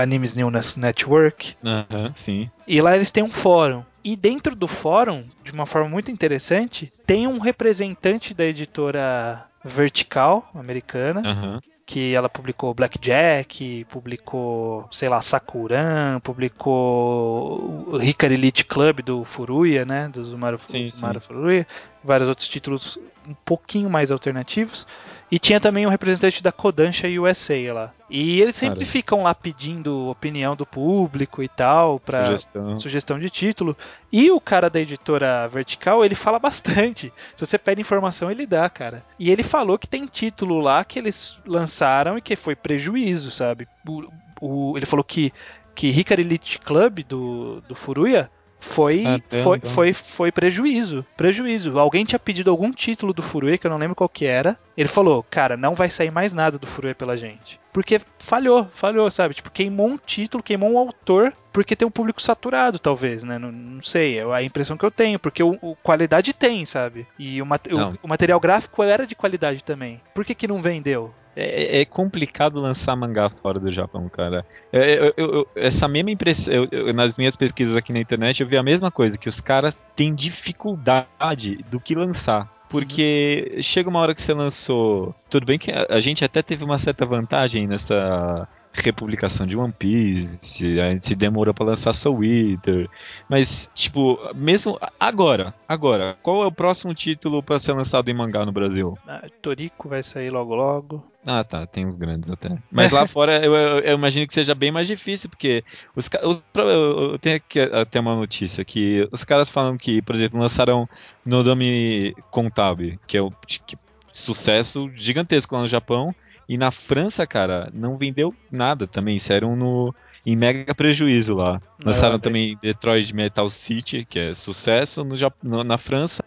Animes 0.01 0.35
News 0.35 0.77
Network. 0.77 1.57
Aham, 1.65 2.13
sim. 2.17 2.51
E 2.67 2.81
lá 2.81 2.95
eles 2.95 3.11
têm 3.11 3.23
um 3.23 3.29
fórum. 3.29 3.85
E 4.03 4.17
dentro 4.17 4.55
do 4.55 4.69
fórum, 4.69 5.25
de 5.43 5.51
uma 5.53 5.65
forma 5.65 5.89
muito 5.89 6.11
interessante, 6.11 6.93
tem 7.07 7.27
um 7.27 7.39
representante 7.39 8.35
da 8.35 8.45
editora 8.45 9.47
Vertical, 9.65 10.47
americana, 10.55 11.23
Aham. 11.25 11.61
que 11.87 12.15
ela 12.15 12.29
publicou 12.29 12.75
Blackjack, 12.75 13.87
publicou, 13.89 14.87
sei 14.91 15.09
lá, 15.09 15.23
Sakuran, 15.23 16.21
publicou 16.21 17.87
o 17.89 18.03
Hikari 18.03 18.35
Elite 18.35 18.65
Club 18.65 19.01
do 19.01 19.25
Furuya, 19.25 19.87
né, 19.87 20.09
do 20.13 20.23
Zumaru, 20.23 20.61
Sim, 20.69 20.91
sim. 20.91 21.21
Furuya, 21.21 21.67
vários 22.03 22.29
outros 22.29 22.47
títulos 22.47 22.99
um 23.27 23.35
pouquinho 23.43 23.89
mais 23.89 24.13
alternativos. 24.13 24.87
E 25.35 25.39
tinha 25.41 25.59
também 25.59 25.85
um 25.85 25.91
representante 25.91 26.41
da 26.41 26.53
Kodansha 26.53 27.09
USA 27.09 27.57
lá. 27.73 27.93
E 28.09 28.41
eles 28.41 28.55
sempre 28.55 28.77
Cara. 28.81 28.87
ficam 28.91 29.23
lá 29.25 29.35
pedindo 29.35 30.09
opinião 30.09 30.55
do 30.55 30.65
público 30.65 31.43
e 31.43 31.49
tal, 31.49 31.99
pra, 31.99 32.25
Sugestão. 32.27 32.79
sugestão 32.79 33.19
de 33.19 33.29
título. 33.29 33.77
E 34.13 34.31
o 34.31 34.41
cara 34.41 34.71
da 34.71 34.79
editora 34.81 35.49
Vertical, 35.49 36.05
ele 36.05 36.15
fala 36.15 36.39
bastante. 36.39 37.13
Se 37.35 37.45
você 37.45 37.59
pede 37.59 37.81
informação, 37.81 38.31
ele 38.31 38.47
dá, 38.47 38.71
cara. 38.71 39.05
E 39.19 39.29
ele 39.29 39.43
falou 39.43 39.77
que 39.77 39.89
tem 39.89 40.07
título 40.07 40.61
lá 40.61 40.85
que 40.85 41.01
eles 41.01 41.37
lançaram 41.45 42.17
e 42.17 42.21
que 42.21 42.37
foi 42.37 42.55
prejuízo, 42.55 43.33
sabe? 43.33 43.67
O, 43.89 44.05
o- 44.41 44.77
ele 44.79 44.87
falou 44.87 45.03
que, 45.03 45.33
que 45.75 45.89
Hikari 45.89 46.23
Elite 46.23 46.61
Club 46.61 47.01
do, 47.09 47.61
do 47.63 47.75
Furuya 47.75 48.31
foi, 48.65 49.05
Ah, 49.07 49.21
tem, 49.29 49.43
foi, 49.43 49.57
então. 49.59 49.71
foi, 49.71 49.93
foi 49.93 50.33
prejuízo. 50.33 51.05
Prejuízo. 51.17 51.79
Alguém 51.79 52.05
tinha 52.05 52.19
pedido 52.19 52.51
algum 52.51 52.71
título 52.73 53.13
do 53.13 53.23
Furuya, 53.23 53.59
que 53.59 53.67
eu 53.67 53.71
não 53.71 53.79
lembro 53.79 53.95
qual 53.95 54.09
que 54.09 54.25
era. 54.27 54.59
Ele 54.77 54.89
falou, 54.89 55.25
cara, 55.31 55.57
não 55.57 55.75
vai 55.75 55.89
sair 55.91 56.11
mais 56.11 56.33
nada 56.33 56.59
do 56.59 56.67
Furuya 56.67 56.95
pela 56.95 57.17
gente. 57.17 57.61
Porque 57.73 58.01
falhou, 58.19 58.67
falhou, 58.73 59.11
sabe? 59.11 59.35
Tipo, 59.35 59.51
queimou 59.51 59.89
um 59.89 59.99
título, 59.99 60.43
queimou 60.43 60.71
um 60.73 60.79
autor, 60.79 61.33
porque 61.53 61.77
tem 61.77 61.87
um 61.87 61.91
público 61.91 62.23
saturado, 62.23 62.79
talvez, 62.79 63.23
né? 63.23 63.39
Não, 63.39 63.53
não 63.53 63.83
sei, 63.83 64.19
é 64.19 64.25
a 64.25 64.43
impressão 64.43 64.77
que 64.77 64.85
eu 64.85 64.91
tenho, 64.91 65.19
porque 65.19 65.43
o, 65.43 65.59
o- 65.61 65.77
qualidade 65.83 66.33
tem, 66.33 66.65
sabe? 66.67 67.07
E 67.19 67.41
o, 67.43 67.47
mate- 67.47 67.73
o- 67.75 67.79
o 68.03 68.09
material 68.09 68.41
gráfico 68.41 68.83
era 68.83 69.07
de 69.07 69.15
qualidade 69.15 69.63
também. 69.63 70.01
Por 70.15 70.25
que, 70.25 70.35
que 70.35 70.49
não 70.49 70.59
vendeu? 70.61 71.13
É, 71.37 71.81
é 71.81 71.85
complicado 71.85 72.61
lançar 72.61 72.95
mangá 72.97 73.29
fora 73.29 73.59
do 73.59 73.73
Japão, 73.73 74.09
cara. 74.09 74.45
É, 74.73 74.99
eu- 74.99 75.15
eu- 75.17 75.35
eu- 75.35 75.49
essa 75.57 75.89
mesma 75.89 76.11
impressão, 76.11 76.69
nas 76.95 77.19
minhas 77.19 77.37
pesquisas 77.37 77.77
aqui 77.77 77.93
na 77.93 78.01
internet, 78.01 78.41
eu 78.41 78.47
vi 78.49 78.57
a 78.57 78.63
mesma 78.63 78.91
coisa, 78.91 79.19
que 79.19 79.29
os 79.29 79.41
caras 79.41 79.85
têm 79.97 80.15
dificuldade 80.15 81.57
do 81.71 81.81
que 81.81 81.95
lançar. 81.95 82.53
Porque 82.69 83.59
chega 83.61 83.89
uma 83.89 84.01
hora 84.01 84.15
que 84.15 84.23
você 84.23 84.33
lançou. 84.35 85.15
Tudo 85.31 85.47
bem 85.47 85.59
que 85.59 85.71
a 85.71 86.01
gente 86.01 86.25
até 86.25 86.43
teve 86.43 86.65
uma 86.65 86.79
certa 86.79 87.07
vantagem 87.07 87.69
nessa 87.69 88.49
republicação 88.75 89.47
de 89.47 89.57
One 89.57 89.73
Piece, 89.73 90.81
a 90.81 90.91
gente 90.91 91.15
demorou 91.15 91.55
pra 91.55 91.65
lançar 91.65 91.93
Soul 91.95 92.25
Eater, 92.25 92.91
mas 93.29 93.71
tipo, 93.75 94.19
mesmo 94.35 94.79
agora, 94.99 95.55
agora, 95.69 96.17
qual 96.23 96.43
é 96.43 96.47
o 96.47 96.53
próximo 96.53 96.93
título 96.93 97.43
pra 97.43 97.59
ser 97.59 97.73
lançado 97.73 98.09
em 98.11 98.15
mangá 98.15 98.45
no 98.45 98.53
Brasil? 98.53 98.99
Ah, 99.07 99.25
Toriko 99.41 99.89
vai 99.89 100.03
sair 100.03 100.31
logo 100.31 100.55
logo. 100.55 101.07
Ah, 101.27 101.43
tá, 101.43 101.67
tem 101.67 101.87
uns 101.87 101.97
grandes 101.97 102.29
até. 102.29 102.59
Mas 102.71 102.91
lá 102.91 103.07
fora 103.09 103.43
eu, 103.43 103.55
eu- 103.55 103.79
eu 103.79 103.95
imagino 103.95 104.27
que 104.27 104.35
seja 104.35 104.55
bem 104.55 104.71
mais 104.71 104.87
difícil, 104.87 105.31
porque 105.31 105.65
os 105.97 106.09
ca- 106.09 106.21
os- 106.27 106.43
pra- 106.53 106.65
eu, 106.65 107.13
eu 107.13 107.19
tenho 107.19 107.37
aqui 107.37 107.61
até 107.61 107.99
uma 108.01 108.15
notícia 108.15 108.65
que 108.65 109.09
os 109.11 109.25
caras 109.25 109.49
falam 109.49 109.79
que, 109.79 110.03
por 110.03 110.15
exemplo, 110.15 110.39
lançaram 110.39 110.87
Nodome 111.25 112.15
Contábil, 112.31 112.99
que 113.07 113.17
é 113.17 113.23
um 113.23 113.31
que- 113.47 113.79
sucesso 114.13 114.91
gigantesco 114.95 115.55
lá 115.55 115.63
no 115.63 115.69
Japão, 115.69 116.15
e 116.49 116.57
na 116.59 116.71
França, 116.71 117.27
cara, 117.27 117.71
não 117.73 117.97
vendeu 117.97 118.35
nada 118.51 118.87
também, 118.87 119.19
saíram 119.19 119.57
no 119.57 119.95
em 120.27 120.35
mega 120.37 120.75
prejuízo 120.75 121.35
lá. 121.35 121.61
Lançaram 121.85 122.19
também 122.19 122.57
Detroit 122.63 123.15
Metal 123.15 123.49
City, 123.51 124.07
que 124.09 124.19
é 124.19 124.33
sucesso 124.35 125.05
no, 125.05 125.15
no- 125.43 125.65
na 125.65 125.77
França. 125.77 126.25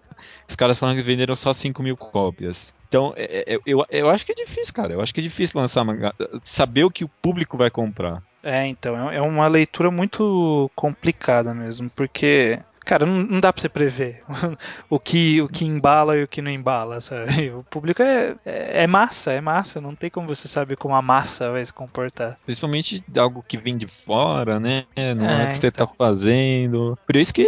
Os 0.47 0.55
caras 0.55 0.77
falam 0.77 0.95
que 0.95 1.01
venderam 1.01 1.35
só 1.35 1.51
5 1.51 1.81
mil 1.81 1.97
cópias. 1.97 2.71
Então, 2.87 3.13
é- 3.17 3.55
é- 3.55 3.59
eu, 3.65 3.83
eu 3.89 4.09
acho 4.09 4.23
que 4.25 4.31
é 4.31 4.35
difícil, 4.35 4.73
cara. 4.73 4.93
Eu 4.93 5.01
acho 5.01 5.13
que 5.13 5.19
é 5.19 5.23
difícil 5.23 5.59
lançar 5.59 5.83
mangá. 5.83 6.13
Saber 6.45 6.83
o 6.83 6.91
que 6.91 7.03
o 7.03 7.09
público 7.09 7.57
vai 7.57 7.69
comprar. 7.71 8.21
É, 8.43 8.65
então, 8.67 9.09
é 9.09 9.17
é 9.17 9.21
uma 9.21 9.47
leitura 9.47 9.89
muito 9.91 10.71
complicada 10.75 11.53
mesmo, 11.53 11.89
porque, 11.89 12.59
cara, 12.87 13.05
não, 13.05 13.23
não 13.23 13.39
dá 13.39 13.51
pra 13.53 13.61
você 13.61 13.69
prever 13.69 14.23
o 14.89 14.99
que, 14.99 15.41
o 15.41 15.47
que 15.47 15.65
embala 15.65 16.17
e 16.17 16.23
o 16.23 16.27
que 16.27 16.41
não 16.41 16.49
embala, 16.51 16.99
sabe? 17.01 17.51
O 17.51 17.63
público 17.63 18.01
é, 18.01 18.35
é, 18.45 18.83
é 18.83 18.87
massa, 18.87 19.31
é 19.31 19.41
massa, 19.41 19.79
não 19.81 19.93
tem 19.95 20.09
como 20.09 20.27
você 20.27 20.47
saber 20.47 20.77
como 20.77 20.95
a 20.95 21.01
massa 21.01 21.51
vai 21.51 21.65
se 21.65 21.73
comportar. 21.73 22.37
Principalmente 22.45 23.03
algo 23.17 23.43
que 23.47 23.57
vem 23.57 23.77
de 23.77 23.87
fora, 23.87 24.59
né? 24.59 24.85
Não 25.15 25.25
é, 25.29 25.43
É, 25.43 25.45
o 25.45 25.49
que 25.49 25.57
você 25.57 25.71
tá 25.71 25.83
então. 25.83 25.95
fazendo. 25.97 26.97
Por 27.05 27.15
isso 27.15 27.33
que, 27.33 27.47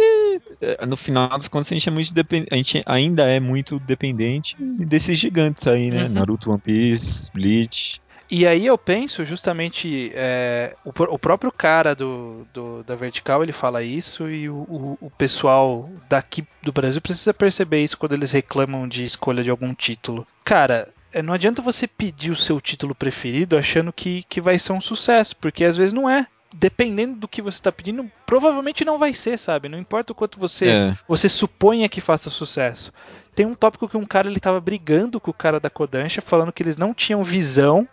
é, 0.60 0.84
no 0.86 0.96
final 0.96 1.28
das 1.30 1.48
contas, 1.48 1.72
a 1.72 1.74
gente, 1.74 1.88
é 1.88 1.92
muito 1.92 2.12
depen- 2.14 2.46
a 2.50 2.56
gente 2.56 2.82
ainda 2.86 3.24
é 3.24 3.40
muito 3.40 3.78
dependente 3.80 4.56
desses 4.60 5.18
gigantes 5.18 5.66
aí, 5.66 5.90
né? 5.90 6.04
Uhum. 6.04 6.08
Naruto, 6.10 6.50
One 6.50 6.60
Piece, 6.60 7.30
Bleach. 7.32 8.00
E 8.30 8.46
aí 8.46 8.64
eu 8.66 8.78
penso 8.78 9.24
justamente 9.24 10.12
é, 10.14 10.76
o, 10.84 10.90
o 10.90 11.18
próprio 11.18 11.50
cara 11.50 11.94
do, 11.94 12.46
do- 12.54 12.84
da 12.84 12.94
Vertical 12.94 13.42
ele 13.42 13.52
fala 13.52 13.82
isso 13.82 14.30
e 14.30 14.48
o, 14.48 14.54
o- 14.54 14.98
o 15.00 15.10
pessoal 15.10 15.90
daqui 16.08 16.44
do 16.62 16.70
Brasil 16.72 17.00
precisa 17.00 17.34
perceber 17.34 17.82
isso 17.82 17.98
quando 17.98 18.12
eles 18.12 18.30
reclamam 18.30 18.86
de 18.86 19.04
escolha 19.04 19.42
de 19.42 19.50
algum 19.50 19.74
título. 19.74 20.24
Cara, 20.44 20.88
é, 21.12 21.20
não 21.22 21.34
adianta 21.34 21.60
você 21.60 21.88
pedir 21.88 22.30
o 22.30 22.36
seu 22.36 22.60
título 22.60 22.94
preferido 22.94 23.56
achando 23.58 23.92
que, 23.92 24.22
que 24.28 24.40
vai 24.40 24.58
ser 24.60 24.72
um 24.72 24.80
sucesso, 24.80 25.34
porque 25.36 25.64
às 25.64 25.76
vezes 25.76 25.92
não 25.92 26.08
é. 26.08 26.26
Dependendo 26.52 27.14
do 27.16 27.28
que 27.28 27.40
você 27.42 27.58
está 27.58 27.70
pedindo, 27.70 28.10
provavelmente 28.26 28.84
não 28.84 28.98
vai 28.98 29.14
ser, 29.14 29.38
sabe? 29.38 29.68
Não 29.68 29.78
importa 29.78 30.12
o 30.12 30.16
quanto 30.16 30.38
você 30.38 30.68
É. 30.68 30.96
você 31.06 31.28
suponha 31.28 31.88
que 31.88 32.00
faça 32.00 32.28
sucesso. 32.28 32.92
Tem 33.36 33.46
um 33.46 33.54
tópico 33.54 33.88
que 33.88 33.96
um 33.96 34.04
cara 34.04 34.28
ele 34.28 34.40
tava 34.40 34.60
brigando 34.60 35.20
com 35.20 35.30
o 35.30 35.34
cara 35.34 35.60
da 35.60 35.70
Kodansha, 35.70 36.20
falando 36.20 36.52
que 36.52 36.60
eles 36.62 36.76
não 36.76 36.92
tinham 36.92 37.22
visão 37.22 37.86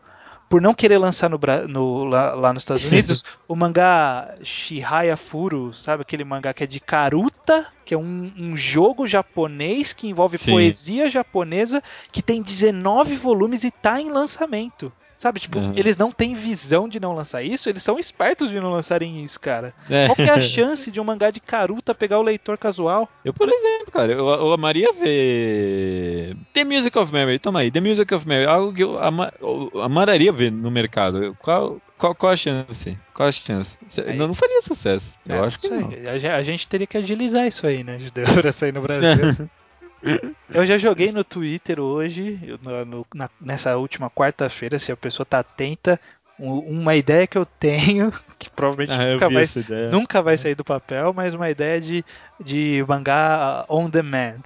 por 0.49 0.61
não 0.61 0.73
querer 0.73 0.97
lançar 0.97 1.29
no, 1.29 1.39
no- 1.67 2.05
lá, 2.05 2.33
lá 2.33 2.53
nos 2.53 2.63
Estados 2.63 2.83
Unidos 2.85 3.23
o 3.47 3.55
mangá 3.55 4.35
Shihaya 4.43 5.17
Furu, 5.17 5.73
sabe 5.73 6.01
aquele 6.01 6.23
mangá 6.23 6.53
que 6.53 6.63
é 6.63 6.67
de 6.67 6.79
Karuta, 6.79 7.67
que 7.85 7.93
é 7.93 7.97
um, 7.97 8.31
um 8.37 8.55
jogo 8.57 9.07
japonês 9.07 9.93
que 9.93 10.07
envolve 10.07 10.37
Sim. 10.37 10.51
poesia 10.51 11.09
japonesa, 11.09 11.81
que 12.11 12.21
tem 12.21 12.41
19 12.41 13.15
volumes 13.15 13.63
e 13.63 13.71
tá 13.71 13.99
em 14.01 14.09
lançamento. 14.09 14.91
Sabe, 15.17 15.39
tipo, 15.39 15.57
Uhum. 15.57 15.73
eles 15.75 15.97
não 15.97 16.11
têm 16.11 16.35
visão 16.35 16.87
de 16.87 16.99
não 16.99 17.13
lançar 17.15 17.41
isso, 17.41 17.67
eles 17.67 17.81
são 17.81 17.97
espertos 17.97 18.51
de 18.51 18.59
não 18.59 18.69
lançarem 18.71 19.23
isso, 19.23 19.39
cara. 19.39 19.73
É. 19.89 20.05
Qual 20.05 20.15
que 20.15 20.21
é 20.21 20.29
a 20.31 20.39
chance 20.41 20.91
de 20.91 20.99
um 20.99 21.03
mangá 21.03 21.31
de 21.31 21.39
Karuta 21.39 21.95
pegar 21.95 22.19
o 22.19 22.21
leitor 22.21 22.55
casual? 22.55 23.09
Eu, 23.25 23.33
por 23.33 23.49
exemplo, 23.49 23.91
cara, 23.91 24.11
eu, 24.11 24.19
eu 24.27 24.53
amaria 24.53 24.93
ver 24.93 26.35
The 26.53 26.63
Music 26.63 26.97
of 26.97 27.11
Mary, 27.11 27.39
toma 27.39 27.61
aí, 27.61 27.71
The 27.71 27.81
Music 27.81 28.13
of 28.13 28.27
Mary, 28.27 28.45
algo 28.45 28.73
que 28.73 28.83
eu, 28.83 28.97
ama, 29.01 29.33
eu 29.41 29.71
amaria 29.81 30.31
ver 30.31 30.51
no 30.51 30.69
mercado. 30.69 31.23
Eu- 31.23 31.35
Qual, 31.35 31.81
qual, 31.97 32.13
qual 32.13 32.31
a 32.33 32.37
chance? 32.37 32.97
Qual 33.13 33.27
a 33.27 33.31
chance? 33.31 33.77
Aí- 34.05 34.15
Não, 34.17 34.27
não 34.27 34.35
faria 34.35 34.61
sucesso. 34.61 35.17
Eu 35.27 35.35
É, 35.35 35.39
acho 35.47 35.57
que 35.59 35.67
não. 35.67 35.89
A 36.35 36.43
gente 36.43 36.67
teria 36.67 36.85
que 36.85 36.97
agilizar 36.97 37.47
isso 37.47 37.65
aí, 37.65 37.83
né? 37.83 37.97
Judeu, 37.99 38.23
pra 38.45 38.51
sair 38.51 38.71
no 38.71 38.81
Brasil. 38.81 39.47
Eu 40.53 40.65
já 40.65 40.77
joguei 40.77 41.11
no 41.11 41.23
Twitter 41.23 41.79
hoje, 41.79 42.39
no- 42.61 42.85
no- 42.85 43.05
na- 43.13 43.29
nessa 43.41 43.75
última 43.77 44.09
quarta-feira, 44.09 44.79
se 44.79 44.91
a 44.91 44.97
pessoa 44.97 45.25
tá 45.25 45.39
atenta, 45.39 45.99
um- 46.39 46.59
uma 46.59 46.95
ideia 46.95 47.25
que 47.27 47.37
eu 47.37 47.45
tenho, 47.45 48.11
que 48.39 48.49
provavelmente 48.49 48.91
Ah, 48.91 49.13
nunca, 49.13 49.29
vai, 49.29 49.45
nunca 49.91 50.21
vai 50.21 50.37
sair 50.37 50.55
do 50.55 50.63
papel, 50.63 51.11
mas 51.13 51.33
uma 51.33 51.49
ideia 51.49 51.81
de, 51.81 52.05
de 52.39 52.83
mangá 52.87 53.65
on 53.67 53.89
demand. 53.89 54.41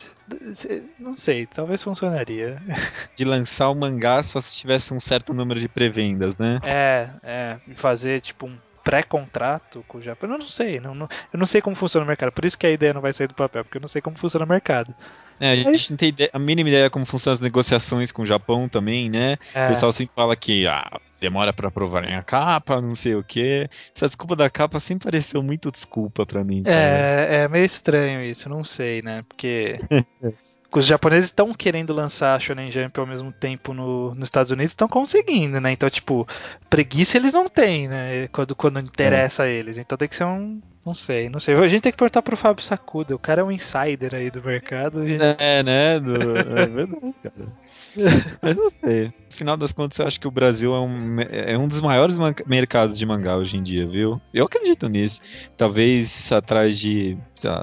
Não 0.98 1.18
sei, 1.18 1.46
talvez 1.46 1.84
funcionaria. 1.84 2.62
De 3.18 3.26
lançar 3.26 3.70
o 3.70 3.76
mangá 3.76 4.24
só 4.24 4.40
se 4.40 4.56
tivesse 4.56 4.94
um 4.94 5.00
certo 5.00 5.34
número 5.34 5.60
de 5.60 5.68
pré-vendas, 5.68 6.38
né? 6.38 6.60
É, 6.64 7.10
é, 7.22 7.58
fazer 7.76 8.22
tipo 8.22 8.48
um 8.48 8.56
pré-contrato 8.84 9.84
com 9.88 9.98
o 9.98 10.02
Japão. 10.02 10.30
Eu 10.32 10.38
não 10.40 10.50
sei, 10.50 10.80
não, 10.80 10.94
não- 10.96 11.10
eu 11.34 11.40
não 11.40 11.46
sei 11.46 11.62
como 11.62 11.76
funciona 11.76 12.04
o 12.04 12.08
mercado. 12.08 12.32
Por 12.32 12.46
isso 12.46 12.58
que 12.58 12.66
a 12.68 12.72
ideia 12.72 12.94
não 12.94 13.02
vai 13.02 13.14
sair 13.14 13.28
do 13.28 13.34
papel, 13.34 13.64
porque 13.64 13.78
eu 13.78 13.82
não 13.82 13.88
sei 13.88 14.02
como 14.02 14.18
funciona 14.18 14.46
o 14.46 14.50
mercado. 14.50 14.94
É, 15.40 15.52
a 15.52 15.56
gente 15.56 15.66
Mas- 15.66 15.90
não 15.90 15.98
tem 15.98 16.10
ideia- 16.10 16.30
a 16.34 16.38
mínima 16.40 16.70
ideia 16.70 16.90
como 16.90 17.06
funcionam 17.06 17.34
as 17.34 17.40
negociações 17.40 18.12
com 18.12 18.22
o 18.22 18.26
Japão 18.26 18.70
também, 18.70 19.10
né? 19.10 19.38
É, 19.56 19.66
O 19.66 19.68
pessoal 19.70 19.92
sempre 19.92 20.14
fala 20.16 20.36
que 20.36 20.68
ah, 20.68 21.00
demora 21.20 21.52
pra 21.52 21.68
aprovarem 21.70 22.16
a 22.16 22.22
capa, 22.22 22.80
não 22.80 22.94
sei 22.96 23.16
o 23.16 23.24
quê. 23.24 23.68
Essa 23.96 24.08
desculpa 24.08 24.36
da 24.36 24.50
capa 24.52 24.80
sempre 24.80 25.06
pareceu 25.06 25.42
muito 25.42 25.72
desculpa 25.72 26.26
pra 26.28 26.44
mim. 26.44 26.62
cara. 26.62 26.76
é, 26.78 27.36
é 27.44 27.48
meio 27.48 27.66
estranho 27.66 28.22
isso, 28.24 28.48
não 28.50 28.64
sei, 28.64 29.02
né? 29.02 29.24
Porque 29.28 29.80
os 30.80 30.86
japoneses 30.86 31.26
estão 31.30 31.54
querendo 31.54 31.94
lançar 31.94 32.36
a 32.36 32.40
Shonen 32.40 32.72
Jump 32.72 33.00
ao 33.00 33.06
mesmo 33.06 33.32
tempo 33.32 33.74
no, 33.74 34.16
nos 34.16 34.26
Estados 34.28 34.52
Unidos, 34.52 34.72
estão 34.72 34.88
conseguindo, 34.88 35.60
né? 35.60 35.72
Então, 35.72 35.90
tipo, 35.90 36.28
preguiça 36.70 37.18
eles 37.18 37.34
não 37.34 37.50
têm, 37.50 37.88
né? 37.88 38.28
Quando, 38.30 38.56
quando 38.56 38.80
interessa 38.80 39.44
a 39.44 39.48
eles. 39.48 39.78
Então 39.78 39.98
tem 39.98 40.08
que 40.08 40.16
ser 40.16 40.24
um. 40.26 40.62
Não 40.86 40.96
sei, 40.96 41.30
não 41.30 41.40
sei. 41.40 41.54
A 41.56 41.68
gente 41.68 41.82
tem 41.82 41.92
que 41.92 41.98
perguntar 41.98 42.22
pro 42.24 42.36
Fábio 42.36 42.64
Sacuda. 42.64 43.14
O 43.16 43.20
cara 43.20 43.42
é 43.42 43.44
um 43.44 43.52
insider 43.52 44.16
aí 44.16 44.32
do 44.32 44.42
mercado. 44.42 45.08
gente- 45.08 45.22
É, 45.38 45.62
né? 45.62 46.00
Do- 46.00 46.38
é 46.38 46.66
verdade, 46.66 47.14
cara. 47.22 47.62
Mas 48.42 48.56
não 48.58 48.70
sei. 48.70 49.14
Afinal 49.30 49.58
das 49.58 49.74
contas, 49.74 50.00
eu 50.00 50.08
acho 50.08 50.20
que 50.20 50.28
o 50.28 50.32
Brasil 50.32 50.74
é 50.74 50.80
um, 50.80 51.20
é 51.20 51.58
um 51.58 51.68
dos 51.68 51.82
maiores 51.82 52.18
mercados 52.48 52.98
de 52.98 53.06
mangá 53.06 53.36
hoje 53.38 53.58
em 53.58 53.64
dia, 53.64 53.86
viu? 53.86 54.20
Eu 54.34 54.46
acredito 54.46 54.88
nisso. 54.88 55.20
Talvez 55.58 56.32
atrás 56.32 56.80
de 56.80 57.18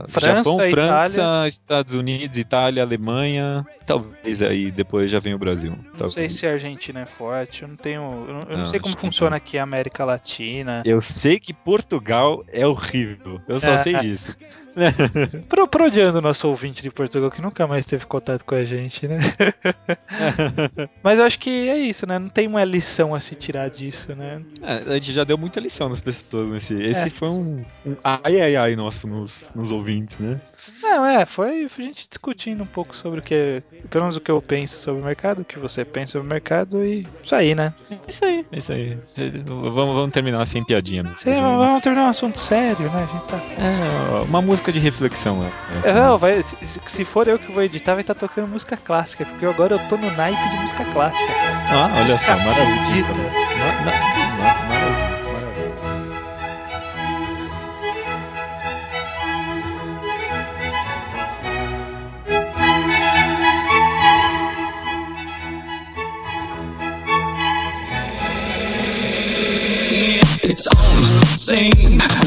França, 0.09 0.21
Japão, 0.37 0.57
França, 0.71 1.09
Itália. 1.13 1.49
Estados 1.49 1.95
Unidos, 1.95 2.39
Itália, 2.39 2.83
Alemanha. 2.83 3.67
Talvez 3.87 4.43
aí 4.43 4.71
depois 4.71 5.11
já 5.11 5.19
vem 5.19 5.35
o 5.35 5.39
Brasil. 5.39 5.71
Não 5.71 5.83
sei 5.83 5.93
Talvez. 5.99 6.33
se 6.35 6.47
a 6.47 6.53
Argentina 6.53 7.01
é 7.01 7.07
forte, 7.07 7.63
eu 7.63 7.69
não 7.69 7.77
tenho. 7.77 8.03
Eu 8.03 8.35
não, 8.35 8.41
eu 8.43 8.49
não 8.51 8.59
Não, 8.59 8.67
sei 8.67 8.79
como 8.81 8.97
funciona 8.97 9.31
não. 9.31 9.37
aqui 9.39 9.57
a 9.57 9.63
América 9.63 10.05
Latina. 10.05 10.83
Eu 10.85 11.01
sei 11.01 11.39
que 11.39 11.55
Portugal 11.55 12.45
é 12.53 12.67
horrível. 12.67 13.41
Eu 13.49 13.59
só 13.59 13.73
É. 13.73 13.77
sei 13.79 13.95
disso. 14.01 14.37
Pro, 15.49 15.69
o 16.17 16.21
nosso 16.21 16.49
ouvinte 16.49 16.83
de 16.83 16.91
Portugal 16.91 17.31
que 17.31 17.41
nunca 17.41 17.67
mais 17.67 17.87
teve 17.87 18.05
contato 18.07 18.45
com 18.45 18.55
a 18.55 18.65
gente, 18.65 19.09
né? 19.09 19.19
Mas 21.03 21.19
eu 21.19 21.25
acho 21.25 21.39
que 21.39 21.69
é 21.69 21.79
isso, 21.79 22.07
né? 22.07 22.19
Não 22.19 22.29
tem 22.29 22.47
uma 22.47 22.65
lição 22.65 23.15
a 23.15 23.21
se 23.21 23.35
tirar 23.35 23.71
disso, 23.71 24.15
né? 24.15 24.43
É, 24.63 24.93
a 24.93 24.95
gente 24.95 25.13
já 25.13 25.25
deu 25.25 25.39
muita 25.39 25.61
lição 25.61 25.89
nas 25.89 26.01
pessoas 26.01 26.49
nesse. 26.51 26.75
Esse 26.75 27.09
É. 27.09 27.11
foi 27.11 27.29
um, 27.29 27.65
um 27.87 27.97
ai 28.05 28.41
ai 28.41 28.57
ai 28.57 28.77
nosso 28.77 29.07
nos, 29.07 29.53
nos 29.55 29.68
ouvintes, 29.73 30.19
né? 30.19 30.41
Não, 30.83 31.05
é, 31.05 31.25
foi 31.27 31.65
a 31.65 31.83
gente 31.83 32.07
discutindo 32.09 32.63
um 32.63 32.67
pouco 32.67 32.95
sobre 32.97 33.21
o 33.21 33.23
que. 33.23 33.63
Pelo 33.91 34.05
menos 34.05 34.17
o 34.17 34.21
que 34.21 34.31
eu 34.31 34.41
penso 34.41 34.79
sobre 34.79 35.03
o 35.03 35.05
mercado, 35.05 35.41
o 35.43 35.45
que 35.45 35.59
você 35.59 35.85
pensa 35.85 36.13
sobre 36.13 36.27
o 36.27 36.31
mercado 36.31 36.85
e 36.85 37.07
isso 37.25 37.35
aí, 37.35 37.55
né? 37.55 37.73
É 37.91 37.97
isso 38.09 38.25
aí, 38.25 38.47
é 38.53 38.59
isso 38.59 38.73
aí. 38.73 38.99
Vamos, 39.47 39.75
vamos 39.75 40.13
terminar 40.13 40.47
sem 40.47 40.65
piadinha. 40.65 41.03
mesmo. 41.03 41.19
Sim, 41.19 41.35
vamos 41.35 41.83
terminar 41.83 42.07
um 42.07 42.11
assunto 42.11 42.39
sério, 42.39 42.91
né? 42.91 43.09
A 43.09 43.13
gente 43.13 43.27
tá. 43.27 43.37
É, 43.59 44.23
uma 44.23 44.41
música 44.43 44.71
de 44.73 44.79
reflexão, 44.79 45.41
né? 45.41 45.53
Não, 45.95 46.17
vai, 46.19 46.43
se, 46.43 46.57
se 46.87 47.05
for 47.05 47.27
eu 47.29 47.39
que 47.39 47.51
vou 47.51 47.63
editar, 47.63 47.95
vai 47.95 48.03
estar 48.03 48.15
tocando 48.15 48.49
música 48.49 48.77
clássica, 48.77 49.25
porque 49.25 49.47
agora 49.47 49.75
eu 49.75 49.89
tô 49.89 49.97
no 49.97 50.11
naipe 50.13 50.49
de 50.51 50.57
música 50.63 50.85
clássica. 50.93 51.33
cara. 51.33 51.65
Ah, 51.71 51.91
olha 51.95 52.05
Música 52.05 52.19
só, 52.19 52.37
maravilha. 52.37 53.07
Maravilha, 53.85 54.68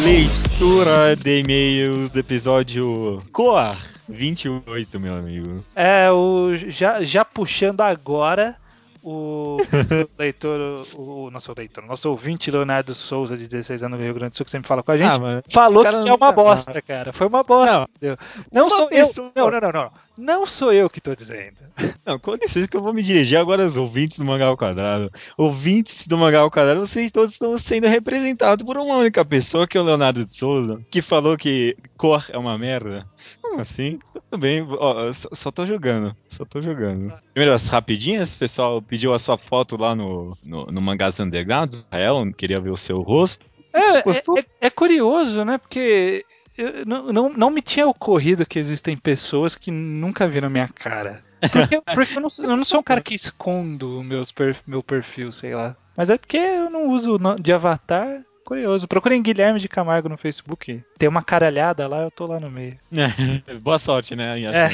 Leitura 0.04 1.16
de 1.16 1.40
e-mails 1.40 2.12
do 2.12 2.20
episódio 2.20 3.24
Coar 3.32 3.84
28, 4.08 5.00
meu 5.00 5.16
amigo. 5.16 5.66
É, 5.76 6.12
o, 6.12 6.56
já, 6.56 7.02
já 7.02 7.26
puxando 7.26 7.82
agora 7.82 8.56
o 9.04 9.58
leitor, 10.18 10.86
o, 10.96 11.26
o 11.26 11.32
nosso 11.32 11.54
leitor, 11.58 11.84
nosso 11.86 12.10
ouvinte 12.10 12.52
Leonardo 12.52 12.94
Souza, 12.94 13.38
de 13.38 13.48
16 13.48 13.84
anos 13.84 13.98
do 14.00 14.04
Rio 14.04 14.14
Grande 14.14 14.32
do 14.32 14.38
Sul, 14.38 14.46
que 14.46 14.52
sempre 14.52 14.68
fala 14.68 14.84
com 14.84 14.92
a 14.92 14.98
gente, 14.98 15.08
Ah, 15.22 15.42
falou 15.50 15.84
que 15.84 16.10
é 16.10 16.14
uma 16.14 16.32
bosta, 16.32 16.82
cara. 16.82 17.12
Foi 17.14 17.28
uma 17.28 17.44
bosta. 17.44 17.78
Não. 17.80 17.88
entendeu? 17.96 18.18
Não, 18.52 18.70
sou 18.70 18.88
pessoa- 18.88 19.32
eu. 19.36 19.46
Não, 19.46 19.52
não, 19.52 19.60
não, 19.60 19.72
não. 19.72 19.92
Não 20.18 20.46
sou 20.46 20.72
eu 20.72 20.88
que 20.90 21.02
tô 21.02 21.16
dizendo. 21.16 21.56
Não, 22.06 22.20
com 22.20 22.34
licença 22.36 22.68
que 22.68 22.76
eu 22.76 22.82
vou 22.82 22.94
me 22.94 23.02
dirigir 23.02 23.38
agora 23.40 23.64
aos 23.64 23.78
ouvintes 23.78 24.18
do 24.20 24.26
Mangal 24.26 24.58
Quadrado. 24.58 25.12
Ouvintes 25.38 26.06
do 26.08 26.18
Mangal 26.18 26.50
Quadrado, 26.52 26.80
vocês 26.86 27.12
todos 27.12 27.32
estão 27.32 27.58
sendo 27.58 27.88
representados 27.88 28.66
por 28.66 28.76
uma 28.78 28.98
única 28.98 29.24
pessoa, 29.24 29.68
que 29.68 29.78
é 29.78 29.82
o 29.82 29.84
Leonardo 29.84 30.26
de 30.26 30.36
Souza, 30.36 30.80
que 30.92 31.02
falou 31.02 31.38
que 31.38 31.76
cor 31.98 32.26
é 32.30 32.38
uma 32.38 32.58
merda. 32.58 33.08
Como 33.42 33.60
assim? 33.62 34.00
Tudo 34.14 34.40
bem, 34.40 34.66
ó, 34.68 35.12
só, 35.14 35.30
só 35.34 35.52
tô 35.52 35.66
jogando, 35.66 36.16
só 36.30 36.46
tô 36.46 36.62
jogando. 36.62 37.14
Primeiro, 37.34 37.54
as 37.54 37.68
rapidinhas, 37.70 38.34
o 38.34 38.38
pessoal 38.38 38.82
pediu 38.82 39.14
a 39.14 39.20
sua 39.20 39.38
foto 39.38 39.78
lá 39.78 39.96
no, 39.96 40.38
no, 40.44 40.66
no 40.68 40.82
Mangás 40.82 41.20
Underground, 41.20 41.74
Israel, 41.74 42.32
queria 42.38 42.60
ver 42.60 42.72
o 42.72 42.78
seu 42.78 43.02
rosto. 43.02 43.46
É, 43.74 44.02
Gostou? 44.02 44.38
é, 44.38 44.46
é 44.62 44.70
curioso, 44.70 45.46
né? 45.46 45.58
Porque 45.58 46.26
eu- 46.58 46.86
não, 46.86 47.14
não, 47.14 47.30
não 47.30 47.50
me 47.50 47.62
tinha 47.62 47.88
ocorrido 47.88 48.46
que 48.46 48.60
existem 48.60 48.98
pessoas 48.98 49.56
que 49.56 49.72
nunca 49.72 50.28
viram 50.28 50.50
minha 50.50 50.68
cara. 50.68 51.24
Porque, 51.40 51.82
porque 51.94 52.18
eu, 52.18 52.22
não, 52.22 52.30
eu 52.40 52.58
não 52.58 52.66
sou 52.66 52.82
um 52.82 52.84
cara 52.84 53.02
que 53.02 53.16
escondo 53.16 54.00
o 54.00 54.04
meus 54.04 54.32
per- 54.32 54.62
meu 54.68 54.84
perfil, 54.84 55.32
sei 55.32 55.56
lá. 55.56 55.76
Mas 55.96 56.10
é 56.10 56.18
porque 56.18 56.38
eu 56.38 56.70
não 56.70 56.90
uso 56.90 57.18
de 57.42 57.52
avatar. 57.54 58.24
Curioso. 58.52 58.86
Procurem 58.86 59.22
Guilherme 59.22 59.62
de 59.62 59.70
Camargo 59.70 60.10
no 60.10 60.18
Facebook. 60.18 60.84
Tem 60.98 61.08
uma 61.08 61.24
caralhada 61.24 61.88
lá, 61.88 62.02
eu 62.02 62.12
tô 62.12 62.26
lá 62.26 62.38
no 62.38 62.52
meio. 62.52 62.78
Boa 63.64 63.80
sorte, 63.80 64.14
né? 64.14 64.38
É. 64.42 64.68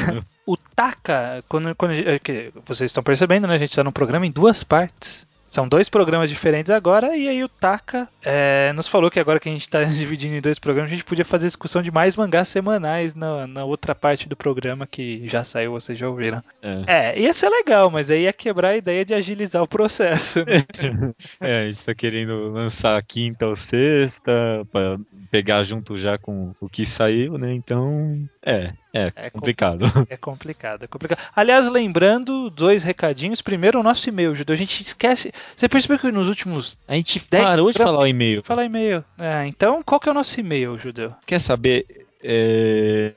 O 0.47 0.57
Taka, 0.57 1.43
quando, 1.47 1.75
quando 1.75 1.93
é 1.93 2.19
vocês 2.65 2.89
estão 2.89 3.03
percebendo, 3.03 3.45
né? 3.45 3.53
A 3.53 3.57
gente 3.59 3.75
tá 3.75 3.83
num 3.83 3.91
programa 3.91 4.25
em 4.25 4.31
duas 4.31 4.63
partes. 4.63 5.27
São 5.49 5.67
dois 5.67 5.89
programas 5.89 6.29
diferentes 6.29 6.69
agora, 6.69 7.15
e 7.15 7.27
aí 7.27 7.43
o 7.43 7.47
Taka 7.47 8.07
é, 8.23 8.71
nos 8.73 8.87
falou 8.87 9.09
que 9.09 9.19
agora 9.19 9.39
que 9.39 9.47
a 9.47 9.51
gente 9.51 9.69
tá 9.69 9.83
dividindo 9.85 10.35
em 10.35 10.41
dois 10.41 10.59
programas, 10.59 10.91
a 10.91 10.95
gente 10.95 11.05
podia 11.05 11.25
fazer 11.25 11.47
discussão 11.47 11.81
de 11.81 11.91
mais 11.91 12.15
mangás 12.15 12.47
semanais 12.49 13.15
na, 13.15 13.47
na 13.47 13.63
outra 13.63 13.95
parte 13.95 14.27
do 14.27 14.35
programa 14.35 14.85
que 14.85 15.27
já 15.27 15.43
saiu, 15.43 15.71
vocês 15.71 15.97
já 15.97 16.07
ouviram. 16.09 16.43
É. 16.61 16.83
É, 16.87 17.19
ia 17.19 17.33
ser 17.33 17.49
legal, 17.49 17.89
mas 17.89 18.11
aí 18.11 18.23
ia 18.23 18.33
quebrar 18.33 18.69
a 18.69 18.77
ideia 18.77 19.05
de 19.05 19.13
agilizar 19.13 19.63
o 19.63 19.67
processo. 19.67 20.39
né? 20.45 20.65
É, 21.39 21.61
a 21.61 21.65
gente 21.65 21.83
tá 21.83 21.93
querendo 21.93 22.49
lançar 22.51 23.01
quinta 23.03 23.47
ou 23.47 23.55
sexta, 23.55 24.65
pra 24.71 24.97
pegar 25.31 25.63
junto 25.63 25.97
já 25.97 26.17
com 26.17 26.53
o 26.59 26.69
que 26.69 26.85
saiu, 26.85 27.37
né? 27.37 27.53
Então, 27.53 28.27
é, 28.43 28.73
é, 28.93 29.11
É 29.15 29.29
complicado. 29.29 29.85
É 30.09 30.17
complicado, 30.17 30.83
é 30.83 30.87
complicado. 30.87 31.19
Aliás, 31.35 31.67
lembrando, 31.69 32.49
dois 32.49 32.83
recadinhos. 32.83 33.41
Primeiro, 33.41 33.79
o 33.79 33.83
nosso 33.83 34.07
e-mail, 34.09 34.35
Judeu. 34.35 34.53
A 34.53 34.57
gente 34.57 34.81
esquece. 34.81 35.31
Você 35.55 35.69
percebeu 35.69 35.99
que 35.99 36.11
nos 36.11 36.27
últimos. 36.27 36.77
A 36.87 36.95
gente 36.95 37.19
parou 37.19 37.67
de 37.67 37.73
programas- 37.75 37.93
falar 37.95 38.03
o 38.03 38.07
e-mail. 38.07 38.43
Fala 38.43 38.65
e-mail. 38.65 39.03
É, 39.19 39.45
então, 39.47 39.81
qual 39.83 39.99
que 39.99 40.09
é 40.09 40.11
o 40.11 40.15
nosso 40.15 40.39
e-mail, 40.39 40.77
Judeu? 40.79 41.13
Quer 41.25 41.39
saber? 41.39 41.85
É, 42.23 43.13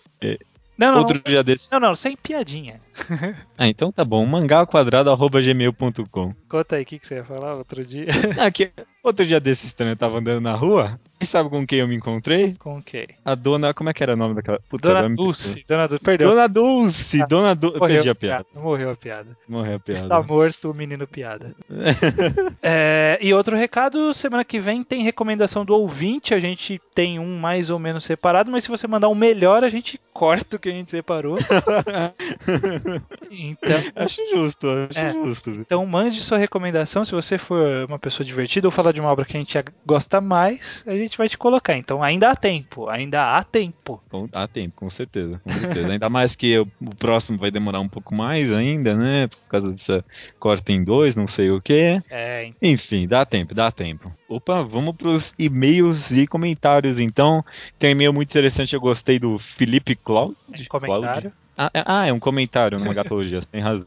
Não, 0.77 0.93
não, 0.93 0.99
outro 0.99 1.19
dia 1.25 1.43
desses. 1.43 1.71
não, 1.71 1.81
não, 1.81 1.97
sem 1.97 2.15
piadinha. 2.17 2.81
Ah, 3.57 3.69
então 3.69 3.91
tá 3.93 4.05
bom. 4.05 4.25
mangaquadrado.gmail.com. 4.27 6.35
Conta 6.49 6.77
aí 6.77 6.83
o 6.83 6.87
que, 6.87 6.99
que 6.99 7.07
você 7.07 7.17
ia 7.17 7.25
falar 7.25 7.55
outro 7.55 7.85
dia. 7.85 8.07
Ah, 8.39 8.51
que, 8.51 8.71
outro 9.03 9.25
dia 9.27 9.41
desses 9.41 9.67
estranho, 9.67 9.93
eu 9.93 9.97
tava 9.97 10.19
andando 10.19 10.41
na 10.41 10.55
rua. 10.55 10.99
E 11.23 11.27
sabe 11.27 11.51
com 11.51 11.67
quem 11.67 11.81
eu 11.81 11.87
me 11.89 11.95
encontrei? 11.95 12.55
Com 12.59 12.83
quê? 12.83 13.09
A 13.23 13.35
dona. 13.35 13.75
Como 13.75 13.91
é 13.91 13.93
que 13.93 14.03
era 14.03 14.15
o 14.15 14.17
nome 14.17 14.35
daquela. 14.35 14.59
Putz, 14.71 14.81
Dona 14.89 15.07
Dulce. 15.15 15.63
Dona 15.69 15.87
Dulce, 15.87 16.03
perdeu. 16.03 16.31
Dona 16.31 16.49
Dulce! 16.49 17.21
Ah, 17.23 17.27
Dona 17.27 17.55
Dulce. 17.55 17.79
Morreu 17.79 17.95
perdi 17.95 18.09
a 18.09 18.15
piada. 18.15 18.47
Morreu 18.55 18.91
a 18.91 18.97
piada. 18.97 19.29
Morreu 19.47 19.77
a 19.77 19.79
piada. 19.79 20.01
Está 20.01 20.23
morto 20.23 20.71
o 20.71 20.75
menino 20.75 21.07
piada. 21.07 21.55
É, 22.63 23.19
e 23.21 23.33
outro 23.35 23.57
recado, 23.57 24.13
semana 24.15 24.45
que 24.45 24.61
vem 24.61 24.83
tem 24.85 25.03
recomendação 25.03 25.65
do 25.65 25.75
ouvinte. 25.75 26.33
A 26.35 26.41
gente 26.41 26.81
tem 26.95 27.19
um 27.19 27.39
mais 27.39 27.69
ou 27.71 27.79
menos 27.79 28.05
separado, 28.05 28.51
mas 28.51 28.65
se 28.65 28.71
você 28.71 28.87
mandar 28.87 29.09
um 29.09 29.15
melhor, 29.15 29.65
a 29.65 29.69
gente 29.69 30.01
corta 30.13 30.57
o 30.57 30.59
que 30.61 30.69
a 30.69 30.73
gente 30.73 30.91
separou. 30.91 31.37
Então, 33.31 33.79
acho 33.97 34.21
justo, 34.31 34.67
acho 34.91 34.99
É. 34.99 35.13
justo. 35.13 35.51
então 35.51 35.85
mande 35.87 36.21
sua 36.21 36.37
recomendação. 36.39 37.05
Se 37.05 37.13
você 37.13 37.39
for 37.39 37.87
uma 37.89 37.99
pessoa 37.99 38.25
divertida 38.27 38.67
ou 38.67 38.73
falar 38.73 38.90
de 38.93 39.01
uma 39.01 39.11
obra 39.11 39.25
que 39.25 39.37
a 39.37 39.41
gente 39.41 39.57
gosta 39.87 40.21
mais, 40.21 40.85
a 40.87 40.95
gente 40.95 41.17
vai 41.19 41.29
te 41.29 41.37
colocar. 41.37 41.77
Então 41.77 42.03
ainda 42.03 42.31
há 42.31 42.37
tempo, 42.37 42.89
ainda 42.89 43.37
há 43.37 43.45
tempo. 43.45 44.03
Com, 44.09 44.29
há 44.33 44.47
tempo, 44.47 44.75
com 44.77 44.91
certeza, 44.91 45.41
com 45.43 45.51
certeza. 45.51 45.89
ainda 45.89 46.09
mais 46.09 46.37
que 46.37 46.59
o, 46.59 46.69
o 46.81 46.95
próximo 46.95 47.39
vai 47.39 47.51
demorar 47.51 47.81
um 47.81 47.89
pouco 47.89 48.15
mais 48.15 48.53
ainda, 48.53 48.95
né? 48.95 49.27
Por 49.29 49.49
causa 49.49 49.73
dessa 49.73 50.05
corta 50.39 50.73
em 50.73 50.83
dois, 50.83 51.17
não 51.17 51.27
sei 51.27 51.51
o 51.51 51.61
que. 51.61 52.01
É, 52.11 52.51
Enfim, 52.63 53.07
dá 53.07 53.25
tempo, 53.25 53.55
dá 53.55 53.71
tempo. 53.71 54.13
Opa, 54.29 54.63
vamos 54.63 54.95
pros 54.97 55.35
e-mails 55.39 56.11
e 56.11 56.27
comentários 56.27 56.99
então. 56.99 57.45
Tem 57.79 57.91
um 57.91 57.93
e-mail 57.93 58.13
muito 58.13 58.31
interessante, 58.31 58.75
eu 58.75 58.81
gostei 58.81 59.19
do 59.19 59.39
Felipe 59.39 59.95
Cláudio. 59.97 60.37
comentário. 60.69 61.33
Ah, 61.57 61.71
é, 61.75 61.83
ah, 61.87 62.07
é 62.07 62.13
um 62.13 62.19
comentário 62.21 62.79
numa 62.79 62.95
gatologia, 62.95 63.41
você 63.43 63.49
tem 63.51 63.61
razão. 63.61 63.87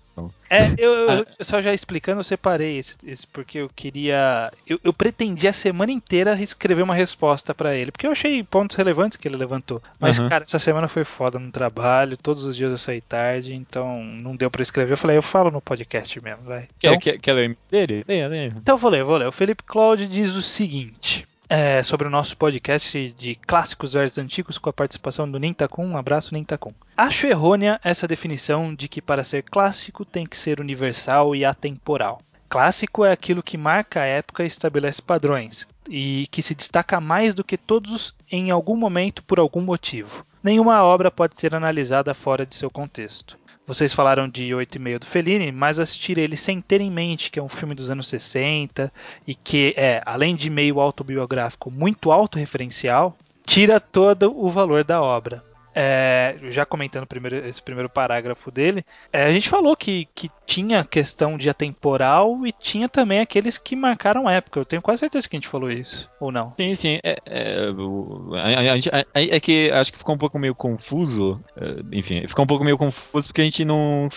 É, 0.49 0.67
eu, 0.78 0.91
eu- 1.10 1.26
só 1.41 1.60
já 1.60 1.73
explicando, 1.73 2.19
eu 2.19 2.23
separei 2.23 2.78
esse, 2.78 2.95
esse 3.04 3.26
porque 3.26 3.58
eu 3.58 3.69
queria. 3.76 4.52
Eu, 4.67 4.80
eu 4.84 4.93
pretendia 4.93 5.49
a 5.49 5.54
semana 5.54 5.91
inteira 5.91 6.39
escrever 6.39 6.84
uma 6.84 6.93
resposta 6.93 7.56
pra 7.56 7.73
ele, 7.76 7.91
porque 7.91 8.06
eu 8.06 8.12
achei 8.12 8.43
pontos 8.43 8.78
relevantes 8.78 9.17
que 9.17 9.28
ele 9.28 9.38
levantou. 9.38 9.82
Mas, 9.99 10.19
Aham. 10.19 10.30
cara, 10.30 10.43
essa 10.43 10.60
semana 10.60 10.88
foi 10.88 11.04
foda 11.04 11.39
no 11.39 11.52
trabalho, 11.52 12.15
todos 12.15 12.43
os 12.43 12.56
dias 12.56 12.71
eu 12.71 12.78
saí 12.78 13.02
tarde, 13.02 13.56
então 13.56 14.04
não 14.04 14.36
deu 14.36 14.52
pra 14.52 14.62
escrever. 14.62 14.93
Eu 14.93 14.97
falei, 14.97 15.17
eu 15.17 15.23
falo 15.23 15.49
no 15.49 15.60
podcast 15.62 16.21
mesmo, 16.23 16.43
vai. 16.43 16.67
Quer, 16.78 16.89
Então, 16.89 16.99
quer, 16.99 17.17
quer 17.17 17.34
ler 17.34 17.41
o 17.41 17.45
e-mail 17.45 17.58
dele? 17.71 18.06
Leia, 18.08 18.28
leia. 18.28 18.54
então 18.56 18.76
eu 18.76 18.80
vou 18.80 18.91
ler, 18.91 19.04
vou 19.04 19.17
ler. 19.17 19.28
O 19.28 19.32
Felipe 19.32 19.63
Claude 19.63 20.08
diz 20.08 20.36
o 20.36 20.41
seguinte. 20.43 21.26
É, 21.53 21.83
sobre 21.83 22.07
o 22.07 22.09
nosso 22.09 22.35
podcast 22.35 23.11
de 23.11 23.35
clássicos 23.35 23.93
versus 23.93 24.17
antigos 24.17 24.57
com 24.57 24.71
a 24.71 24.73
participação 24.73 25.29
do 25.29 25.37
Nintacum. 25.37 25.85
Um 25.85 25.97
abraço, 25.97 26.33
Nintacum. 26.33 26.73
Acho 26.97 27.27
errônea 27.27 27.79
essa 27.83 28.07
definição 28.07 28.73
de 28.73 28.87
que 28.87 28.99
para 28.99 29.23
ser 29.23 29.43
clássico 29.43 30.03
tem 30.03 30.25
que 30.25 30.35
ser 30.35 30.59
universal 30.59 31.35
e 31.35 31.45
atemporal. 31.45 32.23
Clássico 32.49 33.05
é 33.05 33.11
aquilo 33.11 33.43
que 33.43 33.55
marca 33.55 34.01
a 34.01 34.05
época 34.05 34.43
e 34.43 34.47
estabelece 34.47 34.99
padrões, 34.99 35.67
e 35.87 36.25
que 36.31 36.41
se 36.41 36.55
destaca 36.55 36.99
mais 36.99 37.35
do 37.35 37.43
que 37.43 37.55
todos 37.55 38.15
em 38.31 38.49
algum 38.49 38.75
momento 38.75 39.21
por 39.21 39.37
algum 39.37 39.61
motivo. 39.61 40.25
Nenhuma 40.41 40.83
obra 40.83 41.11
pode 41.11 41.39
ser 41.39 41.53
analisada 41.53 42.15
fora 42.15 42.47
de 42.47 42.55
seu 42.55 42.71
contexto. 42.71 43.37
Vocês 43.65 43.93
falaram 43.93 44.28
de 44.28 44.49
8,5 44.49 44.99
do 44.99 45.06
Fellini, 45.06 45.49
mas 45.49 45.80
assistir 45.80 46.17
ele 46.17 46.36
sem 46.36 46.60
ter 46.60 46.82
em 46.82 46.91
mente 46.91 47.32
que 47.32 47.39
é 47.39 47.43
um 47.43 47.47
filme 47.47 47.73
dos 47.73 47.89
anos 47.89 48.10
60 48.10 48.91
e 49.26 49.34
que 49.34 49.73
é, 49.78 50.02
além 50.06 50.36
de 50.36 50.49
meio 50.49 50.82
autobiográfico, 50.82 51.71
muito 51.71 52.12
autorreferencial, 52.12 53.17
tira 53.45 53.80
todo 53.80 54.38
o 54.38 54.49
valor 54.49 54.84
da 54.84 55.02
obra. 55.02 55.52
É, 55.75 56.36
já 56.49 56.65
comentando 56.65 57.05
primeiro, 57.05 57.47
esse 57.47 57.62
primeiro 57.62 57.89
parágrafo 57.89 58.51
dele, 58.51 58.86
é, 59.12 59.23
a 59.23 59.31
gente 59.31 59.49
falou 59.49 59.75
que, 59.75 60.07
que 60.13 60.29
tinha 60.45 60.83
questão 60.83 61.38
de 61.38 61.49
atemporal 61.49 62.45
e 62.45 62.51
tinha 62.51 62.88
também 62.88 63.19
aqueles 63.19 63.57
que 63.57 63.75
marcaram 63.75 64.29
época. 64.29 64.59
Eu 64.59 64.65
tenho 64.65 64.81
quase 64.81 65.01
certeza 65.01 65.27
que 65.27 65.36
a 65.36 65.39
gente 65.39 65.47
falou 65.47 65.71
isso, 65.71 66.09
ou 66.19 66.31
não? 66.31 66.53
Sim, 66.57 66.75
sim. 66.75 66.99
É, 67.03 67.17
é, 67.25 69.36
é 69.36 69.39
que 69.39 69.71
acho 69.71 69.91
que 69.91 69.97
ficou 69.97 70.15
um 70.15 70.19
pouco 70.19 70.39
meio 70.39 70.55
confuso. 70.55 71.43
É, 71.57 71.97
enfim, 71.97 72.27
ficou 72.27 72.43
um 72.43 72.47
pouco 72.47 72.63
meio 72.63 72.77
confuso 72.77 73.27
porque 73.27 73.41
a 73.41 73.45
gente 73.45 73.65
não 73.65 74.09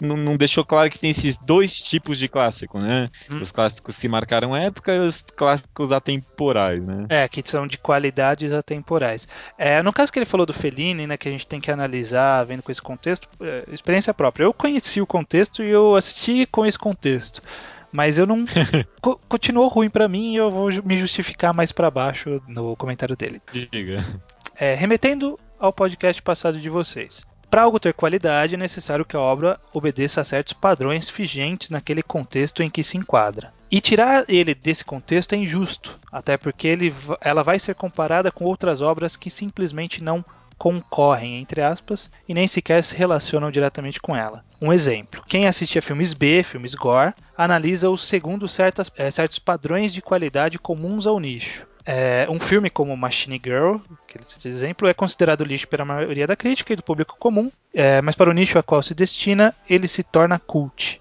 não, 0.00 0.16
não, 0.16 0.36
deixou 0.36 0.64
claro 0.64 0.90
que 0.90 0.98
tem 0.98 1.10
esses 1.10 1.36
dois 1.38 1.78
tipos 1.78 2.18
de 2.18 2.28
clássico, 2.28 2.78
né? 2.78 3.08
Hum. 3.30 3.40
Os 3.40 3.52
clássicos 3.52 3.98
que 3.98 4.08
marcaram 4.08 4.56
época 4.56 4.94
e 4.94 4.98
os 4.98 5.22
clássicos 5.22 5.92
atemporais, 5.92 6.82
né? 6.84 7.06
É, 7.08 7.28
que 7.28 7.42
são 7.44 7.66
de 7.66 7.78
qualidades 7.78 8.52
atemporais. 8.52 9.28
É, 9.58 9.82
no 9.82 9.92
caso 9.92 10.12
que 10.12 10.18
ele 10.18 10.26
falou 10.26 10.46
do 10.46 10.52
Fellini, 10.52 11.06
né, 11.06 11.16
que 11.16 11.28
a 11.28 11.32
gente 11.32 11.46
tem 11.46 11.60
que 11.60 11.70
analisar, 11.70 12.44
vendo 12.44 12.62
com 12.62 12.72
esse 12.72 12.82
contexto, 12.82 13.28
é, 13.40 13.64
experiência 13.72 14.12
própria. 14.14 14.44
Eu 14.44 14.52
conheci 14.52 15.00
o 15.00 15.06
contexto 15.06 15.62
e 15.62 15.70
eu 15.70 15.94
assisti 15.94 16.46
com 16.46 16.64
esse 16.64 16.78
contexto. 16.78 17.42
Mas 17.92 18.18
eu 18.18 18.26
não. 18.26 18.44
co 19.00 19.18
continuou 19.28 19.68
ruim 19.68 19.88
para 19.88 20.08
mim 20.08 20.32
e 20.32 20.36
eu 20.36 20.50
vou 20.50 20.68
me 20.84 20.96
justificar 20.98 21.54
mais 21.54 21.72
para 21.72 21.90
baixo 21.90 22.42
no 22.46 22.76
comentário 22.76 23.16
dele. 23.16 23.40
Diga. 23.52 24.04
É, 24.58 24.74
remetendo 24.74 25.38
ao 25.58 25.72
podcast 25.72 26.20
passado 26.22 26.60
de 26.60 26.68
vocês. 26.68 27.24
Para 27.50 27.62
algo 27.62 27.80
ter 27.80 27.94
qualidade, 27.94 28.54
é 28.54 28.58
necessário 28.58 29.04
que 29.04 29.16
a 29.16 29.20
obra 29.20 29.58
obedeça 29.72 30.20
a 30.20 30.24
certos 30.24 30.52
padrões 30.52 31.08
vigentes 31.08 31.70
naquele 31.70 32.02
contexto 32.02 32.62
em 32.62 32.68
que 32.68 32.82
se 32.82 32.98
enquadra. 32.98 33.52
E 33.70 33.80
tirar 33.80 34.24
ele 34.28 34.54
desse 34.54 34.84
contexto 34.84 35.34
é 35.34 35.38
injusto, 35.38 35.98
até 36.10 36.36
porque 36.36 36.68
ele, 36.68 36.94
ela 37.20 37.42
vai 37.42 37.58
ser 37.58 37.74
comparada 37.74 38.30
com 38.30 38.44
outras 38.44 38.80
obras 38.80 39.16
que 39.16 39.30
simplesmente 39.30 40.02
não 40.02 40.24
concorrem, 40.58 41.38
entre 41.38 41.60
aspas, 41.62 42.10
e 42.28 42.34
nem 42.34 42.46
sequer 42.46 42.82
se 42.82 42.94
relacionam 42.94 43.50
diretamente 43.50 44.00
com 44.00 44.16
ela. 44.16 44.44
Um 44.60 44.72
exemplo: 44.72 45.22
quem 45.26 45.46
assiste 45.46 45.78
a 45.78 45.82
filmes 45.82 46.12
B, 46.12 46.42
filmes 46.42 46.74
gore, 46.74 47.14
analisa-os 47.36 48.06
segundo 48.06 48.48
certas, 48.48 48.90
é, 48.96 49.10
certos 49.10 49.38
padrões 49.38 49.92
de 49.92 50.02
qualidade 50.02 50.58
comuns 50.58 51.06
ao 51.06 51.20
nicho. 51.20 51.66
É, 51.88 52.26
um 52.28 52.40
filme 52.40 52.68
como 52.68 52.96
Machine 52.96 53.40
Girl, 53.42 53.76
que 54.08 54.18
exemplo, 54.48 54.88
é 54.88 54.92
considerado 54.92 55.44
lixo 55.44 55.68
pela 55.68 55.84
maioria 55.84 56.26
da 56.26 56.34
crítica 56.34 56.72
e 56.72 56.76
do 56.76 56.82
público 56.82 57.16
comum, 57.16 57.48
é, 57.72 58.02
mas 58.02 58.16
para 58.16 58.28
o 58.28 58.32
nicho 58.32 58.58
a 58.58 58.62
qual 58.62 58.82
se 58.82 58.92
destina, 58.92 59.54
ele 59.70 59.86
se 59.86 60.02
torna 60.02 60.36
cult. 60.36 61.00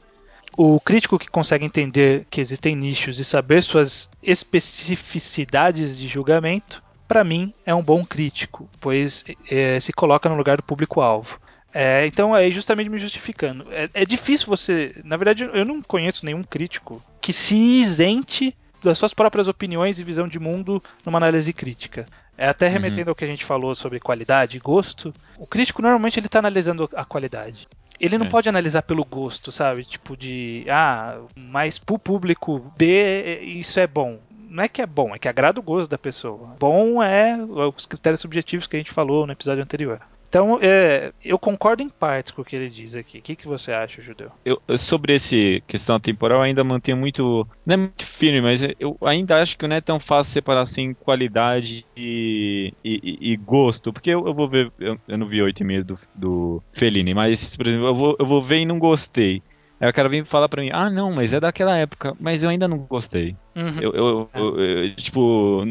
O 0.56 0.80
crítico 0.80 1.17
que 1.17 1.28
consegue 1.28 1.65
entender 1.65 2.28
que 2.30 2.39
existem 2.39 2.76
nichos 2.76 3.19
e 3.19 3.26
saber 3.26 3.63
suas 3.63 4.10
especificidades 4.21 5.98
de 5.98 6.08
julgamento, 6.08 6.84
para 7.08 7.24
mim, 7.24 7.52
é 7.65 7.74
um 7.74 7.82
bom 7.82 8.06
crítico, 8.06 8.69
pois 8.80 9.26
é, 9.50 9.80
se 9.80 9.91
coloca 9.91 10.30
no 10.30 10.38
lugar 10.38 10.58
do 10.58 10.63
público-alvo. 10.63 11.39
É, 11.74 12.06
então, 12.06 12.34
aí 12.34 12.52
justamente 12.52 12.89
me 12.89 12.98
justificando. 12.98 13.67
É, 13.71 13.89
é 13.93 14.06
difícil 14.06 14.48
você. 14.48 14.95
Na 15.04 15.17
verdade, 15.17 15.43
eu 15.52 15.65
não 15.65 15.82
conheço 15.82 16.26
nenhum 16.26 16.41
crítico 16.41 17.04
que 17.19 17.34
se 17.34 17.56
isente 17.56 18.56
das 18.86 18.98
suas 18.98 19.13
próprias 19.13 19.48
opiniões 19.48 20.00
e 20.00 20.04
visão 20.04 20.28
de 20.28 20.39
mundo 20.39 20.82
numa 21.06 21.17
análise 21.17 21.52
crítica. 21.52 22.08
É 22.38 22.48
até 22.48 22.67
remetendo 22.67 23.08
uhum. 23.08 23.12
ao 23.12 23.15
que 23.15 23.26
a 23.26 23.28
gente 23.28 23.45
falou 23.45 23.76
sobre 23.76 24.00
qualidade 24.00 24.58
e 24.58 24.60
gosto, 24.60 25.13
o 25.38 25.48
crítico 25.48 25.82
normalmente 25.82 26.19
ele 26.19 26.28
está 26.28 26.39
analisando 26.39 26.89
a 26.93 27.06
qualidade. 27.06 27.67
Ele 28.00 28.17
não 28.17 28.26
é. 28.26 28.30
pode 28.30 28.50
analisar 28.50 28.82
pelo 28.82 29.06
gosto, 29.06 29.52
sabe? 29.52 29.86
Tipo 29.86 30.17
de, 30.17 30.65
ah, 30.69 31.17
mas 31.36 31.80
pro 31.80 31.98
público 31.98 32.71
B 32.78 33.39
isso 33.41 33.80
é 33.80 33.88
bom. 33.88 34.19
Não 34.50 34.63
é 34.63 34.67
que 34.67 34.82
é 34.82 34.86
bom, 34.86 35.15
é 35.15 35.19
que 35.19 35.28
agrada 35.28 35.60
o 35.60 35.63
gosto 35.63 35.89
da 35.89 35.98
pessoa. 35.98 36.56
Bom 36.60 37.02
é 37.02 37.38
os 37.76 37.86
critérios 37.86 38.19
subjetivos 38.19 38.67
que 38.67 38.76
a 38.76 38.80
gente 38.80 38.91
falou 38.91 39.26
no 39.26 39.34
episódio 39.34 39.63
anterior. 39.63 40.00
Então, 40.36 40.60
é, 40.62 41.13
eu 41.24 41.39
concordo 41.39 41.82
em 41.82 41.88
partes 41.88 42.34
com 42.34 42.41
o 42.41 42.45
que 42.45 42.58
ele 42.58 42.67
diz 42.67 42.93
aqui. 42.93 43.19
O 43.19 43.21
que, 43.21 43.38
que 43.38 43.48
você 43.48 43.71
acha, 43.71 44.02
Judeu? 44.02 44.30
Eu, 44.43 44.62
sobre 44.78 45.15
esse 45.15 45.63
questão 45.65 45.98
temporal, 45.98 46.41
ainda 46.41 46.62
mantenho 46.62 46.98
muito. 46.98 47.48
Não 47.65 47.74
é 47.74 47.78
muito 47.78 48.06
firme, 48.06 48.41
mas 48.41 48.60
eu 48.78 48.98
ainda 49.06 49.41
acho 49.41 49.58
que 49.58 49.65
não 49.65 49.78
é 49.78 49.80
tão 49.80 49.98
fácil 49.98 50.34
separar 50.34 50.63
assim 50.63 50.93
qualidade 50.93 51.86
e, 51.95 52.74
e, 52.84 53.32
e 53.32 53.38
gosto. 53.38 53.93
Porque 53.93 54.10
eu, 54.10 54.28
eu, 54.28 54.34
vou 54.34 54.50
ver. 54.50 54.69
Eu, 54.78 55.00
eu 55.08 55.17
não 55.17 55.26
vi 55.26 55.38
8,5 55.38 55.84
do, 55.86 56.00
do 56.13 56.63
Fellini, 56.74 57.13
mas, 57.13 57.56
por 57.56 57.65
exemplo, 57.65 57.88
eu 57.88 57.95
vou, 57.95 58.17
eu 58.19 58.26
vou 58.26 58.43
ver 58.43 58.58
e 58.58 58.65
não 58.65 58.78
gostei. 58.78 59.41
Aí 59.80 59.89
o 59.89 59.93
cara 59.93 60.10
vem 60.10 60.26
falar 60.26 60.50
pra 60.50 60.62
mim, 60.62 60.69
ah 60.74 60.89
não, 60.89 61.13
mas 61.13 61.32
é 61.32 61.39
daquela 61.39 61.78
época, 61.78 62.13
mas 62.19 62.43
eu 62.43 62.50
ainda 62.50 62.67
não 62.67 62.80
gostei. 62.80 63.38
Uhum. 63.56 63.80
Eu, 63.80 63.91
eu, 63.94 64.30
eu, 64.34 64.60
eu, 64.60 64.96
tipo, 64.96 65.63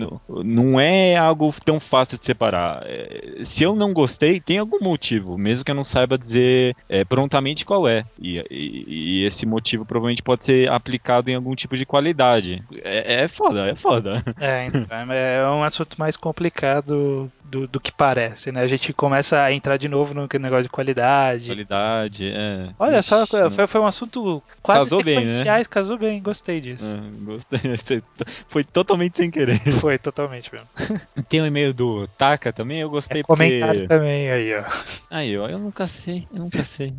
não 0.42 0.80
é 0.80 1.16
algo 1.16 1.54
tão 1.64 1.78
fácil 1.78 2.16
de 2.16 2.24
separar. 2.24 2.82
É, 2.86 3.40
se 3.42 3.62
eu 3.62 3.74
não 3.76 3.92
gostei, 3.92 4.40
tem 4.40 4.58
algum 4.58 4.82
motivo, 4.82 5.36
mesmo 5.36 5.64
que 5.64 5.70
eu 5.70 5.74
não 5.74 5.84
saiba 5.84 6.16
dizer 6.16 6.74
é, 6.88 7.04
prontamente 7.04 7.64
qual 7.64 7.86
é. 7.86 8.04
E, 8.18 8.38
e, 8.50 8.84
e, 8.86 9.24
esse 9.24 9.44
motivo 9.44 9.84
provavelmente 9.84 10.22
pode 10.22 10.44
ser 10.44 10.70
aplicado 10.70 11.30
em 11.30 11.34
algum 11.34 11.54
tipo 11.54 11.76
de 11.76 11.84
qualidade. 11.84 12.64
É, 12.82 13.24
é 13.24 13.28
foda, 13.28 13.68
é 13.68 13.74
foda. 13.74 14.22
É, 14.40 14.66
então, 14.66 15.12
é, 15.12 15.36
é 15.36 15.48
um 15.48 15.62
assunto 15.62 15.96
mais 15.98 16.16
complicado 16.16 17.30
do, 17.44 17.68
do, 17.68 17.80
que 17.80 17.92
parece, 17.92 18.50
né? 18.50 18.62
A 18.62 18.66
gente 18.66 18.92
começa 18.92 19.40
a 19.40 19.52
entrar 19.52 19.76
de 19.76 19.88
novo 19.88 20.14
no 20.14 20.28
negócio 20.40 20.64
de 20.64 20.68
qualidade. 20.68 21.46
Qualidade, 21.46 22.32
é. 22.34 22.70
Olha 22.78 23.02
só, 23.02 23.26
foi, 23.26 23.66
foi 23.66 23.80
um 23.80 23.86
assunto 23.86 24.42
quase 24.62 24.90
casou 24.90 24.98
sequenciais, 24.98 25.44
bem, 25.44 25.54
né? 25.54 25.64
casou 25.64 25.98
bem, 25.98 26.22
gostei 26.22 26.60
disso. 26.60 26.84
É, 26.84 27.24
gostei. 27.24 27.73
Foi 28.48 28.64
totalmente 28.64 29.18
sem 29.18 29.30
querer. 29.30 29.58
Foi 29.80 29.98
totalmente 29.98 30.50
mesmo. 30.52 30.68
Tem 31.28 31.40
o 31.40 31.44
um 31.44 31.46
e-mail 31.46 31.72
do 31.72 32.06
Taka 32.08 32.52
também, 32.52 32.80
eu 32.80 32.90
gostei 32.90 33.20
é, 33.20 33.24
porque... 33.24 33.42
Comentário 33.42 33.88
também 33.88 34.30
aí, 34.30 34.54
ó. 34.54 34.64
Aí, 35.10 35.38
ó, 35.38 35.48
eu 35.48 35.58
nunca 35.58 35.86
sei, 35.86 36.26
eu 36.32 36.40
nunca 36.40 36.64
sei. 36.64 36.94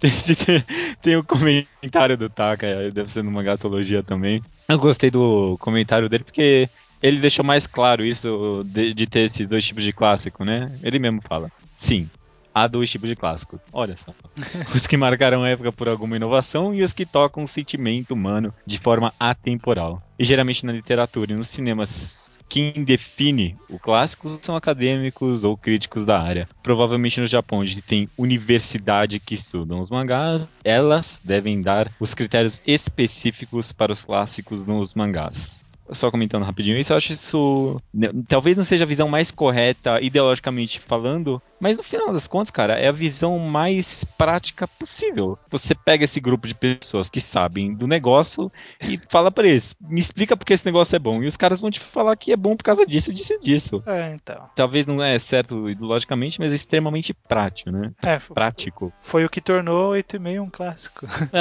tem, 0.00 0.10
tem, 0.10 0.64
tem, 1.02 1.16
o 1.16 1.24
comentário 1.24 2.16
do 2.16 2.28
Taka, 2.28 2.90
deve 2.90 3.10
ser 3.10 3.22
numa 3.22 3.42
gatologia 3.42 4.02
também. 4.02 4.42
Eu 4.68 4.78
gostei 4.78 5.10
do 5.10 5.56
comentário 5.58 6.08
dele 6.08 6.24
porque 6.24 6.68
ele 7.02 7.20
deixou 7.20 7.44
mais 7.44 7.66
claro 7.66 8.04
isso 8.04 8.62
de, 8.64 8.92
de 8.92 9.06
ter 9.06 9.20
esses 9.20 9.46
dois 9.46 9.64
tipos 9.64 9.84
de 9.84 9.92
clássico, 9.92 10.44
né? 10.44 10.70
Ele 10.82 10.98
mesmo 10.98 11.20
fala. 11.22 11.50
Sim, 11.78 12.08
há 12.56 12.66
dois 12.66 12.90
tipos 12.90 13.06
de 13.06 13.14
clássicos. 13.14 13.60
Olha 13.70 13.94
só. 13.98 14.14
os 14.74 14.86
que 14.86 14.96
marcaram 14.96 15.42
a 15.42 15.48
época 15.50 15.70
por 15.70 15.90
alguma 15.90 16.16
inovação 16.16 16.74
e 16.74 16.82
os 16.82 16.94
que 16.94 17.04
tocam 17.04 17.44
o 17.44 17.48
sentimento 17.48 18.14
humano 18.14 18.54
de 18.64 18.78
forma 18.78 19.12
atemporal. 19.20 20.02
E 20.18 20.24
geralmente 20.24 20.64
na 20.64 20.72
literatura 20.72 21.32
e 21.32 21.36
nos 21.36 21.50
cinemas 21.50 22.40
quem 22.48 22.72
define 22.84 23.56
o 23.68 23.78
clássico 23.78 24.38
são 24.40 24.56
acadêmicos 24.56 25.44
ou 25.44 25.54
críticos 25.56 26.06
da 26.06 26.18
área. 26.18 26.48
Provavelmente 26.62 27.20
no 27.20 27.26
Japão, 27.26 27.58
onde 27.58 27.82
tem 27.82 28.08
universidade 28.16 29.20
que 29.20 29.34
estudam 29.34 29.80
os 29.80 29.90
mangás, 29.90 30.48
elas 30.64 31.20
devem 31.22 31.60
dar 31.60 31.90
os 32.00 32.14
critérios 32.14 32.62
específicos 32.66 33.72
para 33.72 33.92
os 33.92 34.04
clássicos 34.04 34.64
nos 34.64 34.94
mangás 34.94 35.58
só 35.92 36.10
comentando 36.10 36.44
rapidinho 36.44 36.78
isso, 36.78 36.92
eu 36.92 36.96
acho 36.96 37.12
isso. 37.12 37.82
Né, 37.92 38.08
talvez 38.28 38.56
não 38.56 38.64
seja 38.64 38.84
a 38.84 38.86
visão 38.86 39.08
mais 39.08 39.30
correta, 39.30 40.00
ideologicamente 40.00 40.80
falando, 40.80 41.40
mas 41.60 41.76
no 41.76 41.82
final 41.82 42.12
das 42.12 42.26
contas, 42.26 42.50
cara, 42.50 42.74
é 42.74 42.88
a 42.88 42.92
visão 42.92 43.38
mais 43.38 44.04
prática 44.04 44.66
possível. 44.68 45.38
Você 45.50 45.74
pega 45.74 46.04
esse 46.04 46.20
grupo 46.20 46.46
de 46.46 46.54
pessoas 46.54 47.08
que 47.08 47.20
sabem 47.20 47.74
do 47.74 47.86
negócio 47.86 48.50
e 48.80 48.98
fala 49.08 49.30
para 49.30 49.48
eles: 49.48 49.74
me 49.80 50.00
explica 50.00 50.36
porque 50.36 50.52
esse 50.52 50.66
negócio 50.66 50.94
é 50.94 50.98
bom. 50.98 51.22
E 51.22 51.26
os 51.26 51.36
caras 51.36 51.60
vão 51.60 51.70
te 51.70 51.80
falar 51.80 52.16
que 52.16 52.32
é 52.32 52.36
bom 52.36 52.56
por 52.56 52.64
causa 52.64 52.86
disso, 52.86 53.12
disso 53.12 53.34
e 53.34 53.40
disso. 53.40 53.82
É, 53.86 54.12
então. 54.12 54.48
Talvez 54.54 54.86
não 54.86 55.02
é 55.02 55.18
certo 55.18 55.68
ideologicamente, 55.68 56.38
mas 56.38 56.52
é 56.52 56.54
extremamente 56.54 57.14
prático, 57.14 57.70
né? 57.70 57.92
É, 58.02 58.18
prático. 58.18 58.92
Foi 59.00 59.24
o 59.24 59.28
que 59.28 59.40
tornou 59.40 59.92
8,5 59.92 60.42
um 60.42 60.50
clássico. 60.50 61.06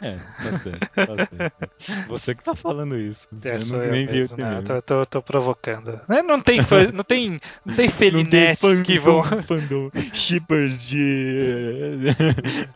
é, 0.00 0.16
tá 0.16 0.58
certo. 0.62 2.08
Você 2.08 2.34
que 2.34 2.42
tá 2.42 2.54
falando 2.54 2.98
isso. 2.98 3.28
É, 3.44 3.56
eu 3.56 3.78
não, 3.78 3.90
nem 3.90 4.06
mesmo, 4.06 4.36
vi 4.36 4.42
né? 4.42 4.62
tô, 4.62 4.82
tô, 4.82 5.06
tô, 5.06 5.22
provocando. 5.22 6.00
Não 6.08 6.40
tem, 6.40 6.58
não 6.92 7.04
tem, 7.04 7.40
não 7.64 7.74
tem 7.74 7.88
felinetes 7.88 8.80
que 8.86 8.98
vão. 8.98 9.22
Shippers 10.14 10.86
de. 10.86 11.98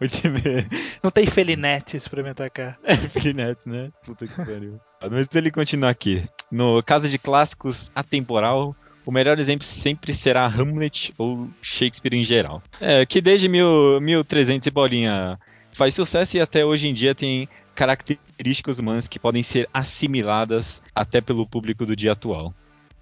não 1.03 1.11
tem 1.11 1.27
felinetes 1.27 2.09
pra 2.09 2.23
me 2.23 2.31
atacar. 2.31 2.79
É, 2.83 2.97
felinetes, 2.97 3.65
né? 3.65 3.91
Puta 4.05 4.27
que 4.27 4.35
pariu. 4.35 4.81
Mas 5.11 5.29
ele 5.35 5.51
continua 5.51 5.91
aqui. 5.91 6.25
No 6.51 6.83
caso 6.83 7.09
de 7.09 7.19
clássicos 7.19 7.91
atemporal, 7.95 8.77
o 9.07 9.13
melhor 9.13 9.39
exemplo 9.39 9.67
sempre 9.67 10.13
será 10.13 10.47
Hamlet 10.47 11.15
ou 11.17 11.49
Shakespeare 11.63 12.15
em 12.15 12.25
geral. 12.25 12.63
É, 12.81 13.07
que 13.07 13.21
desde 13.21 13.49
mil, 13.49 14.01
1300 14.01 14.67
e 14.67 14.71
bolinha 14.71 15.39
faz 15.73 15.95
sucesso 15.95 16.37
e 16.37 16.41
até 16.41 16.65
hoje 16.65 16.89
em 16.89 16.95
dia 16.95 17.15
tem 17.15 17.49
características 17.75 18.79
humanas 18.79 19.09
que 19.09 19.19
podem 19.19 19.43
ser 19.43 19.69
assimiladas 19.73 20.83
até 20.95 21.21
pelo 21.21 21.47
público 21.47 21.87
do 21.87 21.97
dia 21.97 22.13
atual. 22.13 22.55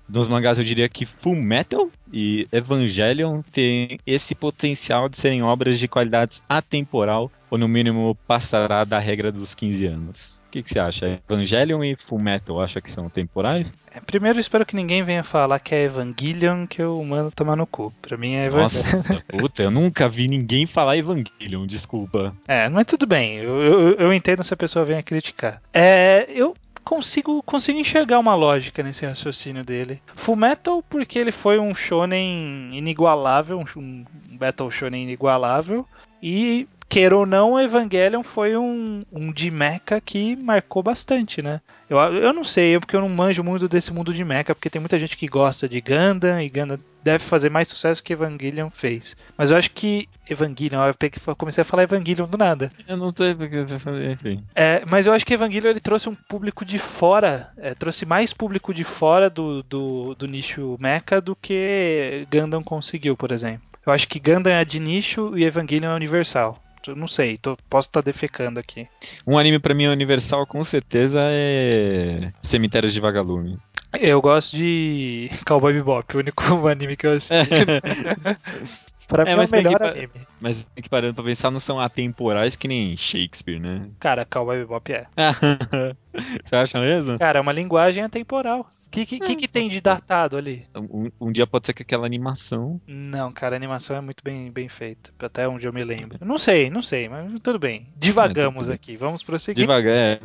Dos 0.08 0.26
mangás 0.26 0.58
eu 0.58 0.64
diria 0.64 0.88
que 0.88 1.04
Full 1.04 1.36
Metal 1.36 1.90
e 2.12 2.48
Evangelion 2.50 3.42
tem 3.52 3.98
esse 4.06 4.34
potencial 4.34 5.08
de 5.08 5.18
serem 5.18 5.42
obras 5.42 5.78
de 5.78 5.86
qualidade 5.86 6.40
atemporal, 6.48 7.30
ou 7.50 7.58
no 7.58 7.68
mínimo 7.68 8.16
passará 8.26 8.84
da 8.84 8.98
regra 8.98 9.30
dos 9.30 9.54
15 9.54 9.86
anos. 9.86 10.40
O 10.48 10.50
que, 10.50 10.62
que 10.62 10.70
você 10.70 10.78
acha? 10.78 11.20
Evangelion 11.28 11.84
e 11.84 11.94
Full 11.94 12.18
Metal 12.18 12.58
acha 12.58 12.80
que 12.80 12.90
são 12.90 13.10
temporais? 13.10 13.74
É, 13.92 14.00
primeiro, 14.00 14.40
espero 14.40 14.64
que 14.64 14.74
ninguém 14.74 15.02
venha 15.02 15.22
falar 15.22 15.58
que 15.58 15.74
é 15.74 15.84
Evangelion 15.84 16.66
que 16.66 16.80
eu 16.80 17.04
mando 17.04 17.30
tomar 17.30 17.54
no 17.54 17.66
cu. 17.66 17.92
Pra 18.00 18.16
mim 18.16 18.32
é 18.32 18.46
Evangelion. 18.46 18.96
Nossa, 18.96 19.24
puta, 19.28 19.62
eu 19.62 19.70
nunca 19.70 20.08
vi 20.08 20.26
ninguém 20.26 20.66
falar 20.66 20.96
Evangelion, 20.96 21.66
desculpa. 21.66 22.34
É, 22.46 22.66
mas 22.70 22.86
tudo 22.86 23.06
bem. 23.06 23.36
Eu, 23.36 23.62
eu, 23.62 23.92
eu 23.96 24.12
entendo 24.12 24.42
se 24.42 24.54
a 24.54 24.56
pessoa 24.56 24.86
venha 24.86 25.02
criticar. 25.02 25.60
É, 25.70 26.26
eu 26.30 26.56
consigo, 26.88 27.42
consigo 27.42 27.78
enxergar 27.78 28.18
uma 28.18 28.34
lógica 28.34 28.82
nesse 28.82 29.04
raciocínio 29.04 29.62
dele. 29.62 30.00
Fullmetal 30.16 30.82
porque 30.82 31.18
ele 31.18 31.30
foi 31.30 31.58
um 31.58 31.74
shonen 31.74 32.70
inigualável, 32.72 33.62
um 33.76 34.04
battle 34.30 34.70
shonen 34.70 35.02
inigualável 35.02 35.86
e 36.22 36.66
queira 36.88 37.16
ou 37.16 37.26
não, 37.26 37.60
Evangelion 37.60 38.22
foi 38.22 38.56
um, 38.56 39.04
um 39.12 39.30
de 39.30 39.50
mecha 39.50 40.00
que 40.00 40.34
marcou 40.36 40.82
bastante, 40.82 41.42
né? 41.42 41.60
Eu, 41.88 41.98
eu 41.98 42.32
não 42.32 42.44
sei, 42.44 42.78
porque 42.78 42.96
eu 42.96 43.00
não 43.00 43.08
manjo 43.08 43.44
muito 43.44 43.68
desse 43.68 43.92
mundo 43.92 44.12
de 44.12 44.24
mecha, 44.24 44.54
porque 44.54 44.70
tem 44.70 44.80
muita 44.80 44.98
gente 44.98 45.16
que 45.16 45.26
gosta 45.26 45.68
de 45.68 45.80
Gundam, 45.80 46.40
e 46.40 46.48
Gundam 46.48 46.78
deve 47.02 47.24
fazer 47.24 47.50
mais 47.50 47.68
sucesso 47.68 48.02
que 48.02 48.12
Evangelion 48.12 48.70
fez. 48.70 49.16
Mas 49.36 49.50
eu 49.50 49.56
acho 49.56 49.70
que 49.70 50.08
Evangelion, 50.28 50.80
eu 50.82 51.36
comecei 51.36 51.62
a 51.62 51.64
falar 51.64 51.84
Evangelion 51.84 52.26
do 52.26 52.36
nada. 52.36 52.70
Eu 52.86 52.96
não 52.96 53.12
sei 53.12 53.34
porque 53.34 53.64
você 53.64 53.78
falou, 53.78 54.02
enfim. 54.02 54.42
É, 54.54 54.82
mas 54.88 55.06
eu 55.06 55.12
acho 55.12 55.24
que 55.24 55.34
Evangelion 55.34 55.70
ele 55.70 55.80
trouxe 55.80 56.08
um 56.08 56.14
público 56.14 56.64
de 56.64 56.78
fora, 56.78 57.50
é, 57.56 57.74
trouxe 57.74 58.04
mais 58.04 58.32
público 58.32 58.74
de 58.74 58.84
fora 58.84 59.30
do, 59.30 59.62
do, 59.62 60.14
do 60.14 60.26
nicho 60.26 60.76
mecha 60.78 61.20
do 61.20 61.34
que 61.34 62.26
Gundam 62.30 62.62
conseguiu, 62.62 63.16
por 63.16 63.30
exemplo. 63.30 63.62
Eu 63.86 63.92
acho 63.92 64.06
que 64.06 64.20
Gundam 64.20 64.52
é 64.52 64.64
de 64.64 64.78
nicho 64.78 65.32
e 65.36 65.44
Evangelion 65.44 65.92
é 65.92 65.96
universal. 65.96 66.62
Eu 66.90 66.96
não 66.96 67.08
sei, 67.08 67.38
tô, 67.38 67.56
posso 67.68 67.88
estar 67.88 68.02
tá 68.02 68.06
defecando 68.06 68.58
aqui. 68.58 68.86
Um 69.26 69.38
anime 69.38 69.58
para 69.58 69.74
mim 69.74 69.86
universal 69.86 70.46
com 70.46 70.62
certeza 70.64 71.20
é 71.22 72.32
Cemitérios 72.42 72.92
de 72.92 73.00
Vagalume. 73.00 73.58
Eu 73.98 74.20
gosto 74.20 74.56
de 74.56 75.30
Cowboy 75.46 75.72
Bebop, 75.72 76.16
o 76.16 76.20
único 76.20 76.42
anime 76.68 76.96
que 76.96 77.06
eu 77.06 77.12
assisti. 77.12 77.34
Pra 79.08 79.24
mim 79.24 79.30
é, 79.30 79.32
é 79.32 79.36
o 79.36 79.50
melhor 79.50 79.82
anime. 79.82 80.10
Mas 80.38 80.64
tem 80.74 80.82
que 80.82 80.90
parando 80.90 81.14
pra 81.14 81.24
pensar, 81.24 81.50
não 81.50 81.58
são 81.58 81.80
atemporais 81.80 82.56
que 82.56 82.68
nem 82.68 82.94
Shakespeare, 82.94 83.58
né? 83.58 83.88
Cara, 83.98 84.26
Cowboy 84.26 84.58
Bebop 84.58 84.92
é. 84.92 85.06
Você 86.44 86.54
acha 86.54 86.78
mesmo? 86.78 87.18
Cara, 87.18 87.38
é 87.38 87.40
uma 87.40 87.52
linguagem 87.52 88.04
atemporal. 88.04 88.70
O 88.88 88.90
que, 88.90 89.04
que, 89.04 89.20
que, 89.20 89.36
que, 89.36 89.48
tem 89.48 89.68
de 89.68 89.82
datado 89.82 90.38
ali? 90.38 90.64
Um, 90.74 91.10
um, 91.20 91.30
dia 91.30 91.46
pode 91.46 91.66
ser 91.66 91.74
que 91.74 91.82
aquela 91.82 92.06
animação. 92.06 92.80
Não, 92.86 93.30
cara, 93.30 93.54
a 93.54 93.58
animação 93.58 93.94
é 93.94 94.00
muito 94.00 94.24
bem, 94.24 94.50
bem 94.50 94.66
feita. 94.66 95.12
Até 95.18 95.46
onde 95.46 95.66
eu 95.66 95.72
me 95.74 95.84
lembro. 95.84 96.18
Não 96.24 96.38
sei, 96.38 96.70
não 96.70 96.80
sei, 96.80 97.06
mas 97.06 97.30
tudo 97.42 97.58
bem. 97.58 97.86
Divagamos 97.94 98.70
é, 98.70 98.72
aqui, 98.72 98.96
vamos 98.96 99.22
prosseguir. 99.22 99.62
Devagar, 99.62 99.92
é, 99.94 100.20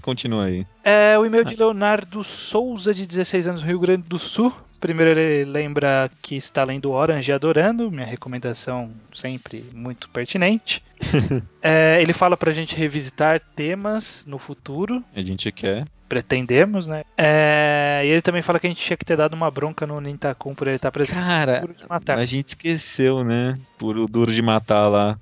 continua 0.00 0.46
aí. 0.46 0.66
É 0.82 1.18
o 1.18 1.26
e-mail 1.26 1.44
de 1.44 1.54
Leonardo 1.54 2.24
Souza, 2.24 2.94
de 2.94 3.06
16 3.06 3.48
anos, 3.48 3.62
Rio 3.62 3.78
Grande 3.78 4.08
do 4.08 4.18
Sul. 4.18 4.50
Primeiro 4.82 5.16
ele 5.16 5.44
lembra 5.44 6.10
que 6.20 6.34
está 6.34 6.64
lendo 6.64 6.90
Orange 6.90 7.30
e 7.30 7.32
adorando, 7.32 7.88
minha 7.88 8.04
recomendação 8.04 8.90
sempre 9.14 9.64
muito 9.72 10.08
pertinente. 10.08 10.82
é, 11.62 12.02
ele 12.02 12.12
fala 12.12 12.36
pra 12.36 12.52
gente 12.52 12.74
revisitar 12.74 13.40
temas 13.54 14.24
no 14.26 14.40
futuro. 14.40 15.00
A 15.14 15.22
gente 15.22 15.52
quer. 15.52 15.86
Pretendemos, 16.08 16.88
né? 16.88 17.04
É, 17.16 18.02
e 18.04 18.08
ele 18.08 18.22
também 18.22 18.42
fala 18.42 18.58
que 18.58 18.66
a 18.66 18.70
gente 18.70 18.84
tinha 18.84 18.96
que 18.96 19.04
ter 19.04 19.16
dado 19.16 19.34
uma 19.34 19.52
bronca 19.52 19.86
no 19.86 20.00
Nintakun 20.00 20.52
por 20.52 20.66
ele 20.66 20.74
estar 20.74 20.90
presente. 20.90 21.14
Cara, 21.14 21.64
a 22.08 22.24
gente 22.24 22.48
esqueceu, 22.48 23.22
né? 23.22 23.56
Por 23.78 23.96
o 23.96 24.08
Duro 24.08 24.32
de 24.32 24.42
Matar 24.42 24.88
lá. 24.88 25.16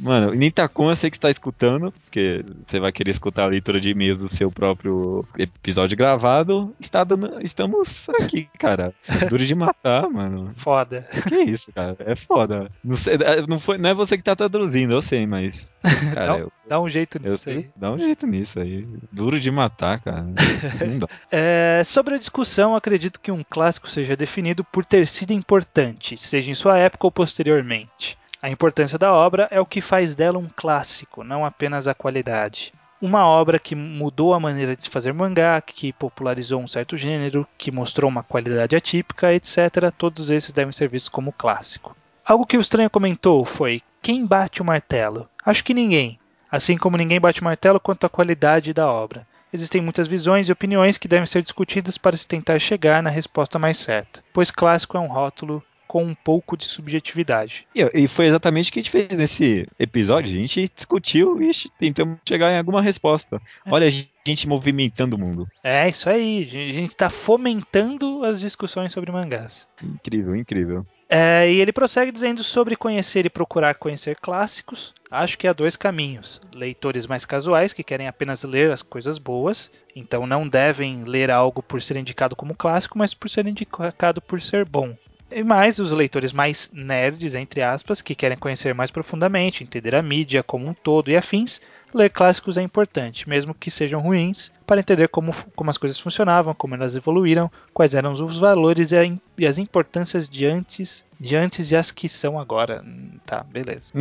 Mano, 0.00 0.32
Nintacon 0.34 0.90
eu 0.90 0.96
sei 0.96 1.10
que 1.10 1.16
está 1.16 1.30
escutando, 1.30 1.92
porque 1.92 2.44
você 2.66 2.80
vai 2.80 2.92
querer 2.92 3.10
escutar 3.10 3.44
a 3.44 3.48
leitura 3.48 3.80
de 3.80 3.90
e-mails 3.90 4.18
do 4.18 4.28
seu 4.28 4.50
próprio 4.50 5.26
episódio 5.38 5.96
gravado. 5.96 6.74
Está 6.80 7.04
dando, 7.04 7.40
estamos 7.42 8.08
aqui, 8.20 8.48
cara. 8.58 8.94
Duro 9.28 9.44
de 9.44 9.54
matar, 9.54 10.08
mano. 10.10 10.52
Foda. 10.56 11.08
Que 11.28 11.42
isso, 11.42 11.72
cara? 11.72 11.96
É 12.00 12.14
foda. 12.14 12.70
Não, 12.82 12.96
sei, 12.96 13.14
é, 13.14 13.46
não, 13.46 13.58
foi, 13.58 13.78
não 13.78 13.90
é 13.90 13.94
você 13.94 14.16
que 14.16 14.24
tá 14.24 14.34
traduzindo, 14.34 14.92
eu 14.92 15.02
sei, 15.02 15.26
mas. 15.26 15.76
Cara, 16.14 16.26
dá, 16.26 16.38
eu, 16.38 16.52
dá 16.68 16.80
um 16.80 16.88
jeito 16.88 17.18
nisso 17.18 17.50
aí. 17.50 17.68
Dá 17.76 17.92
um 17.92 17.98
jeito 17.98 18.26
nisso 18.26 18.60
aí. 18.60 18.86
Duro 19.10 19.38
de 19.38 19.50
matar, 19.50 20.00
cara. 20.00 20.22
Não 20.86 20.98
dá. 20.98 21.08
É, 21.30 21.82
sobre 21.84 22.14
a 22.14 22.18
discussão, 22.18 22.74
acredito 22.74 23.20
que 23.20 23.30
um 23.30 23.44
clássico 23.48 23.90
seja 23.90 24.16
definido 24.16 24.64
por 24.64 24.84
ter 24.84 25.06
sido 25.06 25.32
importante, 25.32 26.16
seja 26.16 26.50
em 26.50 26.54
sua 26.54 26.78
época 26.78 27.06
ou 27.06 27.10
posteriormente. 27.10 28.18
A 28.42 28.50
importância 28.50 28.98
da 28.98 29.12
obra 29.12 29.46
é 29.52 29.60
o 29.60 29.66
que 29.66 29.80
faz 29.80 30.16
dela 30.16 30.36
um 30.36 30.48
clássico, 30.48 31.22
não 31.22 31.44
apenas 31.44 31.86
a 31.86 31.94
qualidade. 31.94 32.74
Uma 33.00 33.24
obra 33.24 33.56
que 33.56 33.76
mudou 33.76 34.34
a 34.34 34.40
maneira 34.40 34.74
de 34.74 34.82
se 34.82 34.90
fazer 34.90 35.12
mangá, 35.12 35.60
que 35.60 35.92
popularizou 35.92 36.60
um 36.60 36.66
certo 36.66 36.96
gênero, 36.96 37.46
que 37.56 37.70
mostrou 37.70 38.10
uma 38.10 38.24
qualidade 38.24 38.74
atípica, 38.74 39.32
etc. 39.32 39.92
Todos 39.96 40.28
esses 40.28 40.50
devem 40.50 40.72
ser 40.72 40.88
vistos 40.88 41.08
como 41.08 41.30
clássico. 41.30 41.96
Algo 42.24 42.44
que 42.44 42.56
o 42.56 42.60
estranho 42.60 42.90
comentou 42.90 43.44
foi: 43.44 43.80
quem 44.02 44.26
bate 44.26 44.60
o 44.60 44.64
martelo? 44.64 45.28
Acho 45.46 45.62
que 45.62 45.72
ninguém. 45.72 46.18
Assim 46.50 46.76
como 46.76 46.96
ninguém 46.96 47.20
bate 47.20 47.40
o 47.40 47.44
martelo 47.44 47.78
quanto 47.78 48.06
à 48.06 48.08
qualidade 48.08 48.74
da 48.74 48.90
obra. 48.90 49.24
Existem 49.52 49.80
muitas 49.80 50.08
visões 50.08 50.48
e 50.48 50.52
opiniões 50.52 50.98
que 50.98 51.06
devem 51.06 51.26
ser 51.26 51.42
discutidas 51.42 51.96
para 51.96 52.16
se 52.16 52.26
tentar 52.26 52.58
chegar 52.58 53.04
na 53.04 53.10
resposta 53.10 53.56
mais 53.56 53.78
certa, 53.78 54.20
pois 54.32 54.50
clássico 54.50 54.96
é 54.96 55.00
um 55.00 55.06
rótulo 55.06 55.62
com 55.92 56.02
um 56.02 56.14
pouco 56.14 56.56
de 56.56 56.64
subjetividade. 56.64 57.66
E, 57.74 58.04
e, 58.04 58.08
foi 58.08 58.24
exatamente 58.24 58.70
o 58.70 58.72
que 58.72 58.78
a 58.78 58.82
gente 58.82 58.90
fez 58.90 59.08
nesse 59.10 59.68
episódio. 59.78 60.34
A 60.34 60.40
gente 60.40 60.72
discutiu 60.74 61.38
e 61.42 61.50
tentamos 61.78 62.16
chegar 62.26 62.50
em 62.50 62.56
alguma 62.56 62.80
resposta. 62.80 63.36
É. 63.66 63.70
Olha 63.70 63.88
a 63.88 63.90
gente 63.90 64.48
movimentando 64.48 65.16
o 65.16 65.18
mundo. 65.18 65.46
É, 65.62 65.86
isso 65.86 66.08
aí. 66.08 66.44
A 66.44 66.72
gente 66.72 66.88
está 66.88 67.10
fomentando 67.10 68.24
as 68.24 68.40
discussões 68.40 68.90
sobre 68.90 69.12
mangás. 69.12 69.68
Incrível, 69.82 70.34
incrível. 70.34 70.86
É, 71.10 71.52
e 71.52 71.60
ele 71.60 71.74
prossegue 71.74 72.10
dizendo 72.10 72.42
sobre 72.42 72.74
conhecer 72.74 73.26
e 73.26 73.30
procurar 73.30 73.74
conhecer 73.74 74.16
clássicos. 74.16 74.94
Acho 75.10 75.36
que 75.36 75.46
há 75.46 75.52
dois 75.52 75.76
caminhos. 75.76 76.40
Leitores 76.54 77.06
mais 77.06 77.26
casuais, 77.26 77.74
que 77.74 77.84
querem 77.84 78.08
apenas 78.08 78.44
ler 78.44 78.70
as 78.70 78.80
coisas 78.80 79.18
boas, 79.18 79.70
então 79.94 80.26
não 80.26 80.48
devem 80.48 81.04
ler 81.04 81.30
algo 81.30 81.62
por 81.62 81.82
ser 81.82 81.98
indicado 81.98 82.34
como 82.34 82.54
clássico, 82.54 82.96
mas 82.96 83.12
por 83.12 83.28
ser 83.28 83.46
indicado 83.46 84.22
por 84.22 84.40
ser 84.40 84.64
bom. 84.64 84.96
E 85.34 85.42
mais 85.42 85.78
os 85.78 85.92
leitores 85.92 86.32
mais 86.32 86.70
nerds, 86.74 87.34
entre 87.34 87.62
aspas, 87.62 88.02
que 88.02 88.14
querem 88.14 88.36
conhecer 88.36 88.74
mais 88.74 88.90
profundamente, 88.90 89.64
entender 89.64 89.94
a 89.94 90.02
mídia 90.02 90.42
como 90.42 90.68
um 90.68 90.74
todo 90.74 91.10
e 91.10 91.16
afins, 91.16 91.58
ler 91.94 92.10
clássicos 92.10 92.58
é 92.58 92.62
importante, 92.62 93.26
mesmo 93.26 93.54
que 93.54 93.70
sejam 93.70 94.00
ruins, 94.00 94.52
para 94.66 94.80
entender 94.80 95.08
como, 95.08 95.32
como 95.54 95.70
as 95.70 95.78
coisas 95.78 95.98
funcionavam, 95.98 96.54
como 96.54 96.74
elas 96.74 96.96
evoluíram, 96.96 97.50
quais 97.72 97.94
eram 97.94 98.12
os 98.12 98.38
valores 98.38 98.92
e, 98.92 98.96
a, 98.96 99.04
e 99.38 99.46
as 99.46 99.58
importâncias 99.58 100.28
de 100.28 100.46
antes, 100.46 101.04
de 101.18 101.36
antes 101.36 101.70
e 101.70 101.76
as 101.76 101.90
que 101.90 102.08
são 102.08 102.38
agora. 102.38 102.84
Tá, 103.24 103.44
beleza. 103.44 103.92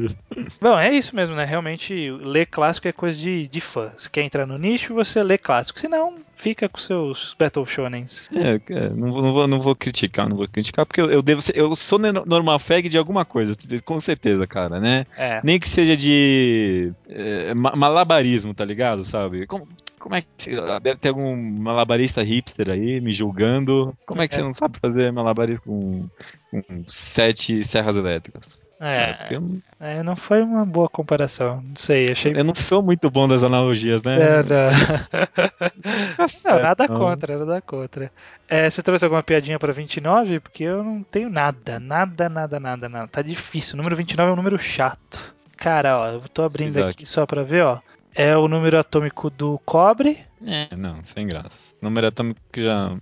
Bom, 0.60 0.78
é 0.78 0.92
isso 0.92 1.14
mesmo, 1.16 1.34
né? 1.34 1.44
Realmente, 1.44 2.10
ler 2.10 2.46
clássico 2.46 2.88
é 2.88 2.92
coisa 2.92 3.18
de, 3.18 3.48
de 3.48 3.60
fã. 3.60 3.90
Se 3.96 4.08
quer 4.08 4.22
entrar 4.22 4.46
no 4.46 4.58
nicho, 4.58 4.94
você 4.94 5.22
lê 5.22 5.36
clássico. 5.36 5.80
Se 5.80 5.88
não, 5.88 6.18
fica 6.40 6.68
com 6.68 6.78
seus 6.78 7.36
Battle 7.38 7.66
Shonens. 7.66 8.28
É, 8.32 8.60
é 8.72 8.88
não, 8.88 9.22
não, 9.22 9.32
vou, 9.32 9.46
não 9.46 9.60
vou 9.60 9.76
criticar, 9.76 10.28
não 10.28 10.36
vou 10.36 10.48
criticar, 10.48 10.86
porque 10.86 11.00
eu, 11.00 11.10
eu 11.10 11.22
devo 11.22 11.42
ser, 11.42 11.56
eu 11.56 11.74
sou 11.76 11.98
normal 11.98 12.58
fag 12.58 12.88
de 12.88 12.98
alguma 12.98 13.24
coisa, 13.24 13.56
com 13.84 14.00
certeza, 14.00 14.46
cara, 14.46 14.80
né? 14.80 15.06
É. 15.16 15.40
Nem 15.44 15.60
que 15.60 15.68
seja 15.68 15.96
de 15.96 16.92
é, 17.08 17.52
malabarismo, 17.54 18.54
tá 18.54 18.64
ligado? 18.64 19.04
Sabe? 19.04 19.46
Como, 19.46 19.68
como 20.00 20.16
é 20.16 20.22
que. 20.22 20.50
Deve 20.82 20.98
ter 20.98 21.10
algum 21.10 21.36
malabarista 21.36 22.22
hipster 22.22 22.70
aí 22.70 23.00
me 23.00 23.12
julgando. 23.12 23.96
Como 24.06 24.22
é 24.22 24.26
que 24.26 24.34
é. 24.34 24.38
você 24.38 24.42
não 24.42 24.54
sabe 24.54 24.78
fazer 24.80 25.12
malabarismo 25.12 26.10
com, 26.50 26.62
com 26.62 26.84
sete 26.88 27.62
serras 27.62 27.96
elétricas? 27.96 28.64
É, 28.82 29.34
é, 29.78 29.98
é, 29.98 30.02
não 30.02 30.16
foi 30.16 30.40
uma 30.42 30.64
boa 30.64 30.88
comparação. 30.88 31.62
Não 31.62 31.76
sei, 31.76 32.10
achei. 32.10 32.32
Eu 32.34 32.42
não 32.42 32.54
sou 32.54 32.82
muito 32.82 33.10
bom 33.10 33.28
das 33.28 33.44
analogias, 33.44 34.02
né? 34.02 34.16
É, 34.18 34.42
não. 34.42 35.70
Tá 36.16 36.26
não, 36.44 36.62
nada 36.62 36.88
não. 36.88 36.98
contra, 36.98 37.38
nada 37.38 37.60
contra. 37.60 38.10
É, 38.48 38.68
você 38.68 38.82
trouxe 38.82 39.04
alguma 39.04 39.22
piadinha 39.22 39.58
pra 39.58 39.72
29? 39.72 40.40
Porque 40.40 40.64
eu 40.64 40.82
não 40.82 41.02
tenho 41.02 41.28
nada, 41.28 41.78
nada, 41.78 42.28
nada, 42.28 42.58
nada, 42.58 42.88
nada. 42.88 43.08
Tá 43.08 43.20
difícil. 43.20 43.74
O 43.74 43.76
número 43.76 43.96
29 43.96 44.30
é 44.30 44.32
um 44.32 44.36
número 44.36 44.58
chato. 44.58 45.34
Cara, 45.58 45.98
ó, 45.98 46.06
eu 46.12 46.20
tô 46.20 46.42
abrindo 46.42 46.82
aqui 46.82 47.04
só 47.04 47.26
pra 47.26 47.42
ver, 47.42 47.62
ó. 47.64 47.80
É 48.14 48.36
o 48.36 48.48
número 48.48 48.78
atômico 48.78 49.30
do 49.30 49.58
cobre. 49.64 50.18
É, 50.46 50.74
não, 50.76 50.96
sem 51.04 51.26
graça. 51.26 51.74
Número 51.80 52.06
atômico 52.08 52.40
que 52.52 52.62
já. 52.64 52.96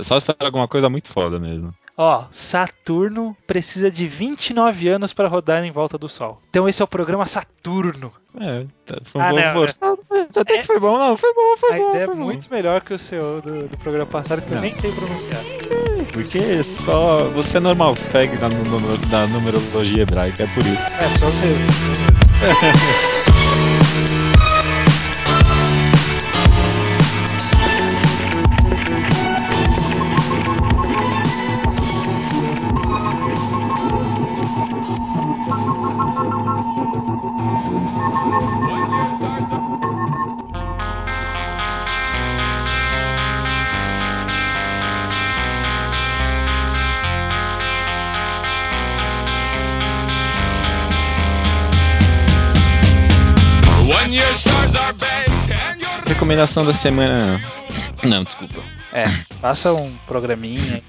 Só 0.00 0.18
se 0.20 0.26
for 0.26 0.36
alguma 0.40 0.68
coisa 0.68 0.88
muito 0.90 1.10
foda 1.12 1.38
mesmo. 1.38 1.72
Ó, 1.96 2.24
Saturno 2.30 3.36
precisa 3.46 3.90
de 3.90 4.06
29 4.06 4.88
anos 4.88 5.12
para 5.12 5.28
rodar 5.28 5.62
em 5.64 5.70
volta 5.70 5.98
do 5.98 6.08
Sol. 6.08 6.40
Então 6.48 6.66
esse 6.66 6.80
é 6.80 6.84
o 6.84 6.88
programa 6.88 7.26
Saturno. 7.26 8.10
É, 8.40 8.64
tá, 8.86 8.98
foi 9.04 9.20
Ah, 9.20 9.32
um 9.32 9.36
não, 9.36 9.42
pouco 9.42 9.58
forçado, 9.58 9.98
mas 10.08 10.28
até 10.36 10.58
que 10.58 10.66
foi 10.66 10.80
bom, 10.80 10.98
não, 10.98 11.14
foi 11.16 11.34
bom, 11.34 11.56
foi 11.58 11.70
Mas 11.70 11.80
bom. 11.82 11.96
é 11.96 12.06
foi 12.06 12.14
bom. 12.16 12.24
muito 12.24 12.50
melhor 12.50 12.80
que 12.80 12.94
o 12.94 12.98
seu 12.98 13.42
do, 13.42 13.68
do 13.68 13.76
programa 13.78 14.06
passado, 14.06 14.40
que 14.40 14.50
eu 14.50 14.54
Não. 14.54 14.62
nem 14.62 14.74
sei 14.74 14.90
pronunciar. 14.92 15.42
Porque 16.12 16.62
só 16.62 17.24
você 17.30 17.58
é 17.58 17.60
normal 17.60 17.94
fag 17.96 18.34
da, 18.38 18.48
nu- 18.48 18.96
da 19.10 19.26
numerologia 19.26 20.02
hebraica, 20.02 20.44
é 20.44 20.46
por 20.46 20.64
isso. 20.64 20.82
É, 20.98 21.08
só 21.18 21.26
mesmo. 21.26 23.19
Recomendação 56.40 56.64
da 56.64 56.72
semana. 56.72 57.38
Não, 58.02 58.22
desculpa. 58.22 58.62
É, 58.94 59.10
faça 59.42 59.74
um 59.74 59.94
programinha. 60.06 60.82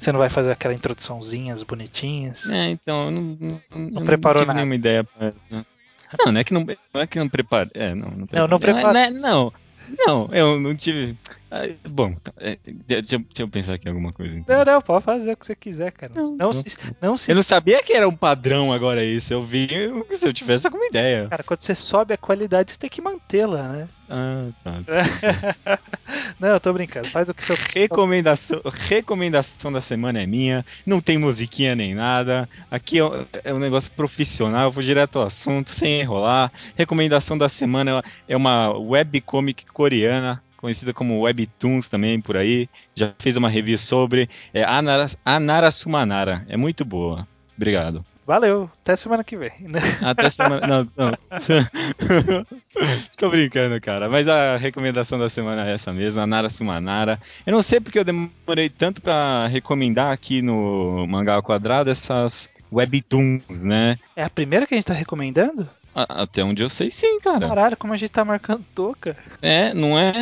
Você 0.00 0.10
não 0.10 0.18
vai 0.18 0.28
fazer 0.28 0.50
aquela 0.50 0.74
introduçãozinhas 0.74 1.62
bonitinhas. 1.62 2.44
É, 2.50 2.70
então, 2.70 3.04
eu 3.04 3.10
não, 3.12 3.22
não, 3.40 3.60
não 3.92 4.04
preparou 4.04 4.40
tive 4.42 4.48
nada. 4.48 4.56
nenhuma 4.56 4.74
ideia 4.74 5.04
pra 5.04 5.28
essa. 5.28 5.64
Não, 6.18 6.32
não 6.32 6.40
é 6.40 6.42
que 6.42 6.52
não, 6.52 6.66
não 6.92 7.00
é 7.00 7.06
que 7.06 7.20
não 7.20 7.28
preparei. 7.28 7.70
É, 7.74 7.94
não, 7.94 8.10
não 8.10 8.26
Não, 8.32 8.48
não. 8.48 8.58
Não, 9.20 9.52
não, 9.96 10.26
não, 10.28 10.28
eu 10.34 10.58
não 10.58 10.74
tive. 10.74 11.16
Ah, 11.50 11.68
Bom, 11.88 12.14
é, 12.38 12.58
deixa, 12.64 13.14
eu- 13.16 13.18
deixa 13.20 13.42
eu 13.42 13.48
pensar 13.48 13.74
aqui 13.74 13.86
em 13.86 13.90
alguma 13.90 14.12
coisa. 14.12 14.34
então. 14.36 14.56
Não, 14.56 14.64
não, 14.64 14.80
pode 14.80 15.04
fazer 15.04 15.32
o 15.32 15.36
que 15.36 15.46
você 15.46 15.54
quiser, 15.54 15.90
cara. 15.92 16.12
Não, 16.14 16.30
Não, 16.30 16.36
não. 16.46 16.52
se. 16.52 16.76
Não 17.00 17.16
se 17.16 17.30
Eu 17.30 17.36
não 17.36 17.42
sabia 17.42 17.82
que 17.82 17.92
era 17.92 18.08
um 18.08 18.16
padrão 18.16 18.72
agora 18.72 19.04
isso. 19.04 19.32
Eu 19.32 19.42
vi 19.42 19.68
se 20.12 20.26
eu 20.26 20.32
tivesse 20.32 20.66
alguma 20.66 20.86
ideia. 20.86 21.28
Cara, 21.28 21.42
quando 21.42 21.60
você 21.60 21.74
sobe 21.74 22.14
a 22.14 22.16
qualidade, 22.18 22.72
você 22.72 22.78
tem 22.78 22.90
que 22.90 23.00
mantê-la, 23.00 23.68
né? 23.68 23.88
Ah, 24.08 24.46
tá. 24.62 24.72
Não, 26.38 26.48
eu 26.50 26.60
tô 26.60 26.72
brincando. 26.72 27.08
Faz 27.08 27.28
o 27.28 27.34
que 27.34 27.42
seu. 27.42 27.56
Recomendação, 27.74 28.60
recomendação 28.64 29.72
da 29.72 29.80
semana 29.80 30.22
é 30.22 30.26
minha. 30.26 30.64
Não 30.84 31.00
tem 31.00 31.18
musiquinha 31.18 31.74
nem 31.74 31.94
nada. 31.94 32.48
Aqui 32.70 32.98
é 32.98 33.04
um- 33.04 33.26
é 33.44 33.52
um 33.54 33.58
negócio 33.58 33.90
profissional. 33.90 34.66
eu 34.68 34.70
Vou 34.70 34.82
direto 34.82 35.18
ao 35.18 35.26
assunto, 35.26 35.72
sem 35.72 36.00
enrolar. 36.00 36.52
Recomendação 36.76 37.36
da 37.36 37.48
semana 37.48 38.02
é 38.28 38.36
uma 38.36 38.70
webcomic 38.76 39.66
coreana. 39.66 40.42
Conhecida 40.66 40.92
como 40.92 41.20
Webtoons 41.20 41.88
também 41.88 42.20
por 42.20 42.36
aí. 42.36 42.68
Já 42.92 43.14
fez 43.20 43.36
uma 43.36 43.48
review 43.48 43.78
sobre. 43.78 44.28
É 44.52 44.64
Anara, 44.64 45.06
Anara 45.24 45.70
Sumanara. 45.70 46.44
É 46.48 46.56
muito 46.56 46.84
boa. 46.84 47.24
Obrigado. 47.56 48.04
Valeu, 48.26 48.68
até 48.82 48.96
semana 48.96 49.22
que 49.22 49.36
vem. 49.36 49.52
Até 50.04 50.28
semana. 50.28 50.66
Não, 50.66 50.88
não. 50.96 51.12
Tô 53.16 53.30
brincando, 53.30 53.80
cara. 53.80 54.08
Mas 54.08 54.26
a 54.26 54.56
recomendação 54.56 55.20
da 55.20 55.30
semana 55.30 55.68
é 55.68 55.74
essa 55.74 55.92
mesmo, 55.92 56.20
a 56.20 56.26
Nara 56.26 56.50
Sumanara. 56.50 57.20
Eu 57.46 57.52
não 57.52 57.62
sei 57.62 57.78
porque 57.78 58.00
eu 58.00 58.04
demorei 58.04 58.68
tanto 58.68 59.00
pra 59.00 59.46
recomendar 59.46 60.12
aqui 60.12 60.42
no 60.42 61.06
Mangá 61.06 61.34
ao 61.34 61.44
Quadrado 61.44 61.88
essas 61.88 62.50
webtoons, 62.72 63.62
né? 63.64 63.96
É 64.16 64.24
a 64.24 64.30
primeira 64.30 64.66
que 64.66 64.74
a 64.74 64.76
gente 64.76 64.86
tá 64.86 64.94
recomendando? 64.94 65.70
Até 65.96 66.44
onde 66.44 66.62
eu 66.62 66.68
sei, 66.68 66.90
sim, 66.90 67.18
cara. 67.20 67.48
Caralho, 67.48 67.76
como 67.76 67.94
a 67.94 67.96
gente 67.96 68.10
tá 68.10 68.22
marcando 68.22 68.62
toca. 68.74 69.16
É, 69.40 69.72
não 69.72 69.98
é? 69.98 70.12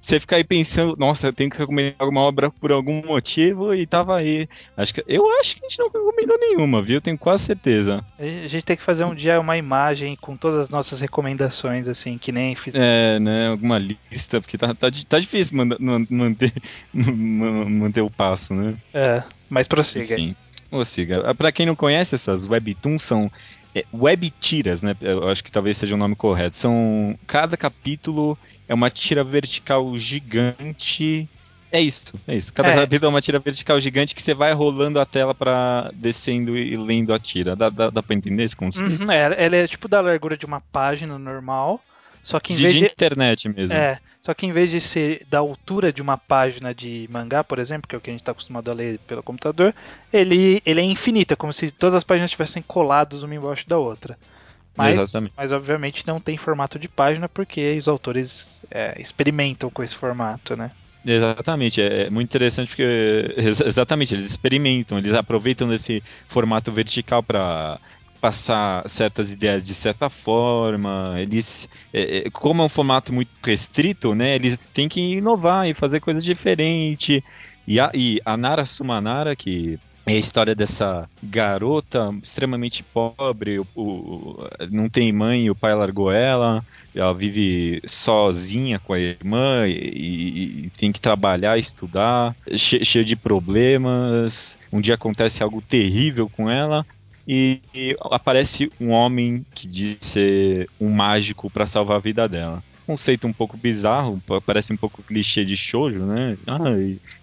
Você 0.00 0.20
fica 0.20 0.36
aí 0.36 0.44
pensando, 0.44 0.96
nossa, 0.96 1.26
eu 1.28 1.32
tenho 1.32 1.50
que 1.50 1.58
recomendar 1.58 1.96
alguma 1.98 2.22
obra 2.22 2.50
por 2.50 2.72
algum 2.72 3.02
motivo 3.06 3.74
e 3.74 3.86
tava 3.86 4.16
aí. 4.16 4.48
Acho 4.76 4.94
que, 4.94 5.04
eu 5.06 5.28
acho 5.40 5.56
que 5.56 5.66
a 5.66 5.68
gente 5.68 5.78
não 5.78 5.86
recomendou 5.90 6.38
nenhuma, 6.38 6.80
viu? 6.82 7.00
Tenho 7.00 7.18
quase 7.18 7.44
certeza. 7.44 8.02
A 8.18 8.46
gente 8.48 8.62
tem 8.64 8.76
que 8.76 8.82
fazer 8.82 9.04
um 9.04 9.14
dia 9.14 9.38
uma 9.40 9.56
imagem 9.58 10.16
com 10.16 10.36
todas 10.36 10.58
as 10.60 10.68
nossas 10.70 11.00
recomendações, 11.00 11.86
assim, 11.86 12.16
que 12.18 12.32
nem 12.32 12.54
fiz. 12.54 12.74
É, 12.74 13.18
né? 13.18 13.48
Alguma 13.48 13.78
lista, 13.78 14.40
porque 14.40 14.56
tá, 14.56 14.74
tá, 14.74 14.88
tá 15.08 15.18
difícil 15.20 15.56
manter, 16.10 16.52
man- 16.92 17.68
manter 17.68 18.00
o 18.00 18.10
passo, 18.10 18.54
né? 18.54 18.74
É, 18.94 19.22
mas 19.50 19.68
prossiga. 19.68 20.14
Enfim. 20.14 20.36
Ô, 20.70 20.84
siga. 20.84 21.22
Ah, 21.30 21.34
Pra 21.34 21.50
quem 21.50 21.64
não 21.64 21.74
conhece, 21.74 22.14
essas 22.14 22.44
webtoons 22.44 23.02
são 23.02 23.30
é, 23.74 23.84
web 23.92 24.30
tiras, 24.40 24.82
né? 24.82 24.96
Eu 25.00 25.28
acho 25.28 25.42
que 25.44 25.52
talvez 25.52 25.76
seja 25.76 25.94
o 25.94 25.98
nome 25.98 26.14
correto. 26.16 26.56
São. 26.56 27.14
Cada 27.26 27.56
capítulo 27.56 28.36
é 28.68 28.74
uma 28.74 28.90
tira 28.90 29.22
vertical 29.24 29.96
gigante. 29.98 31.28
É 31.70 31.80
isso, 31.80 32.14
é 32.26 32.34
isso. 32.34 32.52
Cada 32.52 32.70
É. 32.70 32.74
capítulo 32.76 33.06
é 33.06 33.14
uma 33.14 33.20
tira 33.20 33.38
vertical 33.38 33.78
gigante 33.78 34.14
que 34.14 34.22
você 34.22 34.32
vai 34.32 34.54
rolando 34.54 34.98
a 34.98 35.04
tela 35.04 35.34
pra 35.34 35.90
descendo 35.94 36.56
e 36.56 36.74
lendo 36.76 37.12
a 37.12 37.18
tira. 37.18 37.54
Dá, 37.54 37.68
dá, 37.68 37.90
dá 37.90 38.02
pra 38.02 38.16
entender 38.16 38.44
esse 38.44 38.56
conceito? 38.56 39.02
Uhum, 39.02 39.10
é, 39.12 39.44
ela 39.44 39.56
é 39.56 39.66
tipo 39.66 39.86
da 39.86 40.00
largura 40.00 40.34
de 40.36 40.46
uma 40.46 40.60
página 40.60 41.18
normal, 41.18 41.82
só 42.22 42.40
que 42.40 42.52
em 42.54 42.56
De, 42.56 42.62
vez 42.62 42.74
de 42.74 42.84
internet 42.84 43.48
mesmo. 43.48 43.74
É, 43.74 43.98
só 44.20 44.34
que 44.34 44.46
em 44.46 44.52
vez 44.52 44.70
de 44.70 44.80
ser 44.80 45.24
da 45.26 45.38
altura 45.38 45.92
de 45.92 46.02
uma 46.02 46.16
página 46.18 46.74
de 46.74 47.06
mangá, 47.10 47.44
por 47.44 47.58
exemplo, 47.58 47.88
que 47.88 47.94
é 47.94 47.98
o 47.98 48.00
que 48.00 48.10
a 48.10 48.12
gente 48.12 48.22
está 48.22 48.32
acostumado 48.32 48.70
a 48.70 48.74
ler 48.74 48.98
pelo 49.00 49.22
computador, 49.22 49.74
ele, 50.12 50.62
ele 50.64 50.80
é 50.80 50.84
infinito, 50.84 51.32
é 51.34 51.36
como 51.36 51.52
se 51.52 51.70
todas 51.70 51.94
as 51.94 52.04
páginas 52.04 52.30
estivessem 52.30 52.62
coladas 52.62 53.22
uma 53.22 53.34
embaixo 53.34 53.68
da 53.68 53.78
outra. 53.78 54.18
Mas, 54.76 54.96
Exatamente. 54.96 55.34
mas 55.36 55.52
obviamente 55.52 56.06
não 56.06 56.20
tem 56.20 56.36
formato 56.38 56.78
de 56.78 56.88
página 56.88 57.28
porque 57.28 57.76
os 57.78 57.88
autores 57.88 58.60
é, 58.70 59.00
experimentam 59.00 59.70
com 59.70 59.82
esse 59.82 59.96
formato, 59.96 60.56
né? 60.56 60.72
Exatamente, 61.04 61.80
é 61.80 62.10
muito 62.10 62.26
interessante 62.28 62.68
porque 62.70 62.82
ex- 63.36 63.60
exatamente 63.60 64.14
eles 64.14 64.26
experimentam, 64.26 64.98
eles 64.98 65.14
aproveitam 65.14 65.68
desse 65.68 66.02
formato 66.28 66.72
vertical 66.72 67.22
para 67.22 67.80
passar 68.20 68.88
certas 68.88 69.32
ideias 69.32 69.64
de 69.64 69.74
certa 69.74 70.10
forma. 70.10 71.14
Eles, 71.18 71.68
é, 71.92 72.18
é, 72.26 72.30
como 72.30 72.62
é 72.62 72.64
um 72.66 72.68
formato 72.68 73.12
muito 73.12 73.30
restrito, 73.44 74.14
né? 74.14 74.34
Eles 74.34 74.66
têm 74.66 74.88
que 74.88 75.00
inovar 75.00 75.68
e 75.68 75.74
fazer 75.74 76.00
coisa 76.00 76.20
diferente. 76.20 77.22
E 77.66 77.78
a, 77.78 77.90
e 77.94 78.20
a 78.24 78.36
Nara 78.36 78.64
Sumanara, 78.66 79.36
que 79.36 79.78
é 80.06 80.12
a 80.12 80.16
história 80.16 80.54
dessa 80.54 81.08
garota 81.22 82.14
extremamente 82.22 82.82
pobre, 82.82 83.58
o- 83.58 83.66
o- 83.76 84.48
não 84.72 84.88
tem 84.88 85.12
mãe, 85.12 85.50
o 85.50 85.54
pai 85.54 85.74
largou 85.74 86.10
ela. 86.10 86.64
Ela 86.94 87.12
vive 87.12 87.80
sozinha 87.86 88.78
com 88.78 88.94
a 88.94 88.98
irmã 88.98 89.66
e, 89.68 89.72
e- 89.72 90.64
e 90.66 90.70
tem 90.70 90.90
que 90.90 91.00
trabalhar, 91.00 91.58
estudar, 91.58 92.34
che- 92.56 92.84
cheio 92.84 93.04
de 93.04 93.14
problemas. 93.14 94.56
Um 94.72 94.80
dia 94.80 94.94
acontece 94.94 95.42
algo 95.42 95.60
terrível 95.62 96.28
com 96.28 96.50
ela 96.50 96.84
e, 97.28 97.60
e 97.74 97.96
aparece 98.10 98.70
um 98.80 98.90
homem 98.92 99.46
que 99.54 99.68
diz 99.68 99.98
ser 100.00 100.68
um 100.80 100.90
mágico 100.90 101.50
para 101.50 101.66
salvar 101.66 101.98
a 101.98 102.00
vida 102.00 102.28
dela. 102.28 102.64
Conceito 102.86 103.26
um 103.26 103.34
pouco 103.34 103.58
bizarro, 103.58 104.22
pa- 104.26 104.40
parece 104.40 104.72
um 104.72 104.76
pouco 104.78 105.02
clichê 105.02 105.44
de 105.44 105.54
shoujo, 105.54 106.06
né? 106.06 106.38
Ah, 106.46 106.58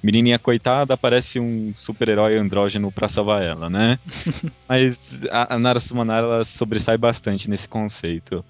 menininha 0.04 0.38
coitada, 0.38 0.94
aparece 0.94 1.40
um 1.40 1.74
super-herói 1.76 2.38
andrógeno 2.38 2.92
para 2.92 3.10
salvar 3.10 3.42
ela, 3.44 3.68
né? 3.68 3.98
Mas 4.70 5.24
a, 5.32 5.56
a 5.56 5.60
Nara 5.60 5.80
Sumanara 5.80 6.28
ela 6.28 6.46
sobressai 6.46 6.98
bastante 7.00 7.50
nesse 7.50 7.68
conceito. 7.68 8.46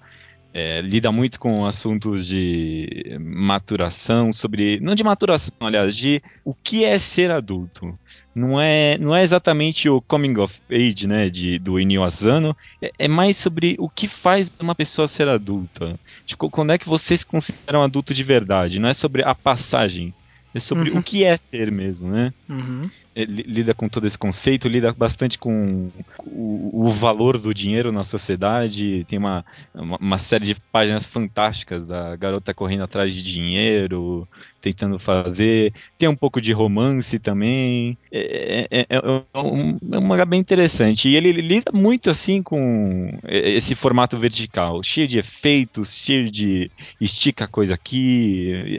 É, 0.52 0.80
lida 0.82 1.12
muito 1.12 1.38
com 1.38 1.66
assuntos 1.66 2.26
de 2.26 3.18
maturação, 3.20 4.32
sobre. 4.32 4.80
Não 4.80 4.94
de 4.94 5.04
maturação, 5.04 5.54
aliás, 5.60 5.94
de 5.96 6.22
o 6.44 6.54
que 6.54 6.84
é 6.84 6.98
ser 6.98 7.30
adulto. 7.30 7.98
Não 8.36 8.60
é, 8.60 8.98
não 8.98 9.16
é 9.16 9.22
exatamente 9.22 9.88
o 9.88 9.98
coming 10.02 10.38
of 10.38 10.54
age, 10.70 11.06
né, 11.06 11.30
de, 11.30 11.58
do 11.58 11.80
Inio 11.80 12.04
Asano, 12.04 12.54
é, 12.82 12.92
é 12.98 13.08
mais 13.08 13.38
sobre 13.38 13.76
o 13.78 13.88
que 13.88 14.06
faz 14.06 14.52
uma 14.60 14.74
pessoa 14.74 15.08
ser 15.08 15.26
adulta. 15.26 15.98
Tipo, 16.26 16.50
quando 16.50 16.70
é 16.72 16.76
que 16.76 16.86
você 16.86 17.16
se 17.16 17.24
considera 17.24 17.78
um 17.78 17.82
adulto 17.82 18.12
de 18.12 18.22
verdade? 18.22 18.78
Não 18.78 18.90
é 18.90 18.92
sobre 18.94 19.22
a 19.24 19.34
passagem, 19.34 20.12
é 20.54 20.60
sobre 20.60 20.90
Uhum. 20.90 20.98
o 20.98 21.02
que 21.02 21.24
é 21.24 21.34
ser 21.38 21.72
mesmo, 21.72 22.10
né? 22.10 22.30
Uhum. 22.46 22.90
Ele 23.16 23.42
lida 23.42 23.72
com 23.72 23.88
todo 23.88 24.06
esse 24.06 24.18
conceito, 24.18 24.68
lida 24.68 24.92
bastante 24.92 25.38
com 25.38 25.88
o, 26.26 26.84
o 26.84 26.88
valor 26.90 27.38
do 27.38 27.54
dinheiro 27.54 27.90
na 27.90 28.04
sociedade. 28.04 29.06
Tem 29.08 29.18
uma, 29.18 29.42
uma, 29.74 29.96
uma, 29.96 30.18
série 30.18 30.44
de 30.44 30.54
páginas 30.54 31.06
fantásticas 31.06 31.86
da 31.86 32.14
garota 32.16 32.52
correndo 32.52 32.84
atrás 32.84 33.14
de 33.14 33.22
dinheiro, 33.22 34.28
tentando 34.60 34.98
fazer. 34.98 35.72
Tem 35.96 36.08
um 36.08 36.14
pouco 36.14 36.40
de 36.40 36.52
romance 36.52 37.18
também. 37.18 37.96
É, 38.12 38.68
é, 38.70 38.80
é, 38.80 38.86
é 38.90 39.40
um, 39.40 39.78
é 39.92 39.98
um 39.98 40.00
mangá 40.02 40.26
bem 40.26 40.40
interessante. 40.40 41.08
E 41.08 41.16
ele, 41.16 41.32
lida 41.32 41.72
muito 41.72 42.10
assim 42.10 42.42
com 42.42 43.18
esse 43.26 43.74
formato 43.74 44.18
vertical, 44.18 44.82
cheio 44.82 45.08
de 45.08 45.18
efeitos, 45.18 45.94
cheio 45.94 46.30
de 46.30 46.70
estica 47.00 47.44
a 47.44 47.48
coisa 47.48 47.74
aqui, 47.74 48.78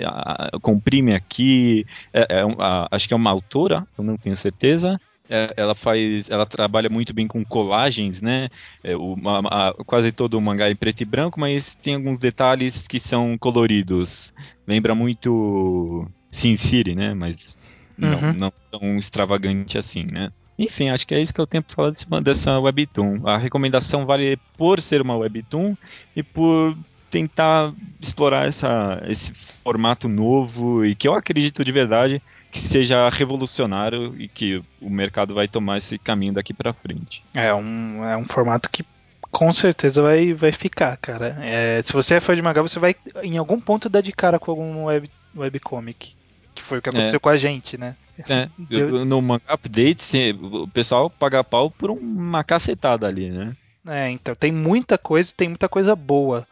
comprime 0.62 1.16
aqui. 1.16 1.86
É, 2.14 2.22
é, 2.30 2.44
acho 2.92 3.08
que 3.08 3.14
é 3.14 3.18
uma 3.18 3.32
autora, 3.32 3.88
eu 3.98 4.04
não 4.04 4.18
tenho 4.28 4.36
certeza. 4.36 5.00
É, 5.30 5.54
ela 5.58 5.76
faz, 5.76 6.30
ela 6.30 6.46
trabalha 6.46 6.90
muito 6.90 7.14
bem 7.14 7.28
com 7.28 7.44
colagens, 7.44 8.22
né? 8.22 8.50
É, 8.84 8.94
a, 8.94 9.74
quase 9.86 10.12
todo 10.12 10.36
o 10.36 10.42
mangá 10.42 10.70
é 10.70 10.76
preto 10.76 11.02
e 11.02 11.06
branco, 11.06 11.40
mas 11.40 11.76
tem 11.76 11.96
alguns 11.96 12.18
detalhes 12.18 12.88
que 12.88 13.00
são 13.00 13.38
coloridos. 13.38 14.34
Lembra 14.66 14.96
muito 14.96 16.10
Sin 16.32 16.56
City, 16.56 16.96
né? 16.96 17.14
Mas 17.14 17.64
não, 17.98 18.14
uhum. 18.14 18.34
não 18.34 18.54
tão 18.72 18.98
extravagante 18.98 19.78
assim, 19.78 20.06
né? 20.06 20.32
Enfim, 20.58 20.90
acho 20.90 21.06
que 21.06 21.14
é 21.14 21.22
isso 21.22 21.34
que 21.34 21.42
eu 21.42 21.46
tenho 21.46 21.62
para 21.62 21.76
falar 21.76 21.90
desse, 21.92 22.06
dessa 22.24 22.60
webtoon. 22.60 23.28
A 23.28 23.38
recomendação 23.38 24.06
vale 24.06 24.38
por 24.58 24.82
ser 24.82 25.02
uma 25.02 25.16
webtoon 25.16 25.76
e 26.16 26.24
por 26.24 26.76
tentar 27.12 27.74
explorar 28.02 28.48
essa, 28.48 29.02
esse 29.08 29.32
formato 29.64 30.08
novo 30.08 30.86
e 30.86 30.96
que 30.96 31.08
eu 31.08 31.14
acredito 31.14 31.64
de 31.64 31.72
verdade 31.72 32.22
que 32.52 32.60
seja 32.60 33.10
revolucionário 33.10 34.16
e 34.18 34.28
que 34.28 34.62
o 34.82 34.90
mercado 34.90 35.34
vai 35.34 35.48
tomar 35.48 35.78
esse 35.78 35.98
caminho 35.98 36.34
daqui 36.34 36.54
para 36.54 36.74
frente. 36.74 37.24
É 37.34 37.54
um, 37.54 38.06
é 38.06 38.16
um 38.18 38.26
formato 38.26 38.70
que 38.70 38.86
com 39.32 39.54
certeza 39.54 40.02
vai, 40.02 40.34
vai 40.34 40.52
ficar, 40.52 40.98
cara. 40.98 41.38
É, 41.42 41.82
se 41.84 41.94
você 41.94 42.16
é 42.16 42.20
fã 42.20 42.36
de 42.36 42.42
mangá, 42.42 42.62
você 42.62 42.80
vai 42.80 42.96
em 43.24 43.38
algum 43.38 43.60
ponto 43.60 43.90
dar 43.90 44.02
de 44.02 44.12
cara 44.12 44.40
com 44.40 44.52
algum 44.52 44.86
web, 44.86 45.10
webcomic. 45.36 46.16
Que 46.56 46.64
foi 46.64 46.80
o 46.80 46.82
que 46.82 46.90
aconteceu 46.90 47.18
é. 47.18 47.20
com 47.20 47.30
a 47.30 47.38
gente, 47.38 47.78
né? 47.78 47.96
É, 48.28 48.50
Deu... 48.58 49.06
no 49.06 49.22
Manga 49.22 49.44
Updates, 49.48 50.12
o 50.42 50.68
pessoal 50.68 51.10
paga 51.10 51.44
pau 51.44 51.70
por 51.70 51.92
uma 51.92 52.44
cacetada 52.44 53.08
ali, 53.08 53.30
né? 53.30 53.56
É, 53.88 54.10
então 54.10 54.36
tem 54.36 54.52
muita 54.52 54.98
coisa, 54.98 55.34
tem 55.36 55.50
muita 55.50 55.70
coisa 55.70 55.96
boa. 55.96 56.48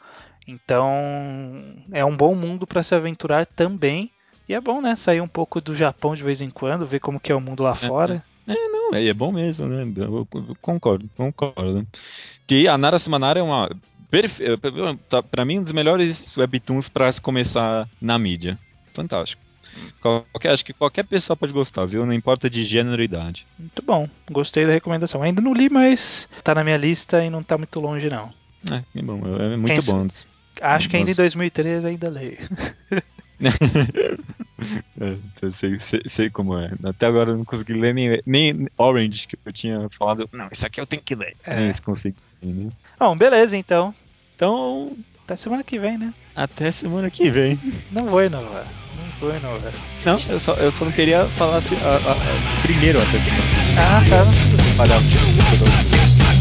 Então 0.48 0.94
é 1.92 2.06
um 2.06 2.16
bom 2.16 2.36
mundo 2.36 2.68
para 2.68 2.84
se 2.84 2.94
aventurar 2.94 3.46
também. 3.46 4.12
E 4.48 4.54
é 4.54 4.62
bom, 4.62 4.82
né? 4.82 4.96
Sair 4.96 5.22
um 5.22 5.28
pouco 5.28 5.60
do 5.60 5.76
Japão 5.76 6.16
de 6.16 6.24
vez 6.24 6.42
em 6.42 6.50
quando, 6.50 6.86
ver 6.86 7.00
como 7.00 7.20
que 7.20 7.32
é 7.32 7.36
o 7.36 7.42
mundo 7.42 7.64
lá 7.64 7.72
é, 7.72 7.88
fora. 7.88 8.24
É, 8.48 8.54
é 8.54 8.68
não, 8.68 8.94
é, 8.94 9.06
é 9.06 9.14
bom 9.14 9.32
mesmo, 9.32 9.66
né? 9.68 9.92
Eu 9.98 10.28
concordo, 10.62 11.10
concordo. 11.16 11.86
Que 12.46 12.68
a 12.68 12.78
Nara 12.78 13.00
Sumanara 13.00 13.40
é 13.40 13.44
uma. 13.44 13.70
Perfe... 14.10 14.44
Tá, 15.10 15.24
pra 15.24 15.44
mim, 15.44 15.60
um 15.60 15.64
dos 15.64 15.74
melhores 15.74 16.38
webtoons 16.38 16.88
para 16.88 17.12
se 17.12 17.20
começar 17.20 17.90
na 18.00 18.20
mídia. 18.20 18.58
Fantástico. 18.94 19.42
Qualquer, 20.00 20.52
acho 20.52 20.64
que 20.64 20.74
qualquer 20.74 21.04
pessoa 21.04 21.36
pode 21.36 21.52
gostar, 21.52 21.86
viu? 21.86 22.06
Não 22.06 22.14
importa 22.14 22.50
de 22.50 22.64
gênero 22.64 23.02
e 23.02 23.06
idade. 23.06 23.46
Muito 23.60 23.82
bom. 23.82 24.08
Gostei 24.32 24.66
da 24.66 24.72
recomendação. 24.72 25.22
Ainda 25.22 25.42
não 25.42 25.54
li, 25.54 25.70
mas 25.70 26.30
tá 26.44 26.56
na 26.56 26.64
minha 26.64 26.78
lista 26.78 27.24
e 27.24 27.30
não 27.30 27.44
tá 27.44 27.58
muito 27.58 27.80
longe, 27.80 28.10
não. 28.10 28.32
É, 28.72 28.84
que 28.94 29.02
bom. 29.02 29.22
É 29.38 29.58
muito 29.58 29.74
Quem 29.74 29.94
bom. 29.94 30.08
Acho 30.62 30.90
que 30.90 30.96
ainda 30.96 31.12
em 31.12 31.16
2013 31.16 31.88
ainda 31.88 32.10
leio. 32.10 32.38
é, 35.02 35.52
sei, 35.52 35.80
sei, 35.80 36.02
sei, 36.06 36.30
como 36.30 36.58
é. 36.58 36.72
Até 36.84 37.06
agora 37.06 37.32
eu 37.32 37.38
não 37.38 37.46
consegui 37.46 37.74
ler 37.74 37.94
nem, 37.94 38.22
nem 38.26 38.68
Orange, 38.78 39.28
que 39.28 39.38
eu 39.46 39.52
tinha 39.52 39.90
falado. 39.98 40.30
Não, 40.32 40.48
isso 40.52 40.66
aqui 40.66 40.80
eu 40.80 40.86
tenho 40.86 41.02
que 41.02 41.16
ler. 41.16 41.36
É. 41.44 41.56
Nem 41.56 41.70
isso 41.70 41.82
consegui. 41.82 42.16
Né? 42.42 42.72
Bom, 43.00 43.16
beleza 43.16 43.58
então. 43.58 43.94
Então. 44.36 44.96
Até 45.26 45.36
semana 45.36 45.64
que 45.64 45.80
vem, 45.80 45.98
né? 45.98 46.14
Até 46.36 46.72
semana 46.72 47.10
que 47.10 47.32
vem. 47.32 47.60
Não 47.92 48.06
vou 48.06 48.24
inovar. 48.24 48.66
Não 48.98 49.06
vou 49.20 49.36
inovar. 49.36 49.74
Não, 50.06 50.20
eu 50.30 50.40
só, 50.40 50.54
eu 50.54 50.72
só 50.72 50.86
não 50.86 50.92
queria 50.92 51.26
falar 51.30 51.58
assim, 51.58 51.76
a, 51.78 51.88
a, 51.88 52.12
a, 52.12 52.62
primeiro 52.62 53.00
até. 53.00 53.18
Ah, 53.78 54.04
tá. 54.08 54.26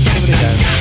Muito 0.05 0.19
obrigado. 0.19 0.74